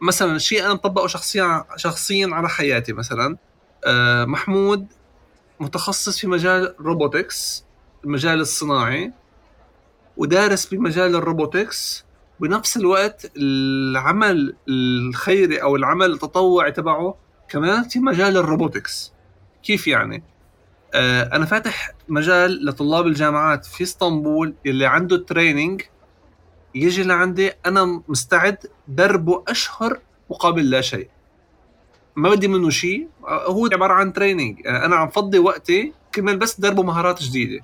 مثلا 0.00 0.38
شيء 0.38 0.64
أنا 0.64 0.74
مطبقه 0.74 1.06
شخصيا 1.06 1.64
شخصيا 1.76 2.28
على 2.32 2.48
حياتي 2.48 2.92
مثلا 2.92 3.36
آه، 3.84 4.24
محمود 4.24 4.86
متخصص 5.60 6.18
في 6.18 6.26
مجال 6.26 6.74
robotics 6.80 7.64
المجال 8.04 8.40
الصناعي. 8.40 9.12
ودارس 10.16 10.66
بمجال 10.66 11.14
ال 11.14 11.23
robotics. 11.23 12.04
بنفس 12.40 12.76
الوقت 12.76 13.32
العمل 13.36 14.56
الخيري 14.68 15.62
أو 15.62 15.76
العمل 15.76 16.12
التطوعي 16.12 16.72
تبعه 16.72 17.16
كمان 17.48 17.88
في 17.88 17.98
مجال 17.98 18.36
ال 18.36 18.44
robotics. 18.44 19.12
كيف 19.62 19.86
يعني؟ 19.86 20.22
آه 20.94 21.22
أنا 21.22 21.46
فاتح 21.46 21.92
مجال 22.08 22.66
لطلاب 22.66 23.06
الجامعات 23.06 23.66
في 23.66 23.82
إسطنبول 23.82 24.54
اللي 24.66 24.86
عنده 24.86 25.16
training 25.16 25.82
يجي 26.74 27.02
لعندي 27.02 27.52
أنا 27.66 28.02
مستعد 28.08 28.56
دربه 28.88 29.44
أشهر 29.48 29.98
مقابل 30.30 30.70
لا 30.70 30.80
شيء. 30.80 31.08
ما 32.16 32.30
بدي 32.30 32.48
منه 32.48 32.70
شيء. 32.70 33.08
هو 33.24 33.68
عبارة 33.72 33.92
عن 33.92 34.12
training 34.12 34.60
يعني 34.64 34.84
أنا 34.84 34.96
عم 34.96 35.08
فضي 35.08 35.38
وقتي 35.38 35.92
كرمال 36.14 36.36
بس 36.36 36.60
دربه 36.60 36.82
مهارات 36.82 37.22
جديدة. 37.22 37.62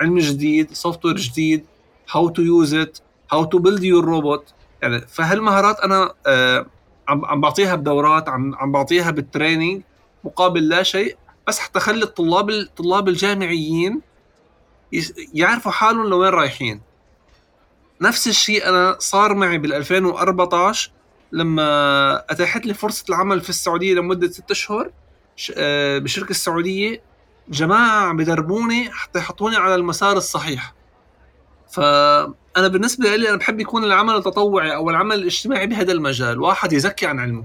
علم 0.00 0.18
جديد 0.18 0.72
software 0.74 1.16
جديد 1.16 1.64
how 2.10 2.28
to 2.28 2.42
use 2.42 2.74
it 2.74 2.98
how 3.32 3.44
to 3.44 3.58
build 3.58 3.82
your 3.84 4.04
robot 4.04 4.54
يعني 4.82 5.00
فهالمهارات 5.00 5.80
أنا 5.80 6.14
آه 6.26 6.66
عم 7.08 7.40
بعطيها 7.40 7.74
بدورات 7.74 8.28
عم 8.28 8.54
عم 8.54 8.72
بعطيها 8.72 9.10
بال 9.10 9.24
training 9.24 9.82
مقابل 10.24 10.68
لا 10.68 10.82
شيء 10.82 11.16
بس 11.46 11.58
حتى 11.58 11.80
خلي 11.80 12.04
الطلاب 12.04 12.50
الطلاب 12.50 13.08
الجامعيين 13.08 14.00
يعرفوا 15.34 15.72
حالهم 15.72 16.06
لوين 16.06 16.30
رايحين. 16.30 16.80
نفس 18.00 18.28
الشيء 18.28 18.68
أنا 18.68 18.96
صار 18.98 19.34
معي 19.34 19.58
بال 19.58 19.72
2014 19.72 20.90
لما 21.32 22.24
أتاحت 22.30 22.66
لي 22.66 22.74
فرصة 22.74 23.04
العمل 23.08 23.40
في 23.40 23.50
السعودية 23.50 23.94
لمدة 23.94 24.30
ست 24.30 24.50
أشهر 24.50 24.90
آه، 25.56 25.98
بشركة 25.98 26.30
السعودية. 26.30 27.02
جماعة 27.48 28.06
عم 28.08 28.16
بدربوني 28.16 28.90
حتى 28.90 29.18
يحطوني 29.18 29.56
على 29.56 29.74
المسار 29.74 30.16
الصحيح. 30.16 30.74
فأنا 31.72 32.68
بالنسبة 32.68 33.16
لي 33.16 33.28
أنا 33.28 33.36
بحب 33.36 33.60
يكون 33.60 33.84
العمل 33.84 34.14
التطوعي 34.14 34.74
أو 34.74 34.90
العمل 34.90 35.18
الاجتماعي 35.18 35.66
بهذا 35.66 35.92
المجال 35.92 36.40
واحد 36.40 36.72
يزكي 36.72 37.06
عن 37.06 37.18
علمه. 37.18 37.44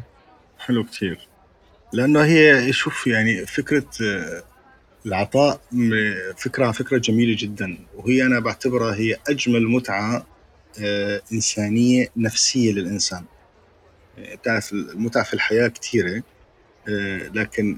حلو 0.59 0.83
كثير 0.83 1.27
لأنه 1.93 2.23
هي 2.23 2.73
شوف 2.73 3.07
يعني 3.07 3.45
فكرة 3.45 3.85
آه، 4.03 4.43
العطاء 5.05 5.61
فكرة 6.37 6.71
فكرة 6.71 6.97
جميلة 6.97 7.35
جدا. 7.39 7.77
وهي 7.95 8.23
أنا 8.25 8.39
بعتبرها 8.39 8.95
هي 8.95 9.17
أجمل 9.29 9.67
متعة 9.67 10.25
آه، 10.79 11.21
إنسانية 11.33 12.07
نفسية 12.17 12.73
للإنسان. 12.73 13.23
بتعرف 14.17 14.73
المتعة 14.73 15.23
في 15.23 15.33
الحياة 15.33 15.67
كثيره 15.67 16.23
لكن 17.34 17.77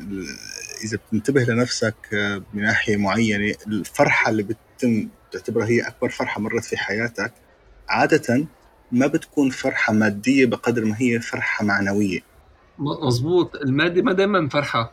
إذا 0.84 0.98
بتنتبه 0.98 1.44
لنفسك 1.44 1.96
بناحيه 2.54 2.98
معينة 2.98 3.56
الفرحة 3.68 4.30
اللي 4.32 4.44
بتتم 4.44 5.08
تعتبرها 5.32 5.68
هي 5.68 5.82
أكبر 5.82 6.10
فرحة 6.10 6.42
مرت 6.42 6.66
في 6.66 6.78
حياتك 6.78 7.34
عادة 7.90 8.46
ما 8.92 9.08
بتكون 9.08 9.50
فرحة 9.50 9.94
مادية 9.94 10.46
بقدر 10.46 10.86
ما 10.86 10.96
هي 10.98 11.20
فرحة 11.20 11.66
معنوية. 11.66 12.20
مظبوط. 12.78 13.56
المادي 13.56 14.02
ما 14.02 14.14
دائما 14.14 14.50
فرحة. 14.50 14.92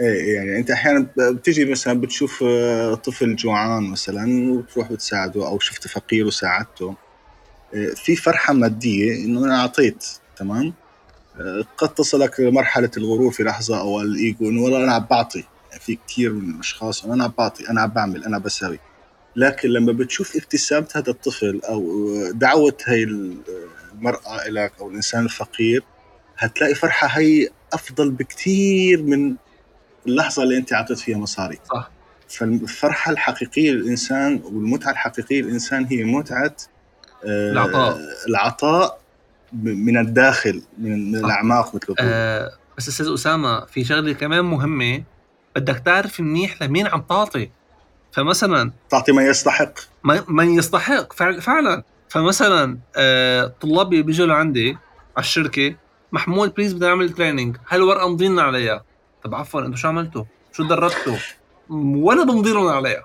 إيه 0.00 0.34
يعني 0.34 0.58
أنت 0.58 0.70
أحيانا 0.70 1.06
بتجي 1.16 1.64
مثلا 1.64 2.00
بتشوف 2.00 2.44
آه، 2.46 2.94
طفل 2.94 3.36
جوعان 3.36 3.82
مثلا 3.90 4.52
وتروح 4.52 4.92
بتساعده 4.92 5.46
أو 5.46 5.58
شفت 5.58 5.88
فقير 5.88 6.26
وساعدته. 6.26 6.94
إيه، 7.74 7.94
في 7.94 8.16
فرحة 8.16 8.52
مادية 8.54 9.24
إنه 9.24 9.44
أنا 9.44 9.60
أعطيت 9.60 10.06
تمام؟ 10.36 10.66
آه، 10.66 10.72
قد 11.76 11.88
تصلك 11.94 12.40
لمرحله 12.40 12.90
الغرور 12.96 13.30
في 13.30 13.42
لحظة 13.42 13.80
أو 13.80 14.00
الإيجو 14.00 14.48
إنه 14.48 14.62
والله 14.62 14.84
أنا 14.84 14.92
عم 14.92 15.06
بعطي. 15.10 15.44
يعني 15.70 15.80
في 15.80 15.98
كثير 16.08 16.32
من 16.32 16.54
الأشخاص 16.54 17.04
أنا 17.04 17.24
عم 17.24 17.32
بعطي 17.38 17.70
أنا 17.70 17.80
عم 17.80 17.88
بعمل 17.90 18.24
أنا 18.24 18.38
بساوي 18.38 18.78
لكن 19.36 19.68
لما 19.68 19.92
بتشوف 19.92 20.36
ابتسامة 20.36 20.88
هذا 20.94 21.10
الطفل 21.10 21.60
أو 21.68 22.06
دعوة 22.30 22.76
هي 22.84 23.02
المرأة 23.04 24.48
لك 24.48 24.72
أو 24.80 24.88
الإنسان 24.90 25.24
الفقير 25.24 25.82
هتلاقي 26.38 26.74
فرحة 26.74 27.06
هي 27.06 27.48
أفضل 27.72 28.10
بكثير 28.10 29.02
من 29.02 29.36
اللحظة 30.06 30.42
اللي 30.42 30.56
أنت 30.56 30.72
اعطيت 30.72 30.98
فيها 30.98 31.18
مصاري 31.18 31.58
صح. 31.72 31.90
فالفرحة 32.28 33.12
الحقيقية 33.12 33.70
للإنسان 33.70 34.40
والمتعة 34.44 34.90
الحقيقية 34.90 35.42
للإنسان 35.42 35.84
هي 35.84 36.04
متعة 36.04 36.56
آه 37.26 37.52
العطاء. 37.52 37.98
العطاء 38.28 39.01
من 39.52 39.98
الداخل 39.98 40.62
من. 40.78 41.16
الأعماق 41.16 41.74
مثل 41.74 41.94
آه 42.00 42.52
بس 42.78 42.88
أستاذ 42.88 43.12
أسامة 43.14 43.64
في 43.64 43.84
شغلة 43.84 44.12
كمان 44.12 44.44
مهمة 44.44 45.02
بدك 45.56 45.78
تعرف 45.78 46.20
منيح 46.20 46.62
لمين 46.62 46.86
عم 46.86 47.00
تعطي. 47.00 47.50
فمثلا 48.12 48.72
تعطي 48.90 49.12
من 49.12 49.22
يستحق. 49.22 49.72
من 50.28 50.58
يستحق 50.58 51.12
فعلا. 51.40 51.82
فمثلا 52.08 52.78
آه 52.96 53.52
طلابي 53.60 54.02
بيجوا 54.02 54.26
لعندي 54.26 54.78
على 55.16 55.24
الشركة 55.24 55.74
محمود 56.12 56.54
please 56.54 56.72
بدي 56.72 56.86
اعمل 56.86 57.10
training 57.10 57.56
هاي 57.68 57.78
الورقه 57.78 58.08
مضينا 58.08 58.42
عليها؟ 58.42 58.84
طب 59.22 59.34
عفوا 59.34 59.60
أنتم 59.60 59.76
شو 59.76 59.88
عملتوا؟ 59.88 60.24
شو 60.52 60.62
دربتوا؟ 60.62 61.16
ولا 61.70 62.24
بمضي 62.24 62.52
لهم 62.52 62.68
عليها. 62.68 63.04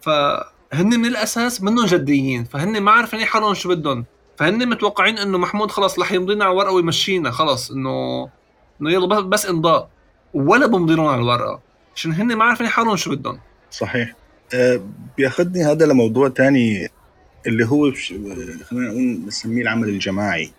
فهن 0.00 1.00
من 1.00 1.06
الأساس 1.06 1.62
منهم 1.62 1.86
جديين 1.86 2.44
فهن 2.44 2.80
ما 2.80 2.90
عارفين 2.90 3.24
حالهم 3.24 3.54
شو 3.54 3.68
بدهم. 3.68 4.04
فهن 4.40 4.68
متوقعين 4.68 5.18
إنه 5.18 5.38
محمود 5.38 5.70
خلص 5.70 5.98
رح 5.98 6.12
يمضينا 6.12 6.44
على 6.44 6.52
الورقة 6.52 6.72
ويمشينا 6.72 7.30
خلص 7.30 7.70
انه 7.70 8.28
إنه 8.80 8.92
يلا 8.92 9.20
بس 9.20 9.46
امضاء 9.46 9.88
ولا 10.34 10.66
بمضي 10.66 10.94
لهم 10.94 11.06
على 11.06 11.20
الورقة. 11.20 11.60
عشان 11.96 12.12
هن 12.12 12.36
ما 12.36 12.44
عارفين 12.44 12.66
حالهم 12.66 12.96
شو 12.96 13.10
بدهم. 13.10 13.38
صحيح. 13.70 14.14
أه 14.54 14.80
بياخذني 15.16 15.64
هذا 15.64 15.86
لموضوع 15.86 16.28
تاني 16.28 16.88
اللي 17.46 17.64
هو 17.64 17.92
خلينا 18.70 18.88
نقول 18.88 19.20
نسميه 19.26 19.62
العمل 19.62 19.88
الجماعي. 19.88 20.50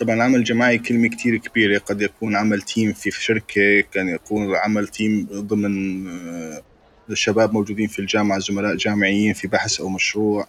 طبعا 0.00 0.14
العمل 0.14 0.36
الجماعي 0.36 0.78
كلمة 0.78 1.08
كتير 1.08 1.36
كبيرة. 1.36 1.78
قد 1.78 2.02
يكون 2.02 2.36
عمل 2.36 2.62
تيم 2.62 2.92
في 2.92 3.10
شركة 3.10 3.80
كان 3.92 4.08
يكون 4.08 4.56
عمل 4.56 4.88
تيم 4.88 5.28
ضمن 5.32 6.06
الشباب 7.10 7.48
آه، 7.48 7.52
موجودين 7.52 7.88
في 7.88 7.98
الجامعة 7.98 8.38
زملاء 8.38 8.76
جامعيين 8.76 9.32
في 9.32 9.48
بحث 9.48 9.80
أو 9.80 9.88
مشروع. 9.88 10.46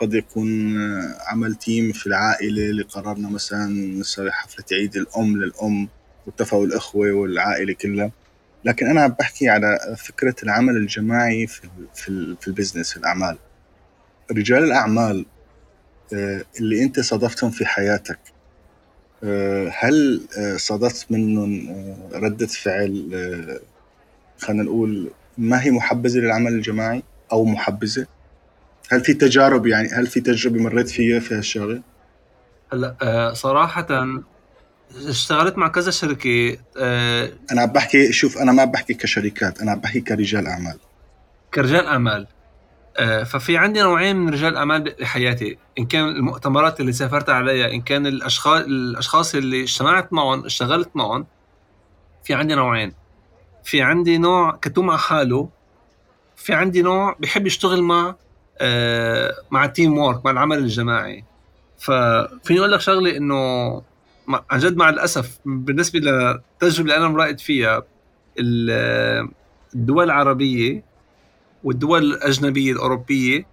قد 0.00 0.14
يكون 0.14 0.76
آه، 0.80 1.16
عمل 1.26 1.54
team 1.54 1.92
في 1.92 2.06
العائلة 2.06 2.70
اللي 2.70 2.82
قررنا 2.82 3.28
مثلا 3.28 3.66
نسوي 4.00 4.32
حفلة 4.32 4.64
عيد 4.72 4.96
الأم 4.96 5.36
للأم 5.36 5.88
واتفقوا 6.26 6.66
الأخوة 6.66 7.12
والعائلة 7.12 7.72
كلها 7.72 8.10
لكن 8.64 8.86
أنا 8.86 9.06
بحكي 9.06 9.48
على 9.48 9.96
فكرة 9.98 10.34
العمل 10.42 10.76
الجماعي 10.76 11.46
في 11.46 11.68
في, 11.94 12.36
في 12.40 12.48
ال 12.48 12.53
business 12.53 12.90
في 12.90 12.96
الأعمال 12.96 13.38
رجال 14.32 14.64
الأعمال 14.64 15.26
آه، 16.12 16.44
اللي 16.60 16.82
أنت 16.82 17.00
صادفتهم 17.00 17.50
في 17.50 17.66
حياتك 17.66 18.18
آه، 19.24 19.72
هل 19.78 20.20
صادفت 20.56 21.12
منهم 21.12 21.68
ردة 22.12 22.46
فعل 22.46 23.60
خلينا 24.38 24.62
نقول 24.62 25.10
ما 25.38 25.62
هي 25.62 25.70
محبذة 25.70 26.18
للعمل 26.18 26.52
الجماعي 26.52 27.02
أو 27.32 27.44
محبذة؟ 27.44 28.06
هل 28.92 29.00
في 29.00 29.14
تجارب 29.14 29.66
يعني 29.66 29.88
هل 29.88 30.06
في 30.06 30.20
تجربة 30.20 30.62
مريت 30.62 30.88
فيها 30.88 31.20
في 31.20 31.34
هالشغلة؟ 31.34 31.82
هلا 32.72 33.32
صراحة 33.34 33.86
اشتغلت 34.96 35.58
مع 35.58 35.68
كذا 35.68 35.90
شركة 35.90 36.58
أنا 37.52 37.62
عم 37.62 37.72
بحكي 37.72 38.12
شوف 38.12 38.38
أنا 38.38 38.52
ما 38.52 38.64
بحكي 38.64 38.94
كشركات 38.94 39.60
أنا 39.60 39.70
عم 39.70 39.80
بحكي 39.80 40.00
كرجال 40.00 40.46
أعمال. 40.46 40.78
كرجال 41.54 41.86
أعمال. 41.86 42.26
آه، 42.96 43.22
ففي 43.22 43.56
عندي 43.56 43.80
نوعين 43.80 44.16
من 44.16 44.32
رجال 44.32 44.52
الاعمال 44.52 44.94
بحياتي. 45.00 45.58
إن 45.78 45.86
كان 45.86 46.08
المؤتمرات 46.08 46.80
اللي 46.80 46.92
سافرت 46.92 47.30
عليها 47.30 47.70
إن 47.70 47.80
كان 47.80 48.06
الاشخاص 48.06 48.60
الأشخاص 48.62 49.34
اللي 49.34 49.62
اجتمعت 49.62 50.12
معهم 50.12 50.44
اشتغلت 50.44 50.90
معهم 50.94 51.26
في 52.24 52.34
عندي 52.34 52.54
نوعين. 52.54 52.92
في 53.64 53.82
عندي 53.82 54.18
نوع 54.18 54.58
كتوم 54.62 54.86
مع 54.86 54.96
حاله 54.96 55.48
في 56.36 56.54
عندي 56.54 56.82
نوع 56.82 57.16
بحب 57.20 57.46
يشتغل 57.46 57.82
مع 57.82 58.08
آه، 58.08 58.16
مع 59.50 59.64
ال 59.64 59.98
teamwork 59.98 60.24
مع 60.24 60.30
العمل 60.30 60.58
الجماعي. 60.58 61.24
ففيني 61.78 62.60
أقول 62.60 62.72
لك 62.72 62.80
شغلة 62.80 63.16
إنه 63.16 63.72
عن 64.50 64.58
جد 64.58 64.76
مع 64.76 64.88
الأسف 64.88 65.38
بالنسبة 65.44 65.98
للتجربه 65.98 66.80
اللي 66.80 66.96
أنا 66.96 67.08
مرئت 67.08 67.40
فيها 67.40 67.82
الدول 69.74 70.04
العربية 70.04 70.84
والدول 71.64 72.04
الأجنبية 72.04 72.72
الأوروبية 72.72 73.46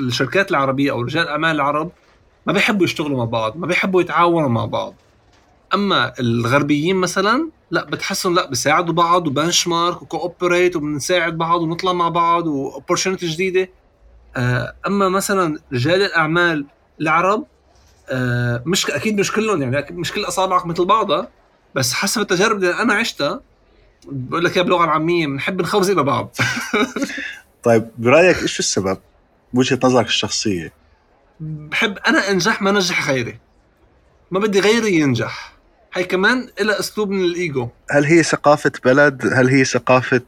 الشركات 0.00 0.50
العربية 0.50 0.90
أو 0.90 1.02
رجال 1.02 1.22
الاعمال 1.22 1.50
العرب 1.50 1.90
ما 2.46 2.52
بيحبوا 2.52 2.84
يشتغلوا 2.84 3.18
مع 3.18 3.24
بعض 3.24 3.56
ما 3.56 3.66
بيحبوا 3.66 4.00
يتعاونوا 4.00 4.48
مع 4.48 4.64
بعض. 4.64 4.94
أما 5.74 6.12
الغربيين 6.20 6.96
مثلا 6.96 7.50
لا 7.70 7.84
بتحسهم 7.84 8.34
لا 8.34 8.48
بيساعدوا 8.48 8.94
بعض 8.94 9.26
وبنش 9.26 9.68
مارك 9.68 10.02
وكوبريت 10.02 10.76
وبنساعد 10.76 11.38
بعض 11.38 11.60
ونطلع 11.60 11.92
مع 11.92 12.08
بعض 12.08 12.46
واوبورتونيتي 12.46 13.26
جديدة. 13.26 13.60
آه، 13.62 13.68
أما 14.86 15.08
مثلا 15.08 15.58
رجال 15.72 16.02
الأعمال 16.02 16.66
العرب 17.00 17.46
آه، 18.10 18.62
مش 18.66 18.90
أكيد 18.90 19.20
مش 19.20 19.32
كلهم 19.32 19.62
يعني 19.62 19.86
مش 19.90 20.12
كل 20.12 20.24
اصابعك 20.24 20.66
مثل 20.66 20.84
بعضها 20.84 21.28
بس 21.74 21.92
حسب 21.92 22.20
التجارب 22.20 22.56
اللي 22.56 22.82
أنا 22.82 22.94
عشتها 22.94 23.40
بقول 24.06 24.44
لك 24.44 24.56
يا 24.56 24.62
باللغة 24.62 24.84
العامية 24.84 25.26
بنحب 25.26 25.62
نخوزق 25.62 25.94
لبعض 25.94 26.36
طيب 27.62 27.88
برأيك 27.98 28.42
إيش 28.42 28.58
السبب؟ 28.58 28.98
بوجهه 29.52 29.78
نظرك 29.84 30.06
الشخصية. 30.06 30.72
بحب 31.40 31.98
أنا 31.98 32.30
أنجح 32.30 32.62
ما 32.62 32.72
نجح 32.72 33.10
غيري. 33.10 33.38
ما 34.30 34.38
بدي 34.40 34.60
غيري 34.60 34.94
ينجح. 34.94 35.52
هي 35.92 36.04
كمان 36.04 36.48
لها 36.60 36.80
أسلوب 36.80 37.10
من 37.10 37.24
الإيجو. 37.24 37.68
هل 37.90 38.04
هي 38.04 38.22
ثقافة 38.22 38.72
بلد؟ 38.84 39.26
هل 39.34 39.48
هي 39.48 39.64
ثقافة 39.64 40.22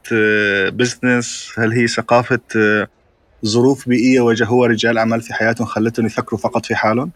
بزنس 0.69 1.51
هل 1.57 1.71
هي 1.71 1.87
ثقافة 1.87 2.39
آه، 2.55 2.87
ظروف 3.45 3.89
بيئية 3.89 4.21
واجهوها 4.21 4.69
رجال 4.69 4.97
أعمال 4.97 5.21
في 5.21 5.33
حياتهم 5.33 5.67
خلتهم 5.67 6.05
يفكروا 6.05 6.39
فقط 6.39 6.65
في 6.65 6.75
حالهم. 6.75 7.11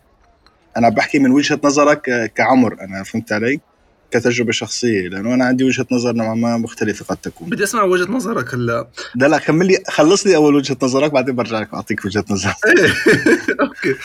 أنا 0.78 0.90
بحكي 0.90 1.20
من 1.20 1.32
وجهة 1.32 1.60
نظرك 1.64 2.10
آه، 2.10 2.26
كعمر 2.26 2.78
أنا 2.82 3.04
فهمت 3.04 3.32
علي؟ 3.32 3.60
كتجربة 4.12 4.52
شخصية 4.52 5.08
لأنه 5.08 5.34
أنا 5.34 5.46
عندي 5.46 5.64
وجهة 5.64 5.86
نظر 5.92 6.14
نوعا 6.14 6.36
ما 6.36 6.58
مختلفة 6.58 7.06
قد 7.06 7.18
تكون. 7.18 7.50
بدي 7.50 7.64
أسمع 7.64 7.84
وجهة 7.84 8.12
نظرك 8.12 8.54
هلأ. 8.54 8.88
لا 9.16 9.28
لا 9.28 9.38
كمل 9.38 9.68
لي 9.68 9.78
خلص 9.88 10.28
لي 10.28 10.36
أول 10.36 10.56
وجهة 10.56 10.78
نظرك 10.84 11.12
بعدين 11.12 11.36
برجع 11.36 11.60
لك 11.60 11.74
اعطيك 11.74 12.06
وجهة 12.06 12.26
نظر. 12.30 12.54
okay 13.62 13.96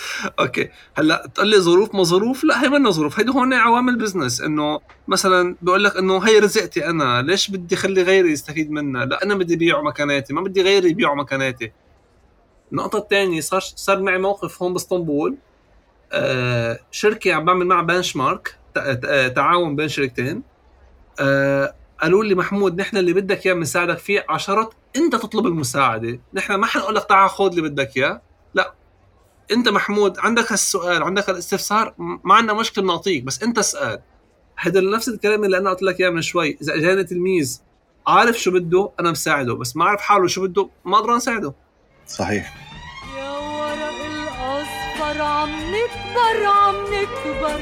okay. 0.40 0.68
هلأ 0.96 1.30
تقول 1.34 1.48
لي 1.48 1.60
ظروف 1.60 1.94
ما 1.94 2.02
ظروف؟ 2.02 2.44
لا 2.44 2.64
هي 2.64 2.68
منا 2.68 2.90
ظروف. 2.90 3.18
هيدي 3.18 3.30
هون 3.30 3.52
عوامل 3.52 3.96
business 3.98 4.40
إنه 4.40 4.80
مثلا 5.08 5.56
بقول 5.62 5.84
لك 5.84 5.96
إنه 5.96 6.18
هي 6.18 6.38
رزقتي 6.38 6.86
أنا 6.86 7.22
ليش 7.22 7.50
بدي 7.50 7.74
اخلي 7.74 8.02
غيري 8.02 8.32
يستفيد 8.32 8.70
منها؟ 8.70 9.04
لا 9.04 9.24
أنا 9.24 9.34
بدي 9.34 9.56
بيع 9.56 9.82
مكناتي 9.82 10.34
ما 10.34 10.40
بدي 10.40 10.62
غيري 10.62 10.90
يبيعوا 10.90 11.16
مكناتي. 11.16 11.72
النقطة 12.72 12.98
الثانية 12.98 13.40
صار 13.40 13.60
صار 13.60 14.02
معي 14.02 14.18
موقف 14.18 14.62
هون 14.62 14.72
باسطنبول. 14.72 15.36
آه 16.12 16.78
شركة 16.90 17.34
عم 17.34 17.44
بعمل 17.44 17.66
معها 17.66 17.82
benchmark 17.82 18.56
تعاون 19.34 19.76
بين 19.76 19.88
شركتين. 19.88 20.42
آه 21.20 21.74
قالوا 22.00 22.24
لي 22.24 22.34
محمود 22.34 22.80
نحن 22.80 22.96
اللي 22.96 23.12
بدك 23.12 23.46
إياه 23.46 23.54
بنساعدك 23.54 23.98
فيه 23.98 24.26
عشرات 24.28 24.74
أنت 24.96 25.16
تطلب 25.16 25.46
المساعدة. 25.46 26.20
نحن 26.34 26.54
ما 26.54 26.66
حنقول 26.66 26.94
لك 26.94 27.04
تعال 27.04 27.30
خذ 27.30 27.46
اللي 27.46 27.62
بدك 27.62 27.96
إياه. 27.96 28.22
لا. 28.54 28.74
أنت 29.52 29.68
محمود 29.68 30.18
عندك 30.18 30.52
هالسؤال 30.52 31.02
عندك 31.02 31.30
الاستفسار 31.30 31.94
ما 31.98 32.34
عندنا 32.34 32.52
مشكلة 32.52 32.84
بنعطيك 32.84 33.24
بس 33.24 33.42
أنت 33.42 33.58
اسأل. 33.58 34.00
هذا 34.56 34.80
نفس 34.80 35.08
الكلام 35.08 35.44
اللي 35.44 35.58
أنا 35.58 35.70
قلت 35.70 35.82
لك 35.82 36.00
إياه 36.00 36.10
من 36.10 36.22
شوي. 36.22 36.58
إذا 36.62 36.74
اجاني 36.74 37.04
تلميذ 37.04 37.60
عارف 38.06 38.36
شو 38.40 38.50
بده 38.50 38.90
أنا 39.00 39.10
مساعده 39.10 39.54
بس 39.54 39.76
ما 39.76 39.84
عارف 39.84 40.00
حاله 40.00 40.26
شو 40.26 40.42
بده 40.42 40.68
ما 40.84 40.96
أقدر 40.96 41.16
أساعده. 41.16 41.54
صحيح. 42.10 42.54
يا 43.16 43.30
ورق 43.30 44.00
الأصفر 44.06 45.22
عم 45.22 45.50
نكبر 45.50 46.46
عم 46.46 46.74
نكبر. 46.94 47.60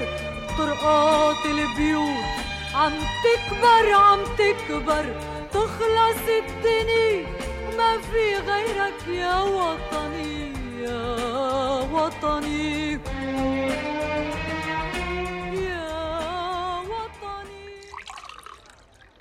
طرقات 0.58 1.46
البيوت 1.46 2.24
عم 2.74 2.92
تكبر 3.24 3.92
عم 3.94 4.24
تكبر. 4.24 5.04
تخلص 5.52 6.22
الدنيا 6.28 7.26
وما 7.68 7.98
في 7.98 8.36
غيرك 8.36 9.08
يا 9.08 9.40
وطني 9.40 10.52
يا 10.82 11.16
وطني. 11.92 12.92
يا 15.62 15.88
وطني. 16.80 17.80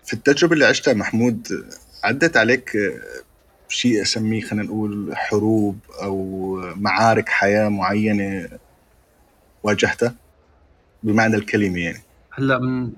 في 0.05 0.13
التجربة 0.13 0.53
اللي 0.53 0.65
عشتها 0.65 0.93
محمود 0.93 1.47
عدت 2.03 2.37
عليك 2.37 2.71
شيء 3.69 4.01
أسميه 4.01 4.41
خلينا 4.41 4.65
نقول 4.65 5.13
حروب 5.15 5.79
أو 6.03 6.55
معارك 6.75 7.29
حياة 7.29 7.69
معينة 7.69 8.49
واجهتها؟ 9.63 10.15
بمعنى 11.03 11.35
الكلمة 11.35 11.79
يعني. 11.79 12.01
هلأ 12.31 12.59
من 12.59 12.91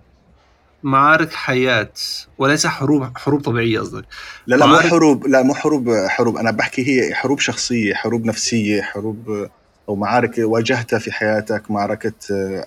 معارك 0.83 1.33
حياة 1.33 1.91
وليس 2.37 2.67
حروب 2.67 3.17
حروب 3.17 3.41
طبيعية 3.41 3.79
قصدك. 3.79 4.05
لا 4.47 4.55
لا 4.55 4.65
مو 4.65 4.79
حروب 4.79 5.27
لا 5.27 5.43
مو 5.43 5.53
حروب 5.53 5.89
حروب. 6.07 6.37
أنا 6.37 6.51
بحكي 6.51 6.87
هي 6.87 7.15
حروب 7.15 7.39
شخصية 7.39 7.93
حروب 7.93 8.25
نفسية 8.25 8.81
حروب 8.81 9.49
أو 9.89 9.95
معارك 9.95 10.35
واجهتها 10.37 10.99
في 10.99 11.11
حياتك 11.11 11.71
معركة 11.71 12.13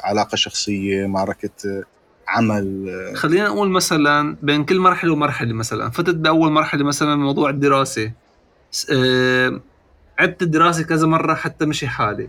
علاقة 0.00 0.36
شخصية 0.36 1.07
معركة 1.07 1.84
عمل 2.33 2.93
خلينا 3.14 3.49
نقول 3.49 3.70
مثلا 3.70 4.37
بين 4.43 4.64
كل 4.64 4.80
مرحلة 4.80 5.12
ومرحلة 5.12 5.53
مثلا. 5.53 5.91
فتت 5.91 6.14
بأول 6.14 6.53
مرحلة 6.53 6.85
مثلا 6.85 7.16
موضوع 7.16 7.51
الدراسة. 7.51 8.12
آه، 8.93 9.61
عدت 10.18 10.43
الدراسة 10.43 10.83
كذا 10.83 11.07
مرة 11.07 11.35
حتى 11.35 11.66
مشي 11.66 11.89
حالي. 11.89 12.28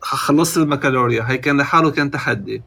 خلصت 0.00 0.56
البكالوريا 0.56 1.24
هي 1.28 1.38
كان 1.38 1.60
لحاله 1.60 1.90
كان 1.90 2.10
تحدي. 2.10 2.62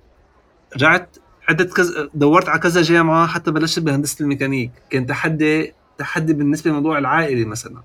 رجعت 0.75 1.17
عدت 1.49 1.73
كذا 1.73 2.09
دورت 2.13 2.49
على 2.49 2.59
كذا 2.59 2.81
جامعة 2.81 3.27
حتى 3.27 3.51
بلشت 3.51 3.79
بهندسة 3.79 4.23
الميكانيك. 4.23 4.71
كان 4.89 5.05
تحدي 5.05 5.73
تحدي 5.97 6.33
بالنسبة 6.33 6.69
للموضوع 6.69 6.97
العائلي 6.97 7.45
مثلا. 7.45 7.81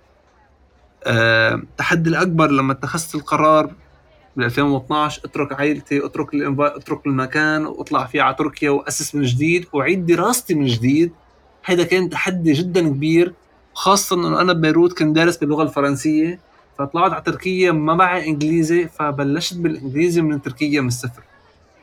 أه، 1.04 1.62
تحدي 1.76 2.10
الأكبر 2.10 2.50
لما 2.50 2.72
اتخذت 2.72 3.14
القرار 3.14 3.70
ب 4.36 4.40
2012 4.40 5.20
اترك 5.24 5.52
عائلتي 5.52 6.06
اترك 6.06 6.34
اترك 6.60 7.06
المكان 7.06 7.66
واطلع 7.66 8.06
فيه 8.06 8.22
على 8.22 8.34
تركيا 8.34 8.70
وأسس 8.70 9.14
من 9.14 9.22
جديد 9.22 9.66
وأعيد 9.72 10.06
دراستي 10.06 10.54
من 10.54 10.66
جديد. 10.66 11.12
هذا 11.64 11.84
كان 11.84 12.10
تحدي 12.10 12.52
جدا 12.52 12.88
كبير 12.88 13.34
خاصة 13.74 14.16
إنه 14.16 14.40
أنا 14.40 14.52
ببيروت 14.52 14.98
كنت 14.98 15.16
دارس 15.16 15.36
باللغة 15.36 15.62
الفرنسية. 15.62 16.40
فطلعت 16.78 17.12
على 17.12 17.22
تركيا 17.22 17.72
ما 17.72 17.94
معي 17.94 18.26
إنجليزي 18.26 18.88
فبلشت 18.88 19.56
بالإنجليزي 19.56 20.22
من 20.22 20.42
تركيا 20.42 20.80
من 20.80 20.88
الصفر 20.88 21.22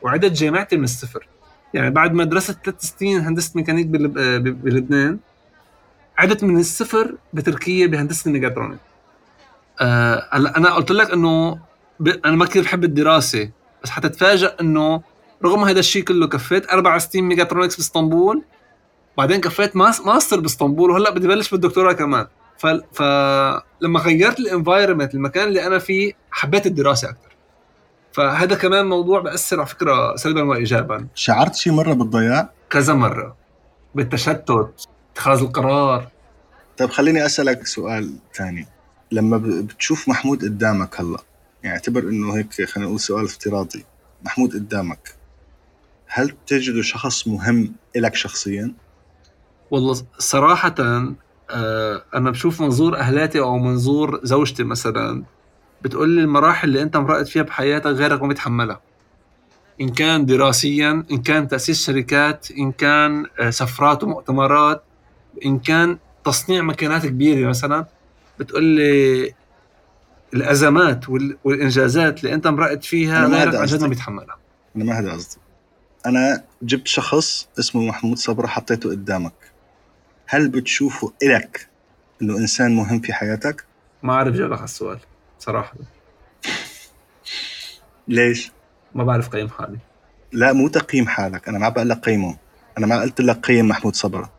وعدت 0.02 0.32
جامعتي 0.32 0.76
من 0.76 0.84
الصفر. 0.84 1.28
يعني 1.74 1.90
بعد 1.90 2.12
ما 2.12 2.24
درست 2.24 2.58
ثلاث 2.64 2.80
سنين 2.80 3.20
هندسة 3.20 3.52
ميكانيك 3.54 3.86
بلبنان 3.86 5.18
عدت 6.18 6.44
من 6.44 6.60
الصفر 6.60 7.14
بتركيا 7.32 7.86
بهندسة 7.86 8.28
الميكاترونيك 8.28 8.78
آه، 9.80 10.28
هلأ 10.32 10.56
أنا 10.56 10.74
قلت 10.74 10.90
لك 10.90 11.10
إنه 11.10 11.58
أنا 12.24 12.36
ما 12.36 12.46
كثير 12.46 12.62
بحب 12.62 12.84
الدراسة 12.84 13.50
بس 13.82 13.90
حتتفاجئ 13.90 14.60
إنه 14.60 15.02
رغم 15.44 15.64
هذا 15.64 15.78
الشيء 15.78 16.02
كله 16.04 16.26
كفيت 16.26 16.70
أربع 16.70 16.98
سنين 16.98 17.24
ميكاترونكس 17.24 17.76
بإسطنبول 17.76 18.42
بعدين 19.18 19.40
كفيت 19.40 19.76
ماستر 19.76 20.40
بإسطنبول 20.40 20.90
وهلأ 20.90 21.10
بدي 21.10 21.28
بلش 21.28 21.50
بالدكتوراه 21.50 21.92
كمان. 21.92 22.26
ف... 22.58 22.66
فلما 22.66 24.00
غيرت 24.00 24.38
ال 24.38 24.44
environment 24.44 25.14
المكان 25.14 25.48
اللي 25.48 25.66
أنا 25.66 25.78
فيه 25.78 26.12
حبيت 26.30 26.66
الدراسة 26.66 27.08
أكثر 27.10 27.36
فهذا 28.12 28.56
كمان 28.56 28.86
موضوع 28.86 29.20
بأثر 29.20 29.56
على 29.56 29.66
فكرة 29.66 30.16
سلبا 30.16 30.42
وايجابا. 30.42 31.06
شعرت 31.14 31.54
شي 31.54 31.70
مرة 31.70 31.92
بالضياع؟ 31.92 32.50
كذا 32.70 32.94
مرة. 32.94 33.36
بالتشتت 33.94 34.50
اتخاذ 35.12 35.40
القرار. 35.40 36.08
طيب 36.78 36.90
خليني 36.90 37.26
أسألك 37.26 37.66
سؤال 37.66 38.10
ثاني. 38.34 38.66
لما 39.12 39.36
بتشوف 39.38 40.08
محمود 40.08 40.44
قدامك 40.44 41.00
هلأ 41.00 41.18
يعني 41.64 41.76
أعتبر 41.76 42.02
إنه 42.02 42.36
هيك 42.36 42.64
خلينا 42.64 42.88
نقول 42.88 43.00
سؤال 43.00 43.24
افتراضي. 43.24 43.84
محمود 44.24 44.52
قدامك. 44.54 45.14
هل 46.06 46.34
تجده 46.46 46.82
شخص 46.82 47.28
مهم 47.28 47.74
إلك 47.96 48.14
شخصيا؟ 48.14 48.74
والله 49.70 50.02
صراحة 50.18 50.74
آه، 51.50 52.04
أنا 52.14 52.30
بشوف 52.30 52.62
منظور 52.62 52.96
أهلاتي 52.96 53.40
أو 53.40 53.58
منظور 53.58 54.20
زوجتي 54.22 54.64
مثلا 54.64 55.24
بتقول 55.82 56.10
لي 56.10 56.20
المراحل 56.20 56.68
اللي 56.68 56.82
أنت 56.82 56.96
مرقت 56.96 57.28
فيها 57.28 57.42
بحياتك 57.42 57.86
غيرك 57.86 58.22
ما 58.22 58.28
بيتحملها. 58.28 58.80
إن 59.80 59.88
كان 59.88 60.26
دراسيا 60.26 61.04
إن 61.10 61.22
كان 61.22 61.48
تأسيس 61.48 61.86
شركات 61.86 62.50
إن 62.50 62.72
كان 62.72 63.26
آه، 63.40 63.50
سفرات 63.50 64.04
ومؤتمرات 64.04 64.82
إن 65.44 65.58
كان 65.58 65.98
تصنيع 66.24 66.62
ماكينات 66.62 67.06
كبيرة 67.06 67.48
مثلا 67.48 67.86
بتقول 68.38 68.64
لي 68.64 69.34
الأزمات 70.34 71.08
وال- 71.08 71.36
والإنجازات 71.44 72.24
اللي 72.24 72.34
أنت 72.34 72.46
مرقت 72.46 72.84
فيها 72.84 73.26
غيرك 73.26 73.54
عن 73.54 73.66
جد 73.66 73.80
ما. 73.82 73.88
بيتحملها. 73.88 74.36
أنا 74.76 74.84
ما 74.84 74.98
هذا 74.98 75.12
قصدي. 75.12 75.36
أنا 76.06 76.44
جبت 76.62 76.88
شخص 76.88 77.48
اسمه 77.58 77.82
محمود 77.86 78.18
صبرا 78.18 78.46
حطيته 78.46 78.90
قدامك. 78.90 79.32
هل 80.26 80.48
بتشوفه 80.48 81.12
إلك 81.22 81.68
إنه 82.22 82.38
إنسان 82.38 82.76
مهم 82.76 83.00
في 83.00 83.12
حياتك؟ 83.12 83.64
ما 84.02 84.12
أعرف 84.12 84.34
جاوبك 84.34 84.56
على 84.56 84.64
السؤال 84.64 84.98
صراحة. 85.38 85.74
ليش؟ 88.08 88.52
ما 88.94 89.04
بعرف 89.04 89.28
قيم 89.28 89.48
حالي. 89.48 89.78
لا 90.32 90.52
مو 90.52 90.68
تقييم 90.68 91.06
حالك. 91.08 91.48
أنا 91.48 91.58
ما 91.58 91.68
بقول 91.68 91.88
لك 91.88 91.98
قيمه. 91.98 92.36
أنا 92.78 92.86
ما 92.86 93.00
قلت 93.00 93.20
لك 93.20 93.46
قيم 93.46 93.68
محمود 93.68 93.94
صبرا 93.96 94.30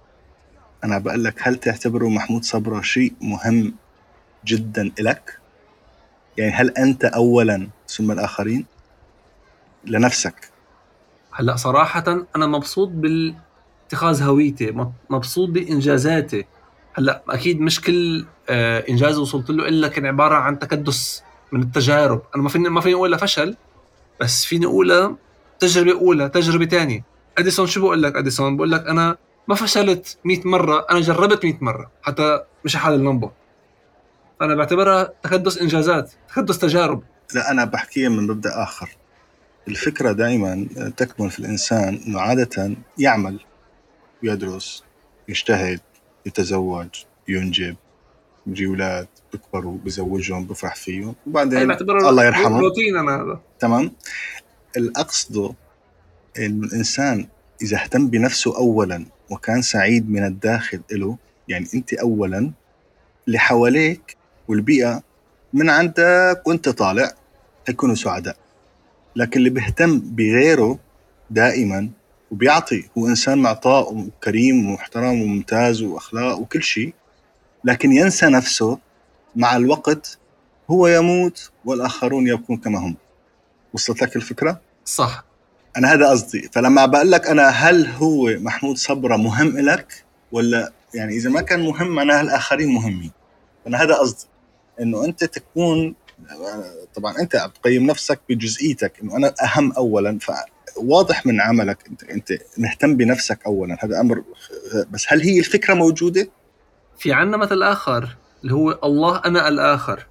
أنا 0.84 0.98
بقول 0.98 1.24
لك 1.24 1.48
هل 1.48 1.56
تعتبره 1.56 2.10
محمود 2.10 2.44
صبرا 2.44 2.82
شيء 2.82 3.14
مهم 3.22 3.76
جدا 4.46 4.92
إلك؟ 5.00 5.40
يعني 6.38 6.52
هل 6.52 6.70
أنت 6.70 7.06
اولا 7.06 7.68
ثم 7.88 8.12
الآخرين؟ 8.12 8.66
لنفسك. 9.86 10.50
هلا 11.34 11.56
صراحة 11.56 12.04
أنا 12.36 12.46
مبسوط 12.48 12.90
باتخاذ 12.90 14.24
هويتي 14.24 14.72
مب- 14.72 14.94
مبسوط 15.10 15.50
بإنجازاتي. 15.50 16.46
هلا 16.94 17.24
أكيد 17.30 17.62
مش 17.62 17.82
كل 17.82 18.26
آه، 18.50 18.84
إنجاز 18.90 19.18
وصلت 19.18 19.50
له 19.50 19.68
إلا 19.68 19.88
كان 19.88 20.06
عبارة 20.06 20.36
عن 20.36 20.60
تكدس 20.60 21.24
من 21.52 21.62
التجارب. 21.62 22.22
أنا 22.36 22.44
ما 22.44 22.50
فيني 22.50 22.70
ما 22.70 22.82
فيني 22.82 22.96
أقول 22.96 23.20
فشل 23.20 23.56
بس 24.22 24.46
فيني 24.46 24.66
أقول 24.66 25.16
تجربة 25.60 25.92
أولى 26.00 26.30
تجربة 26.30 26.66
تانية. 26.66 27.04
أديسون 27.38 27.68
شو 27.68 27.82
بقول 27.82 28.04
لك 28.04 28.16
أديسون؟ 28.16 28.56
بقول 28.58 28.72
لك 28.72 28.88
أنا 28.88 29.18
ما 29.48 29.56
فشلت 29.56 30.18
100 30.26 30.42
مرة 30.48 30.86
أنا 30.92 31.00
جربت 31.00 31.46
100 31.46 31.58
مرة 31.62 31.92
حتى 32.04 32.42
مش 32.66 32.76
حال 32.76 32.94
اللمبة 32.94 33.32
فأنا 34.40 34.56
بعتبرها 34.56 35.14
تكدس 35.24 35.58
إنجازات 35.58 36.12
تكدس 36.30 36.60
تجارب. 36.60 37.04
لا 37.34 37.52
أنا 37.52 37.66
بحكيها 37.66 38.10
من 38.10 38.28
مبدأ 38.28 38.64
آخر. 38.64 38.90
الفكرة 39.68 40.12
دائما 40.12 40.68
تكمن 40.98 41.30
في 41.30 41.40
الإنسان 41.40 42.00
إنه 42.08 42.20
عادة 42.20 42.76
يعمل 42.98 43.40
يدرس 44.24 44.84
يجتهد 45.30 45.80
يتزوج 46.26 46.88
ينجب 47.28 47.76
يجي 48.48 48.66
أولاد 48.66 49.08
بيكبروا 49.32 49.78
بزوجهم 49.78 50.46
بفرح 50.46 50.76
فيهم. 50.76 51.16
وبعدين 51.28 51.72
الله 51.92 52.26
يرحمه 52.26 52.60
روتين 52.60 52.98
أنا 52.98 53.16
هذا. 53.16 53.42
تمام؟ 53.60 53.92
الأقصد 54.78 55.56
إن 56.40 56.64
الإنسان 56.64 57.28
إذا 57.62 57.78
اهتم 57.78 58.08
بنفسه 58.08 58.58
أولا 58.58 59.06
وكان 59.30 59.62
سعيد 59.62 60.10
من 60.10 60.26
الداخل 60.26 60.82
له 60.92 61.18
يعني 61.48 61.68
أنت 61.74 61.94
أولا 61.94 62.52
اللي 63.28 63.40
حواليك 63.40 64.18
والبيئة 64.48 65.04
من 65.54 65.70
عندك 65.70 66.42
وأنت 66.46 66.70
طالع 66.70 67.12
يكونوا 67.70 67.96
سعداء. 67.96 68.38
لكن 69.16 69.40
اللي 69.40 69.50
بيهتم 69.50 70.00
بغيره 70.00 70.80
دائما 71.30 71.90
وبيعطي 72.32 72.90
هو 72.98 73.08
إنسان 73.08 73.38
معطاء 73.38 73.94
وكريم 73.94 74.70
ومحترم 74.70 75.22
وممتاز 75.22 75.82
وأخلاق 75.82 76.40
وكل 76.40 76.64
شيء 76.64 76.94
لكن 77.64 77.92
ينسى 77.92 78.26
نفسه 78.26 78.80
مع 79.36 79.56
الوقت 79.56 80.18
هو 80.72 80.88
يموت 80.88 81.52
والآخرون 81.66 82.28
يبقون 82.28 82.58
كما 82.58 82.80
هم. 82.80 82.96
وصلت 83.74 84.02
لك 84.02 84.16
الفكرة؟ 84.16 84.62
صح. 84.86 85.26
أنا 85.78 85.94
هذا 85.94 86.10
قصدي. 86.10 86.50
فلما 86.54 86.86
بقول 86.86 87.12
لك 87.12 87.28
أنا 87.28 87.50
هل 87.50 87.88
هو 87.88 88.30
محمود 88.40 88.78
صبرا 88.78 89.18
مهم 89.18 89.58
لك 89.58 90.04
ولا 90.32 90.72
يعني 90.94 91.16
إذا 91.16 91.30
ما 91.30 91.42
كان 91.42 91.66
مهم 91.66 91.88
معناها 91.88 92.22
الآخرين 92.22 92.70
مهمين. 92.70 93.12
أنا 93.68 93.84
هذا 93.84 93.94
قصدي. 93.94 94.26
إنه 94.82 95.06
أنت 95.06 95.24
تكون 95.24 95.96
طبعا 96.96 97.20
أنت 97.20 97.50
تقيم 97.62 97.86
نفسك 97.86 98.20
بجزئيتك 98.30 98.94
إنه 99.04 99.18
أنا 99.18 99.34
أهم 99.44 99.72
اولا 99.72 100.20
فواضح 100.20 101.26
من 101.26 101.42
عملك 101.42 101.88
أنت 101.90 102.04
أنت 102.04 102.34
مهتم 102.58 102.96
بنفسك 102.96 103.40
اولا. 103.46 103.78
هذا 103.80 104.00
أمر 104.00 104.24
بس 104.92 105.06
هل 105.10 105.22
هي 105.22 105.40
الفكرة 105.40 105.74
موجودة؟ 105.74 106.28
في 106.98 107.14
عنا 107.14 107.38
مثل 107.38 107.64
آخر 107.64 108.16
اللي 108.44 108.54
هو 108.54 108.80
الله 108.84 109.22
أنا 109.26 109.48
الآخر. 109.48 110.06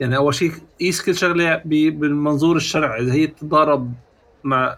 يعني 0.00 0.16
أول 0.16 0.34
شيء 0.34 0.52
قيس 0.80 1.02
كل 1.02 1.16
شغلة 1.16 1.56
بالمنظور 1.64 2.56
الشرعي؟ 2.56 3.02
إذا 3.02 3.12
هي 3.12 3.26
بتتضارب 3.26 3.92
مع 4.44 4.76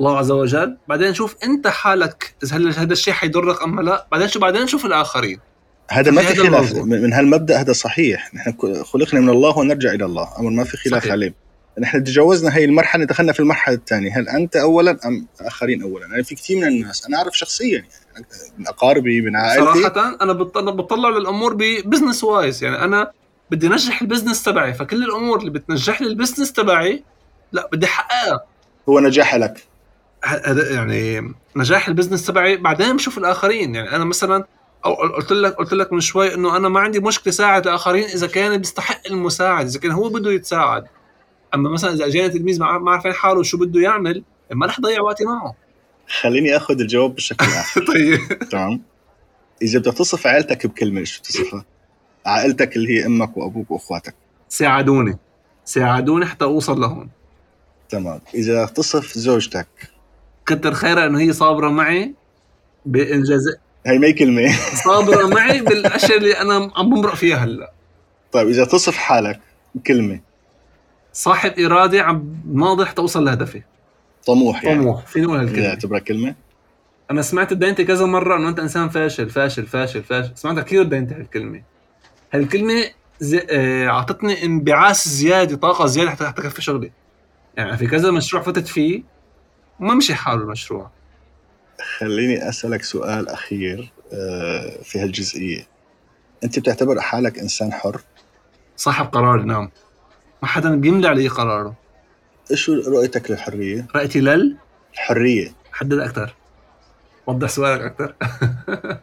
الله 0.00 0.18
عز 0.18 0.30
وجل 0.30 0.76
بعدين 0.88 1.14
شوف 1.14 1.36
أنت 1.44 1.66
حالك 1.68 2.34
إذا 2.44 2.56
هل 2.56 2.72
هذا 2.74 2.92
الشيء 2.92 3.14
حيضرك 3.14 3.62
أم 3.62 3.80
لا. 3.80 4.06
بعدين 4.12 4.28
شو 4.28 4.40
بعدين 4.40 4.66
شوف 4.66 4.86
الآخرين. 4.86 5.40
هذا 5.90 6.10
ما 6.10 6.22
في 6.22 6.34
خلاف. 6.34 6.72
الموضوع. 6.72 6.98
من 6.98 7.12
هالمبدأ 7.12 7.60
هذا 7.60 7.72
صحيح. 7.72 8.34
نحن 8.34 8.54
خلقنا 8.84 9.20
من 9.20 9.28
الله 9.28 9.58
ونرجع 9.58 9.92
إلى 9.92 10.04
الله. 10.04 10.28
أمر 10.38 10.50
ما 10.50 10.64
في 10.64 10.76
خلاف 10.76 11.00
صحيح. 11.02 11.12
عليه. 11.12 11.34
نحن 11.80 12.04
تجاوزنا 12.04 12.56
هي 12.56 12.64
المرحلة 12.64 13.04
دخلنا 13.04 13.32
في 13.32 13.40
المرحلة 13.40 13.74
الثانية. 13.74 14.18
هل 14.18 14.28
أنت 14.28 14.56
اولا 14.56 14.98
أم 15.06 15.26
الاخرين 15.40 15.82
اولا؟ 15.82 16.06
يعني 16.06 16.24
في 16.24 16.34
كثير 16.34 16.56
من 16.56 16.66
الناس 16.66 17.06
أنا 17.06 17.16
أعرف 17.18 17.38
شخصيا 17.38 17.84
يعني 18.12 18.26
من 18.58 18.66
أقاربي 18.66 19.20
من 19.20 19.36
عائلتي. 19.36 19.82
صراحة 19.82 20.18
أنا 20.56 20.70
بطلع 20.72 21.08
للأمور 21.08 21.54
ب 21.54 21.62
business 21.62 22.24
wise 22.24 22.64
يعني 22.64 22.84
أنا 22.84 23.10
بدي 23.50 23.68
نجح 23.68 24.02
ال 24.02 24.06
business 24.06 24.42
تبعي. 24.42 24.74
فكل 24.74 25.04
الأمور 25.04 25.38
اللي 25.38 25.50
بتنجح 25.50 26.02
لي 26.02 26.08
ال 26.08 26.13
business 26.13 26.52
تبعي 26.52 27.04
لا 27.52 27.68
بدي 27.72 27.86
أحققها. 27.86 28.44
هو 28.88 29.00
نجاح 29.00 29.34
لك. 29.34 29.64
هذا 30.24 30.74
يعني 30.74 31.32
نجاح 31.56 31.88
ال 31.88 31.92
business 31.92 32.26
تبعي 32.26 32.56
بعدين 32.56 32.96
بشوف 32.96 33.18
الآخرين. 33.18 33.74
يعني 33.74 33.96
أنا 33.96 34.04
مثلا 34.04 34.44
أو 34.84 34.94
قلت 34.94 35.32
لك 35.32 35.54
قلت 35.54 35.72
لك 35.72 35.92
من 35.92 36.00
شوي 36.00 36.34
إنه 36.34 36.56
أنا 36.56 36.68
ما 36.68 36.80
عندي 36.80 37.00
مشكلة 37.00 37.32
ساعد 37.32 37.66
الآخرين 37.66 38.04
إذا 38.04 38.26
كان 38.26 38.58
بيستحق 38.58 39.00
المساعدة 39.10 39.68
إذا 39.68 39.80
كان 39.80 39.90
هو 39.90 40.08
بده 40.08 40.30
يتساعد. 40.32 40.84
أما 41.54 41.70
مثلا 41.70 41.92
إذا 41.92 42.06
أجاني 42.06 42.28
تلميذ 42.28 42.60
ما 42.60 42.78
ما 42.78 42.90
عارفين 42.90 43.12
حاله 43.12 43.42
شو 43.42 43.58
بده 43.58 43.80
يعمل 43.80 44.24
ما 44.52 44.66
رح 44.66 44.80
ضيع 44.80 45.00
وقتي 45.00 45.24
معه. 45.24 45.54
خليني 46.20 46.56
آخذ 46.56 46.80
الجواب 46.80 47.14
بشكل 47.14 47.44
اخر 47.46 47.86
طيب. 47.94 48.38
تمام. 48.50 48.82
إذا 49.62 49.78
بدك 49.78 49.94
تصف 49.94 50.26
عائلتك 50.26 50.66
بكلمة 50.66 51.04
شو 51.04 51.22
تصفها؟ 51.22 51.64
عائلتك 52.26 52.76
اللي 52.76 52.88
هي 52.98 53.06
أمك 53.06 53.36
وأبوك 53.36 53.70
وأخواتك. 53.70 54.14
ساعدوني. 54.48 55.18
ساعدوني 55.64 56.26
حتى 56.26 56.44
أوصل 56.44 56.80
لهون. 56.80 57.08
تمام. 57.88 58.20
إذا 58.34 58.66
تصف 58.66 59.18
زوجتك. 59.18 59.68
كتر 60.46 60.74
خيرها 60.74 61.06
إنه 61.06 61.20
هي 61.20 61.32
صابرة 61.32 61.68
معي 61.68 62.14
بانجاز 62.86 63.56
هي 63.86 63.98
ما 63.98 64.06
هي 64.06 64.12
كلمة. 64.12 64.52
صابرة 64.84 65.26
معي 65.36 65.60
بالأشياء 65.60 66.18
اللي 66.18 66.40
أنا 66.40 66.70
عم 66.76 66.90
بمرق 66.90 67.14
فيها 67.14 67.36
هلأ. 67.36 67.72
طيب 68.32 68.48
إذا 68.48 68.64
تصف 68.64 68.96
حالك 68.96 69.40
بكلمة. 69.74 70.20
صاحب 71.12 71.58
إرادة 71.58 72.02
عم 72.02 72.36
ناضح 72.54 72.88
حتى 72.88 73.02
اوصل 73.02 73.24
لهدفي. 73.24 73.62
طموح 74.26 74.64
يعني. 74.64 74.80
طموح 74.80 75.06
فيني 75.06 75.26
أقول 75.26 75.38
هالكلمة؟ 75.38 75.68
تعتبرها 75.68 75.98
كلمة. 75.98 76.34
أنا 77.10 77.22
سمعت 77.22 77.52
دينتي 77.52 77.84
كذا 77.84 78.06
مرة 78.06 78.36
إنه 78.36 78.48
أنت 78.48 78.58
إنسان 78.60 78.88
فاشل 78.88 79.30
فاشل 79.30 79.66
فاشل 79.66 80.02
فاشل. 80.02 80.32
سمعتها 80.34 80.62
كثير 80.62 80.82
دينتي 80.82 81.14
هالكلمة. 81.14 81.62
هالكلمة 82.32 82.84
زي... 83.20 83.46
آه، 83.50 83.86
أعطتني 83.88 84.44
انبعاث 84.44 85.08
زيادة 85.08 85.56
طاقة 85.56 85.86
زيادة 85.86 86.10
حتى 86.10 86.26
حتى 86.26 86.50
في 86.50 86.62
شغلي. 86.62 86.92
يعني 87.56 87.76
في 87.76 87.86
كذا 87.86 88.10
مشروع 88.10 88.42
فتت 88.42 88.68
فيه 88.68 89.02
وما 89.80 89.94
مشي 89.94 90.14
حاله 90.14 90.40
المشروع. 90.42 90.90
خليني 91.80 92.48
أسألك 92.48 92.82
سؤال 92.82 93.28
أخير 93.28 93.92
آه، 94.12 94.82
في 94.82 94.98
هالجزئية. 94.98 95.66
أنت 96.44 96.58
بتعتبر 96.58 97.00
حالك 97.00 97.38
إنسان 97.38 97.72
حر؟ 97.72 98.00
صاحب 98.76 99.06
قرار 99.06 99.42
نعم. 99.42 99.70
ما 100.42 100.48
حدا 100.48 100.76
بيملي 100.76 101.08
علي 101.08 101.28
قراره. 101.28 101.74
إيش 102.50 102.70
رؤيتك 102.70 103.30
للحرية؟ 103.30 103.86
رأيتي 103.94 104.20
لل؟ 104.20 104.56
الحرية. 104.92 105.52
حدد 105.72 105.98
أكثر 105.98 106.34
وضح 107.26 107.48
سؤالك 107.48 107.80
أكثر 108.00 108.14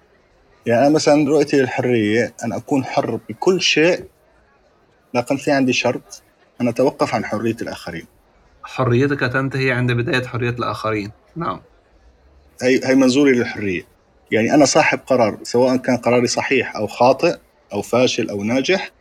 يعني 0.65 0.87
أنا 0.87 0.95
مثلا 0.95 1.29
رؤيتي 1.29 1.59
للحرية 1.59 2.33
أن 2.43 2.53
أكون 2.53 2.85
حر 2.85 3.19
بكل 3.29 3.61
شيء 3.61 4.05
لكن 5.13 5.37
في 5.37 5.51
عندي 5.51 5.73
شرط 5.73 6.23
أن 6.61 6.67
أتوقف 6.67 7.15
عن 7.15 7.25
حرية 7.25 7.55
الآخرين. 7.61 8.05
حريتك 8.63 9.19
تنتهي 9.19 9.71
عند 9.71 9.91
بداية 9.91 10.27
حرية 10.27 10.49
الآخرين. 10.49 11.11
نعم. 11.35 11.61
هي 12.61 12.79
هي 12.83 12.95
منظوري 12.95 13.31
للحرية. 13.31 13.83
يعني 14.31 14.53
أنا 14.53 14.65
صاحب 14.65 14.99
قرار 15.07 15.37
سواء 15.43 15.77
كان 15.77 15.97
قراري 15.97 16.27
صحيح 16.27 16.75
أو 16.75 16.87
خاطئ 16.87 17.37
أو 17.73 17.81
فاشل 17.81 18.29
أو 18.29 18.43
ناجح 18.43 18.91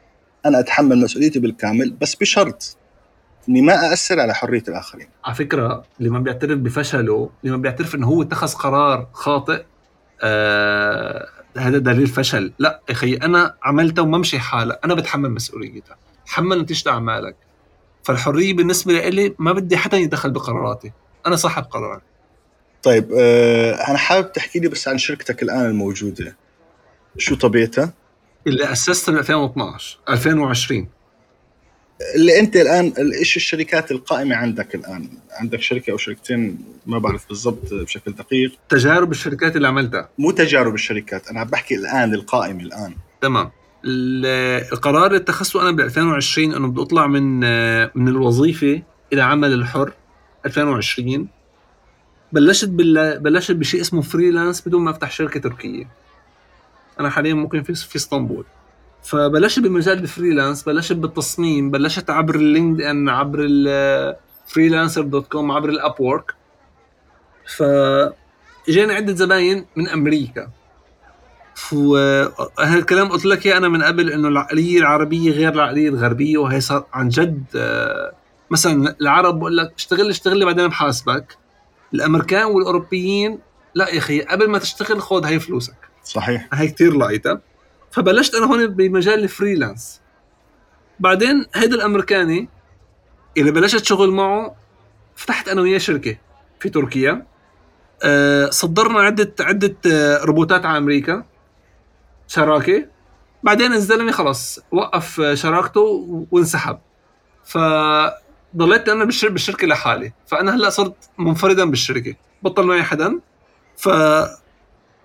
أنا 0.47 0.61
أتحمل 0.61 0.99
مسؤوليتي 0.99 1.39
بالكامل 1.39 1.91
بس 1.91 2.15
بشرط 2.15 2.77
إني 3.49 3.63
ما 3.63 3.91
أأثر 3.91 4.21
على 4.21 4.35
حرية 4.35 4.63
الآخرين. 4.69 5.09
على 5.25 5.35
فكرة 5.35 5.85
اللي 5.99 6.11
ما 6.11 6.19
بيعترف 6.19 6.59
بفشله 6.59 7.31
اللي 7.45 7.57
ما 7.57 7.63
بيعترف 7.63 7.95
إنه 7.95 8.07
هو 8.07 8.23
اتخذ 8.23 8.55
قرار 8.55 9.09
خاطئ 9.13 9.65
آه 10.23 11.29
هذا 11.57 11.79
دليل 11.79 12.07
فشل. 12.07 12.53
لا 12.59 12.81
يا 12.89 12.95
أخي 12.95 13.15
أنا 13.15 13.55
عملته 13.63 14.03
وما 14.03 14.19
مشي 14.19 14.39
حالك 14.39 14.81
أنا 14.85 14.95
بتحمل 14.95 15.31
مسؤوليتها 15.31 15.97
تحمل 16.27 16.61
نتيجه 16.61 16.91
اعمالك 16.91 17.37
فالحرية 18.03 18.55
بالنسبة 18.55 19.09
لي 19.09 19.35
ما 19.39 19.53
بدي 19.53 19.77
حدا 19.77 19.97
يدخل 19.97 20.31
بقراراتي. 20.31 20.93
أنا 21.27 21.37
صاحب 21.37 21.63
قرار. 21.63 22.03
طيب 22.87 23.09
آه 23.19 23.73
أنا 23.91 23.99
حابب 23.99 24.33
تحكي 24.33 24.59
لي 24.59 24.69
بس 24.69 24.89
عن 24.89 24.99
شركتك 24.99 25.43
الآن 25.43 25.67
الموجودة. 25.67 26.37
شو 27.19 27.35
طبيعتها؟ 27.35 27.93
اللي 28.47 28.73
اسسته 28.73 29.13
ب 29.13 29.17
2012 29.17 29.99
2020 30.09 30.89
اللي 32.15 32.41
أنت 32.41 32.57
الآن 32.57 32.93
إيش 33.19 33.37
الشركات 33.37 33.91
القائمة 33.91 34.37
عندك 34.37 34.75
الآن؟ 34.75 35.09
عندك 35.31 35.61
شركة 35.63 35.91
أو 35.91 35.97
شركتين 35.97 36.59
ما 36.87 36.99
بعرف 36.99 37.29
بالضبط 37.29 37.75
بشكل 37.75 38.13
دقيق. 38.13 38.53
تجارب 38.69 39.11
الشركات 39.11 39.57
اللي 39.57 39.69
عملتها. 39.69 40.09
مو 40.19 40.31
تجارب 40.31 40.75
الشركات 40.75 41.29
أنا 41.29 41.41
عم 41.41 41.47
بحكي 41.47 41.75
الآن 41.75 42.15
القائمة 42.15 42.63
الآن. 42.63 42.95
تمام. 43.21 43.51
ال- 43.85 44.67
القرار 44.73 45.07
اللي 45.07 45.17
اتخذته 45.19 45.63
أنا 45.63 45.71
ب 45.71 45.81
2020 45.81 46.55
إنه 46.55 46.69
بدي 46.69 46.81
أطلع 46.83 47.07
من 47.07 47.41
من 47.99 48.09
الوظيفة 48.09 48.83
إلى 49.13 49.23
عمل 49.23 49.53
الحر 49.53 49.93
2020 50.47 51.29
بلشت 52.33 52.69
بال... 52.69 53.21
بلشت 53.21 53.53
بشيء 53.53 53.81
اسمه 53.81 54.03
freelance 54.03 54.69
بدون 54.69 54.83
ما 54.83 54.91
أفتح 54.91 55.11
شركة 55.11 55.41
تركية. 55.41 55.89
أنا 57.01 57.11
حاليا 57.11 57.35
ممكن 57.35 57.63
في 57.63 57.75
في 57.75 57.97
إسطنبول. 57.97 58.45
فبلشت 59.03 59.59
بمجال 59.59 59.99
ال 59.99 60.05
freelance 60.05 60.63
بلشت 60.63 60.97
بالتصميم 60.97 61.71
بلشت 61.71 62.11
عبر 62.11 62.35
ال 62.35 62.81
LinkedIn 62.81 63.09
عبر 63.09 63.39
ال 63.41 63.56
Freelancer 63.56 65.03
dot 65.03 65.27
com 65.29 65.53
عبر 65.53 65.69
ال 65.69 65.95
Upwork 66.01 66.35
ف 67.57 67.63
اجاني 68.69 68.93
عدة 68.93 69.15
زباين 69.15 69.67
من 69.77 69.89
أمريكا. 69.89 70.49
وهالكلام 71.73 73.09
قلت 73.09 73.25
لك 73.25 73.47
أنا 73.47 73.69
من 73.69 73.83
قبل 73.83 74.11
إنه 74.11 74.29
العقلية 74.29 74.79
العربية 74.79 75.31
غير 75.31 75.53
العقلية 75.53 75.89
الغربية 75.89 76.39
وهي 76.39 76.61
صار 76.61 76.87
عن 76.93 77.09
جد 77.09 77.45
آه، 77.57 78.13
مثلا 78.51 78.97
العرب 79.01 79.39
بقول 79.39 79.57
لك 79.57 79.73
اشتغل 79.77 80.09
اشتغل 80.09 80.45
بعدين 80.45 80.69
بحاسبك. 80.69 81.37
الأمريكان 81.95 82.45
والأوروبيين 82.45 83.39
لا 83.75 83.89
يا 83.89 83.99
أخي 83.99 84.21
قبل 84.21 84.51
ما 84.51 84.59
تشتغل 84.59 85.03
خذ 85.03 85.25
هي 85.25 85.41
فلوسك. 85.41 85.77
صحيح. 86.05 86.49
هي 86.53 86.69
كتير 86.69 86.97
لايتة. 86.97 87.41
فبلشت 87.91 88.35
أنا 88.35 88.47
هون 88.47 88.67
بمجال 88.67 89.25
الفريلانس. 89.25 90.01
بعدين 91.01 91.47
هيدا 91.55 91.75
الأمريكاني 91.75 92.49
اللي 93.37 93.51
بلشت 93.51 93.85
شغل 93.85 94.11
معه 94.11 94.57
فتحت 95.17 95.49
أنا 95.49 95.61
وياه 95.61 95.79
شركة 95.79 96.17
في 96.61 96.69
تركيا. 96.71 97.27
أه 98.05 98.51
صدرنا 98.51 99.01
عدة 99.01 99.35
عدة 99.41 99.77
آه، 99.87 100.25
روبوتات 100.25 100.65
على 100.65 100.79
أمريكا. 100.79 101.25
شراكة. 102.29 102.87
بعدين 103.43 103.73
الزلمة 103.73 104.13
خلص 104.13 104.61
وقف 104.73 105.21
آه، 105.21 105.35
شراكته 105.35 106.27
وانسحب. 106.31 106.79
فضليت 108.57 108.89
أنا 108.89 109.05
بالشر- 109.05 109.29
بالشركة 109.29 109.67
لحالي. 109.67 110.13
فأنا 110.27 110.55
هلأ 110.55 110.71
صرت 110.71 110.95
منفردا 111.19 111.65
بالشركة. 111.65 112.15
بطل 112.43 112.67
معي 112.67 112.83
حدا 112.83 113.21
ف 113.77 113.89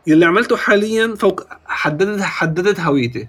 يلي 0.08 0.26
عملته 0.26 0.58
حاليا 0.58 1.16
فوق 1.16 1.44
حددت 1.66 2.22
حددت 2.22 2.80
هويتي. 2.80 3.28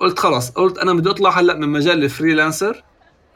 قلت 0.00 0.18
خلص 0.18 0.50
قلت 0.50 0.78
أنا 0.78 0.92
بدي 0.94 1.10
أطلع 1.10 1.30
هلأ 1.40 1.54
من 1.54 1.68
مجال 1.68 2.04
ال 2.04 2.11
freelancer. 2.11 2.82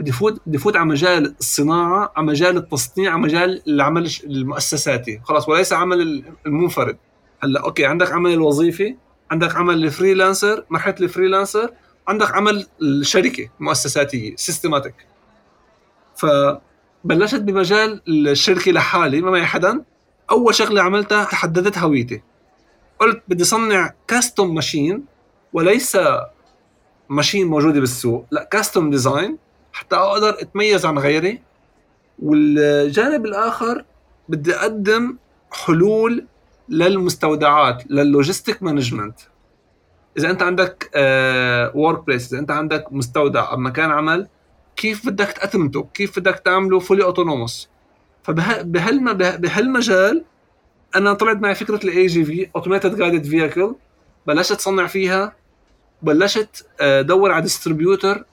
بدي 0.00 0.12
فوت 0.12 0.40
بدي 0.46 0.58
فوت 0.58 0.76
على 0.76 0.86
مجال 0.86 1.34
الصناعة 1.40 2.12
على 2.16 2.26
مجال 2.26 2.56
التصنيع 2.56 3.12
على 3.12 3.20
مجال 3.22 3.62
العمل 3.68 4.10
المؤسساتي. 4.24 5.20
خلص 5.24 5.48
وليس 5.48 5.72
عمل 5.72 6.24
المنفرد. 6.46 6.96
هلأ 7.42 7.60
okay 7.64 7.86
عندك 7.86 8.12
عمل 8.12 8.32
الوظيفي 8.32 8.96
عندك 9.30 9.56
عمل 9.56 9.84
ال 9.84 9.92
freelancer 9.92 10.64
مرحلة 10.70 10.94
ال 11.00 11.07
freelancer 11.07 11.70
عندك 12.08 12.34
عمل 12.34 12.66
الشركة 12.82 13.48
المؤسساتية 13.60 14.36
systematic 14.36 14.94
فبلشت 16.22 17.40
بمجال 17.40 18.02
الشركة 18.08 18.72
لحالي 18.72 19.20
ما 19.20 19.30
معي 19.30 19.46
حدا. 19.46 19.82
أول 20.30 20.54
شغلة 20.54 20.82
عملتها 20.82 21.24
حددت 21.24 21.78
هويتي. 21.78 22.22
قلت 22.98 23.22
بدي 23.28 23.44
صنع 23.44 23.94
custom 24.08 24.54
machine 24.54 25.04
وليس 25.52 25.98
machine 27.08 27.46
موجودة 27.46 27.80
بالسوق 27.80 28.26
لا 28.30 28.44
custom 28.44 28.90
design 28.90 29.38
حتى 29.72 29.96
أقدر 29.96 30.36
أتميز 30.40 30.86
عن 30.86 30.98
غيري. 30.98 31.42
والجانب 32.18 33.26
الآخر 33.26 33.84
بدي 34.28 34.56
أقدم 34.56 35.16
حلول 35.50 36.26
للمستودعات 36.68 37.90
لل 37.90 38.05
logistic 38.05 38.62
management 38.62 39.20
إذا 40.18 40.30
أنت 40.30 40.42
عندك 40.42 40.90
work 41.74 42.06
place 42.06 42.32
إذا 42.32 42.40
أنت 42.40 42.50
عندك 42.50 42.92
مستودع 42.92 43.50
أو 43.50 43.56
مكان 43.56 43.90
عمل 43.90 44.28
كيف 44.76 45.06
بدك 45.06 45.32
تأتمته؟ 45.32 45.88
كيف 45.94 46.18
بدك 46.18 46.42
تعمله 46.44 46.78
fully 46.78 47.04
autonomous 47.04 47.68
فبهالمجال 48.22 50.24
أنا 50.96 51.12
طلعت 51.12 51.36
معي 51.36 51.54
فكرة 51.54 51.80
ال 51.84 52.06
AGV 52.06 52.48
automated 52.56 52.96
guided 52.96 53.24
vehicle 53.24 53.74
بلشت 54.26 54.52
تصنع 54.52 54.86
فيها 54.86 55.36
بلشت 56.02 56.66
آه، 56.80 57.00
ادور 57.00 57.32
على 57.32 57.42
distributor 57.42 58.24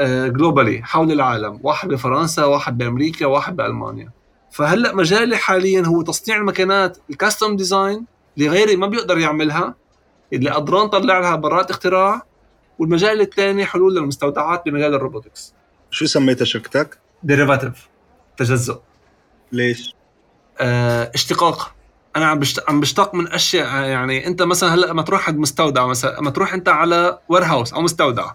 globally 0.00 0.82
حول 0.82 1.12
العالم 1.12 1.60
واحد 1.62 1.88
بفرنسا 1.88 2.44
واحد 2.44 2.78
بأمريكا 2.78 3.26
واحد 3.26 3.56
بألمانيا. 3.56 4.10
فهلأ 4.50 4.94
مجالي 4.94 5.36
حاليا 5.36 5.82
هو 5.86 6.02
تصنيع 6.02 6.36
المكانات 6.38 6.98
ال 7.10 7.17
custom 7.17 7.56
design 7.56 8.04
اللي 8.36 8.48
غيري 8.48 8.76
ما 8.76 8.86
بيقدر 8.86 9.18
يعملها 9.18 9.74
اللي 10.32 10.50
قدران 10.50 10.88
طلع 10.88 11.18
لها 11.18 11.36
برات 11.36 11.70
اختراع 11.70 12.22
والمجال 12.78 13.20
الثاني 13.20 13.66
حلول 13.66 13.94
للمستودعات 13.96 14.62
بمجال 14.66 14.94
ال 14.94 15.00
robotics. 15.00 15.54
شو 15.90 16.06
سميتها 16.06 16.44
شركتك؟ 16.44 16.98
Derivative 17.22 17.88
تجزؤ 18.36 18.80
ليش؟ 19.52 19.94
آه، 20.60 21.10
اشتقاق 21.14 21.74
أنا 22.16 22.26
عم. 22.26 22.40
عم 22.68 22.80
بشتق 22.80 23.14
من 23.14 23.28
أشياء 23.28 23.66
يعني 23.88 24.26
أنت 24.26 24.42
مثلا 24.42 24.74
هلأ 24.74 24.86
لما 24.86 25.02
تروح 25.02 25.28
عند 25.28 25.38
مستودع 25.38 25.86
مثلا 25.86 26.16
لما 26.20 26.30
تروح 26.30 26.54
أنت 26.54 26.68
على 26.68 27.18
warehouse 27.28 27.72
أو 27.72 27.82
مستودع 27.82 28.32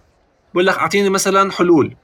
بقول 0.54 0.66
لك 0.66 0.78
أعطيني 0.78 1.10
مثلا 1.10 1.52
حلول 1.52 1.96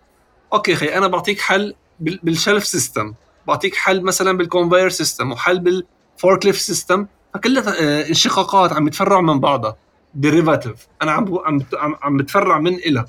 okay 0.54 0.76
خي 0.76 0.86
أنا 0.86 1.08
بعطيك 1.08 1.40
حل 1.40 1.76
بال... 2.00 2.20
بال 2.24 2.36
shelf 2.36 2.68
system 2.68 3.14
بعطيك 3.48 3.76
حل 3.76 4.02
مثلا 4.02 4.38
بال 4.38 4.48
conveyor 4.48 4.90
system 4.90 5.32
وحل 5.32 5.60
بال 5.60 5.79
forklift 5.79 6.58
system 6.60 7.08
فكلها 7.34 8.10
اشتقاقات 8.10 8.74
عم 8.74 8.86
بتفرع 8.86 9.22
من 9.22 9.40
بعضها 9.40 9.78
derivative 10.16 10.88
أنا 11.02 11.12
عم 11.12 11.38
عم, 11.46 11.96
عم 12.02 12.18
بتفرع 12.18 12.60
من 12.60 12.76
إلها 12.76 13.06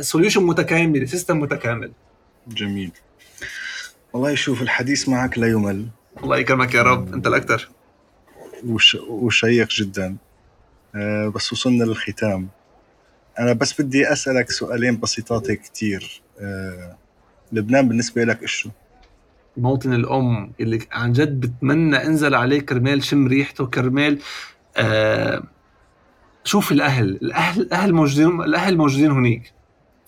solution 0.00 0.42
متكامل 0.42 1.08
system 1.08 1.40
متكامل. 1.40 1.92
جميل. 2.48 2.92
والله 4.12 4.34
شوف 4.34 4.62
الحديث 4.62 5.08
معك 5.08 5.38
لا 5.38 5.46
يمل. 5.46 5.86
الله 6.22 6.38
يكرمك 6.38 6.74
يا 6.74 6.82
رب. 6.82 7.14
أنت 7.14 7.26
الأكثر. 7.26 7.68
وش 8.66 8.94
وشيق 8.94 9.68
جدا. 9.68 10.16
آه، 10.94 11.28
بس 11.28 11.52
وصلنا 11.52 11.84
للختام. 11.84 12.48
أنا 13.38 13.52
بس 13.52 13.80
بدي 13.80 14.12
أسألك 14.12 14.50
سؤالين 14.50 15.00
بسيطات 15.00 15.50
كتير. 15.50 16.22
آه، 16.40 16.96
لبنان 17.52 17.88
بالنسبة 17.88 18.24
لك 18.24 18.46
شو؟ 18.46 18.70
موطن 19.56 19.92
الأم 19.92 20.52
اللي 20.60 20.78
عن 20.92 21.12
جد 21.12 21.40
بتمنى 21.40 21.96
انزل 21.96 22.34
عليه 22.34 22.60
كرمال 22.60 23.04
شم 23.04 23.26
ريحته 23.26 23.66
كرمال 23.66 24.18
آه 24.76 25.42
شوف 26.44 26.72
الأهل. 26.72 27.08
الأهل 27.22 27.60
الأهل 27.60 27.92
موجودين 27.92 28.42
الأهل 28.42 28.76
موجودين 28.76 29.10
هنيك. 29.10 29.52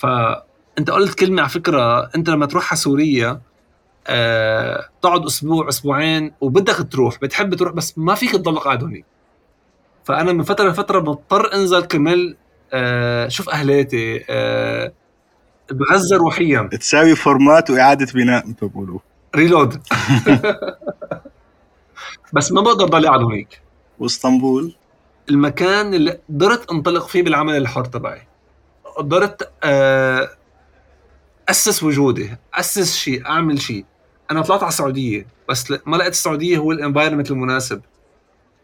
فأنت 0.03 0.90
قلت 0.90 1.14
كلمة 1.18 1.42
على 1.42 1.50
فكرة 1.50 2.11
أنت 2.16 2.30
لما 2.30 2.46
تروح 2.46 2.72
على 2.72 2.78
سوريا 2.80 3.40
آه 4.07 4.88
تقعد 5.03 5.24
أسبوع 5.26 5.68
أسبوعين 5.68 6.32
وبدك 6.40 6.86
تروح 6.92 7.18
بتحب 7.22 7.55
تروح 7.55 7.72
بس 7.72 7.98
ما 7.98 8.14
فيك 8.14 8.32
تضل 8.32 8.59
قاعد 8.59 8.84
هنيك 8.84 9.05
فأنا 10.05 10.32
من 10.32 10.42
فترة 10.42 10.68
لفترة 10.70 10.98
بضطر 10.98 11.55
أنزل 11.55 11.82
كرمال 11.82 12.36
آه 12.72 13.28
شوف 13.28 13.48
أهلاتي 13.50 14.24
آه 14.30 14.92
بغذى 15.70 16.16
روحيا. 16.16 16.68
تساوي 16.72 17.16
format 17.16 17.70
وإعادة 17.70 18.07
بناء 18.14 18.46
مثل 18.46 18.57
ما 18.62 18.68
بيقولوا 18.68 18.98
reload 19.36 19.82
بس 22.32 22.53
ما 22.53 22.61
بقدر 22.61 22.86
ضل 22.86 23.07
قاعد 23.07 23.20
هنيك 23.22 23.62
واسطنبول؟ 23.98 24.74
المكان 25.30 25.94
اللي 25.94 26.18
قدرت 26.28 26.70
أنطلق 26.70 27.07
فيه 27.07 27.22
بالعمل 27.22 27.57
الحر 27.57 27.84
تبعي. 27.84 28.26
قدرت 28.97 29.53
آه، 29.64 30.28
أسس 31.49 31.82
وجودي 31.82 32.36
أسس 32.55 32.97
شيء 32.97 33.26
أعمل 33.26 33.61
شيء. 33.61 33.84
أنا 34.30 34.43
طلعت 34.43 34.62
على 34.62 34.68
السعودية 34.68 35.26
بس 35.49 35.72
ما 35.86 35.97
لقيت 35.97 36.12
السعودية 36.12 36.59
هو 36.59 36.72
ال 36.72 36.77
environment 36.77 37.30
المناسب. 37.30 37.80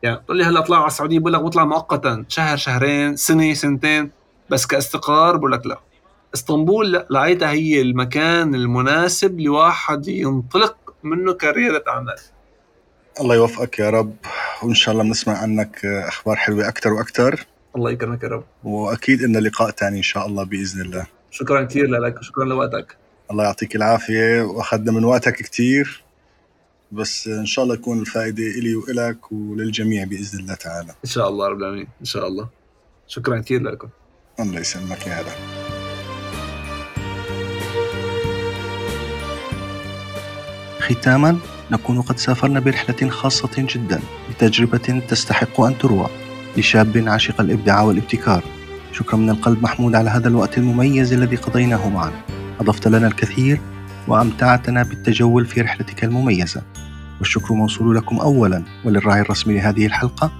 يعني 0.02 0.16
تقول 0.16 0.36
لي 0.38 0.44
هلأ 0.44 0.58
اطلع 0.58 0.78
على 0.78 0.86
السعودية 0.86 1.18
بقول 1.18 1.32
لك 1.32 1.40
بطلع 1.40 1.64
مؤقتا 1.64 2.24
شهر 2.28 2.56
شهرين 2.56 3.16
سنة 3.16 3.54
سنتين. 3.54 4.10
بس 4.50 4.66
كاستقرار 4.66 5.36
بقول 5.36 5.52
لك 5.52 5.66
لا. 5.66 5.80
إسطنبول 6.34 6.92
لقيتها 7.10 7.50
هي 7.50 7.80
المكان 7.80 8.54
المناسب 8.54 9.40
لواحد 9.40 10.08
ينطلق 10.08 10.76
منه 11.02 11.32
كرياده 11.32 11.84
اعمال 11.88 12.16
الله 13.20 13.34
يوفقك 13.34 13.78
يا 13.78 13.90
رب 13.90 14.16
وإن 14.62 14.74
شاء 14.74 14.92
الله 14.92 15.04
بنسمع 15.04 15.38
عنك 15.38 15.84
آه، 15.84 16.08
أخبار 16.08 16.36
حلوة 16.36 16.68
أكثر 16.68 16.92
وأكثر 16.92 17.46
الله 17.76 17.90
يكرمك 17.90 18.22
يا 18.22 18.28
رب. 18.28 18.44
وأكيد 18.64 19.22
إن 19.22 19.36
لقاء 19.36 19.70
تاني 19.70 19.96
إن 19.96 20.02
شاء 20.02 20.26
الله 20.26 20.44
بإذن 20.44 20.80
الله. 20.80 21.06
شكرا 21.30 21.64
كثير 21.64 21.86
لك 21.86 22.18
وشكرا 22.18 22.44
لوقتك. 22.44 22.96
الله 23.30 23.44
يعطيك 23.44 23.76
العافية. 23.76 24.42
وأخذنا 24.42 24.92
من 24.92 25.04
وقتك 25.04 25.36
كتير. 25.36 26.02
بس 26.92 27.28
إن 27.28 27.46
شاء 27.46 27.64
الله 27.64 27.74
يكون 27.74 28.00
الفائدة 28.00 28.42
إلي 28.42 28.74
وإلك 28.74 29.32
وللجميع 29.32 30.04
بإذن 30.04 30.38
الله 30.38 30.54
تعالى. 30.54 30.90
إن 31.04 31.10
شاء 31.10 31.28
الله 31.28 31.48
رب 31.48 31.58
العالمين. 31.58 31.88
إن 32.00 32.04
شاء 32.04 32.26
الله. 32.26 32.48
شكرا 33.06 33.40
كثير 33.40 33.62
لكم. 33.62 33.88
الله 34.40 34.60
يسلمك 34.60 35.06
يا 35.06 35.20
هلا. 35.20 35.32
ختاما 40.80 41.38
نكون 41.70 42.02
قد 42.02 42.18
سافرنا 42.18 42.60
برحلة 42.60 43.10
خاصة 43.10 43.50
جدا 43.56 44.00
لتجربة 44.30 45.02
تستحق 45.08 45.60
أن 45.60 45.78
تروى. 45.78 46.08
لشاب 46.56 47.04
عاشق 47.08 47.40
الإبداع 47.40 47.82
والابتكار. 47.82 48.44
شكرا 48.92 49.16
من 49.16 49.30
القلب 49.30 49.62
محمود 49.62 49.94
على 49.94 50.10
هذا 50.10 50.28
الوقت 50.28 50.58
المميز 50.58 51.12
الذي 51.12 51.36
قضيناه 51.36 51.88
معنا 51.88 52.20
أضفت 52.60 52.88
لنا 52.88 53.06
الكثير 53.06 53.60
وأمتعتنا 54.08 54.82
بالتجول 54.82 55.46
في 55.46 55.60
رحلتك 55.60 56.04
المميزة. 56.04 56.62
والشكر 57.18 57.54
موصول 57.54 57.96
لكم 57.96 58.16
أولا 58.16 58.62
وللراعي 58.84 59.20
الرسمي 59.20 59.54
لهذه 59.54 59.86
الحلقة 59.86 60.32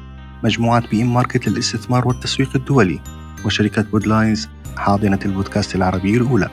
مجموعة 0.45 0.89
بي 0.89 1.03
إم 1.03 1.15
ماركت 1.15 1.49
للاستثمار 1.49 2.09
والتسويق 2.09 2.51
الدولي 2.57 3.01
وشركة 3.45 3.83
بودلاينز 3.83 4.49
حاضنة 4.77 5.19
البودكاست 5.25 5.75
العربي 5.75 6.17
الأولى. 6.17 6.49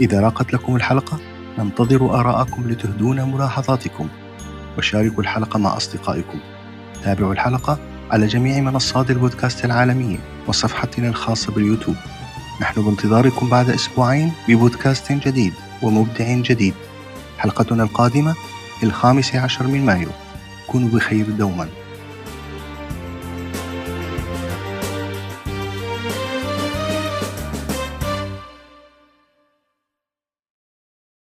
إذا 0.00 0.20
راقت 0.20 0.52
لكم 0.52 0.76
الحلقة 0.76 1.18
ننتظر 1.58 2.20
آراءكم 2.20 2.70
لتهدون 2.70 3.32
ملاحظاتكم. 3.32 4.08
وشاركوا 4.78 5.22
الحلقة 5.22 5.58
مع 5.58 5.76
أصدقائكم. 5.76 6.38
تابعوا 7.04 7.32
الحلقة 7.32 7.78
على 8.10 8.26
جميع 8.26 8.60
منصات 8.60 9.10
البودكاست 9.10 9.64
العالمية 9.64 10.18
وصفحتنا 10.46 11.08
الخاصة 11.08 11.52
باليوتيوب. 11.52 11.96
نحن 12.60 12.82
بانتظاركم 12.82 13.48
بعد 13.48 13.70
أسبوعين 13.70 14.32
ببودكاست 14.48 15.12
جديد 15.12 15.52
ومبدع 15.82 16.34
جديد. 16.34 16.74
حلقتنا 17.38 17.82
القادمة 17.82 18.34
الخامس 18.82 19.34
عشر 19.34 19.66
من 19.66 19.86
مايو. 19.86 20.08
كونوا 20.66 20.88
بخير 20.88 21.30
دوما. 21.30 21.68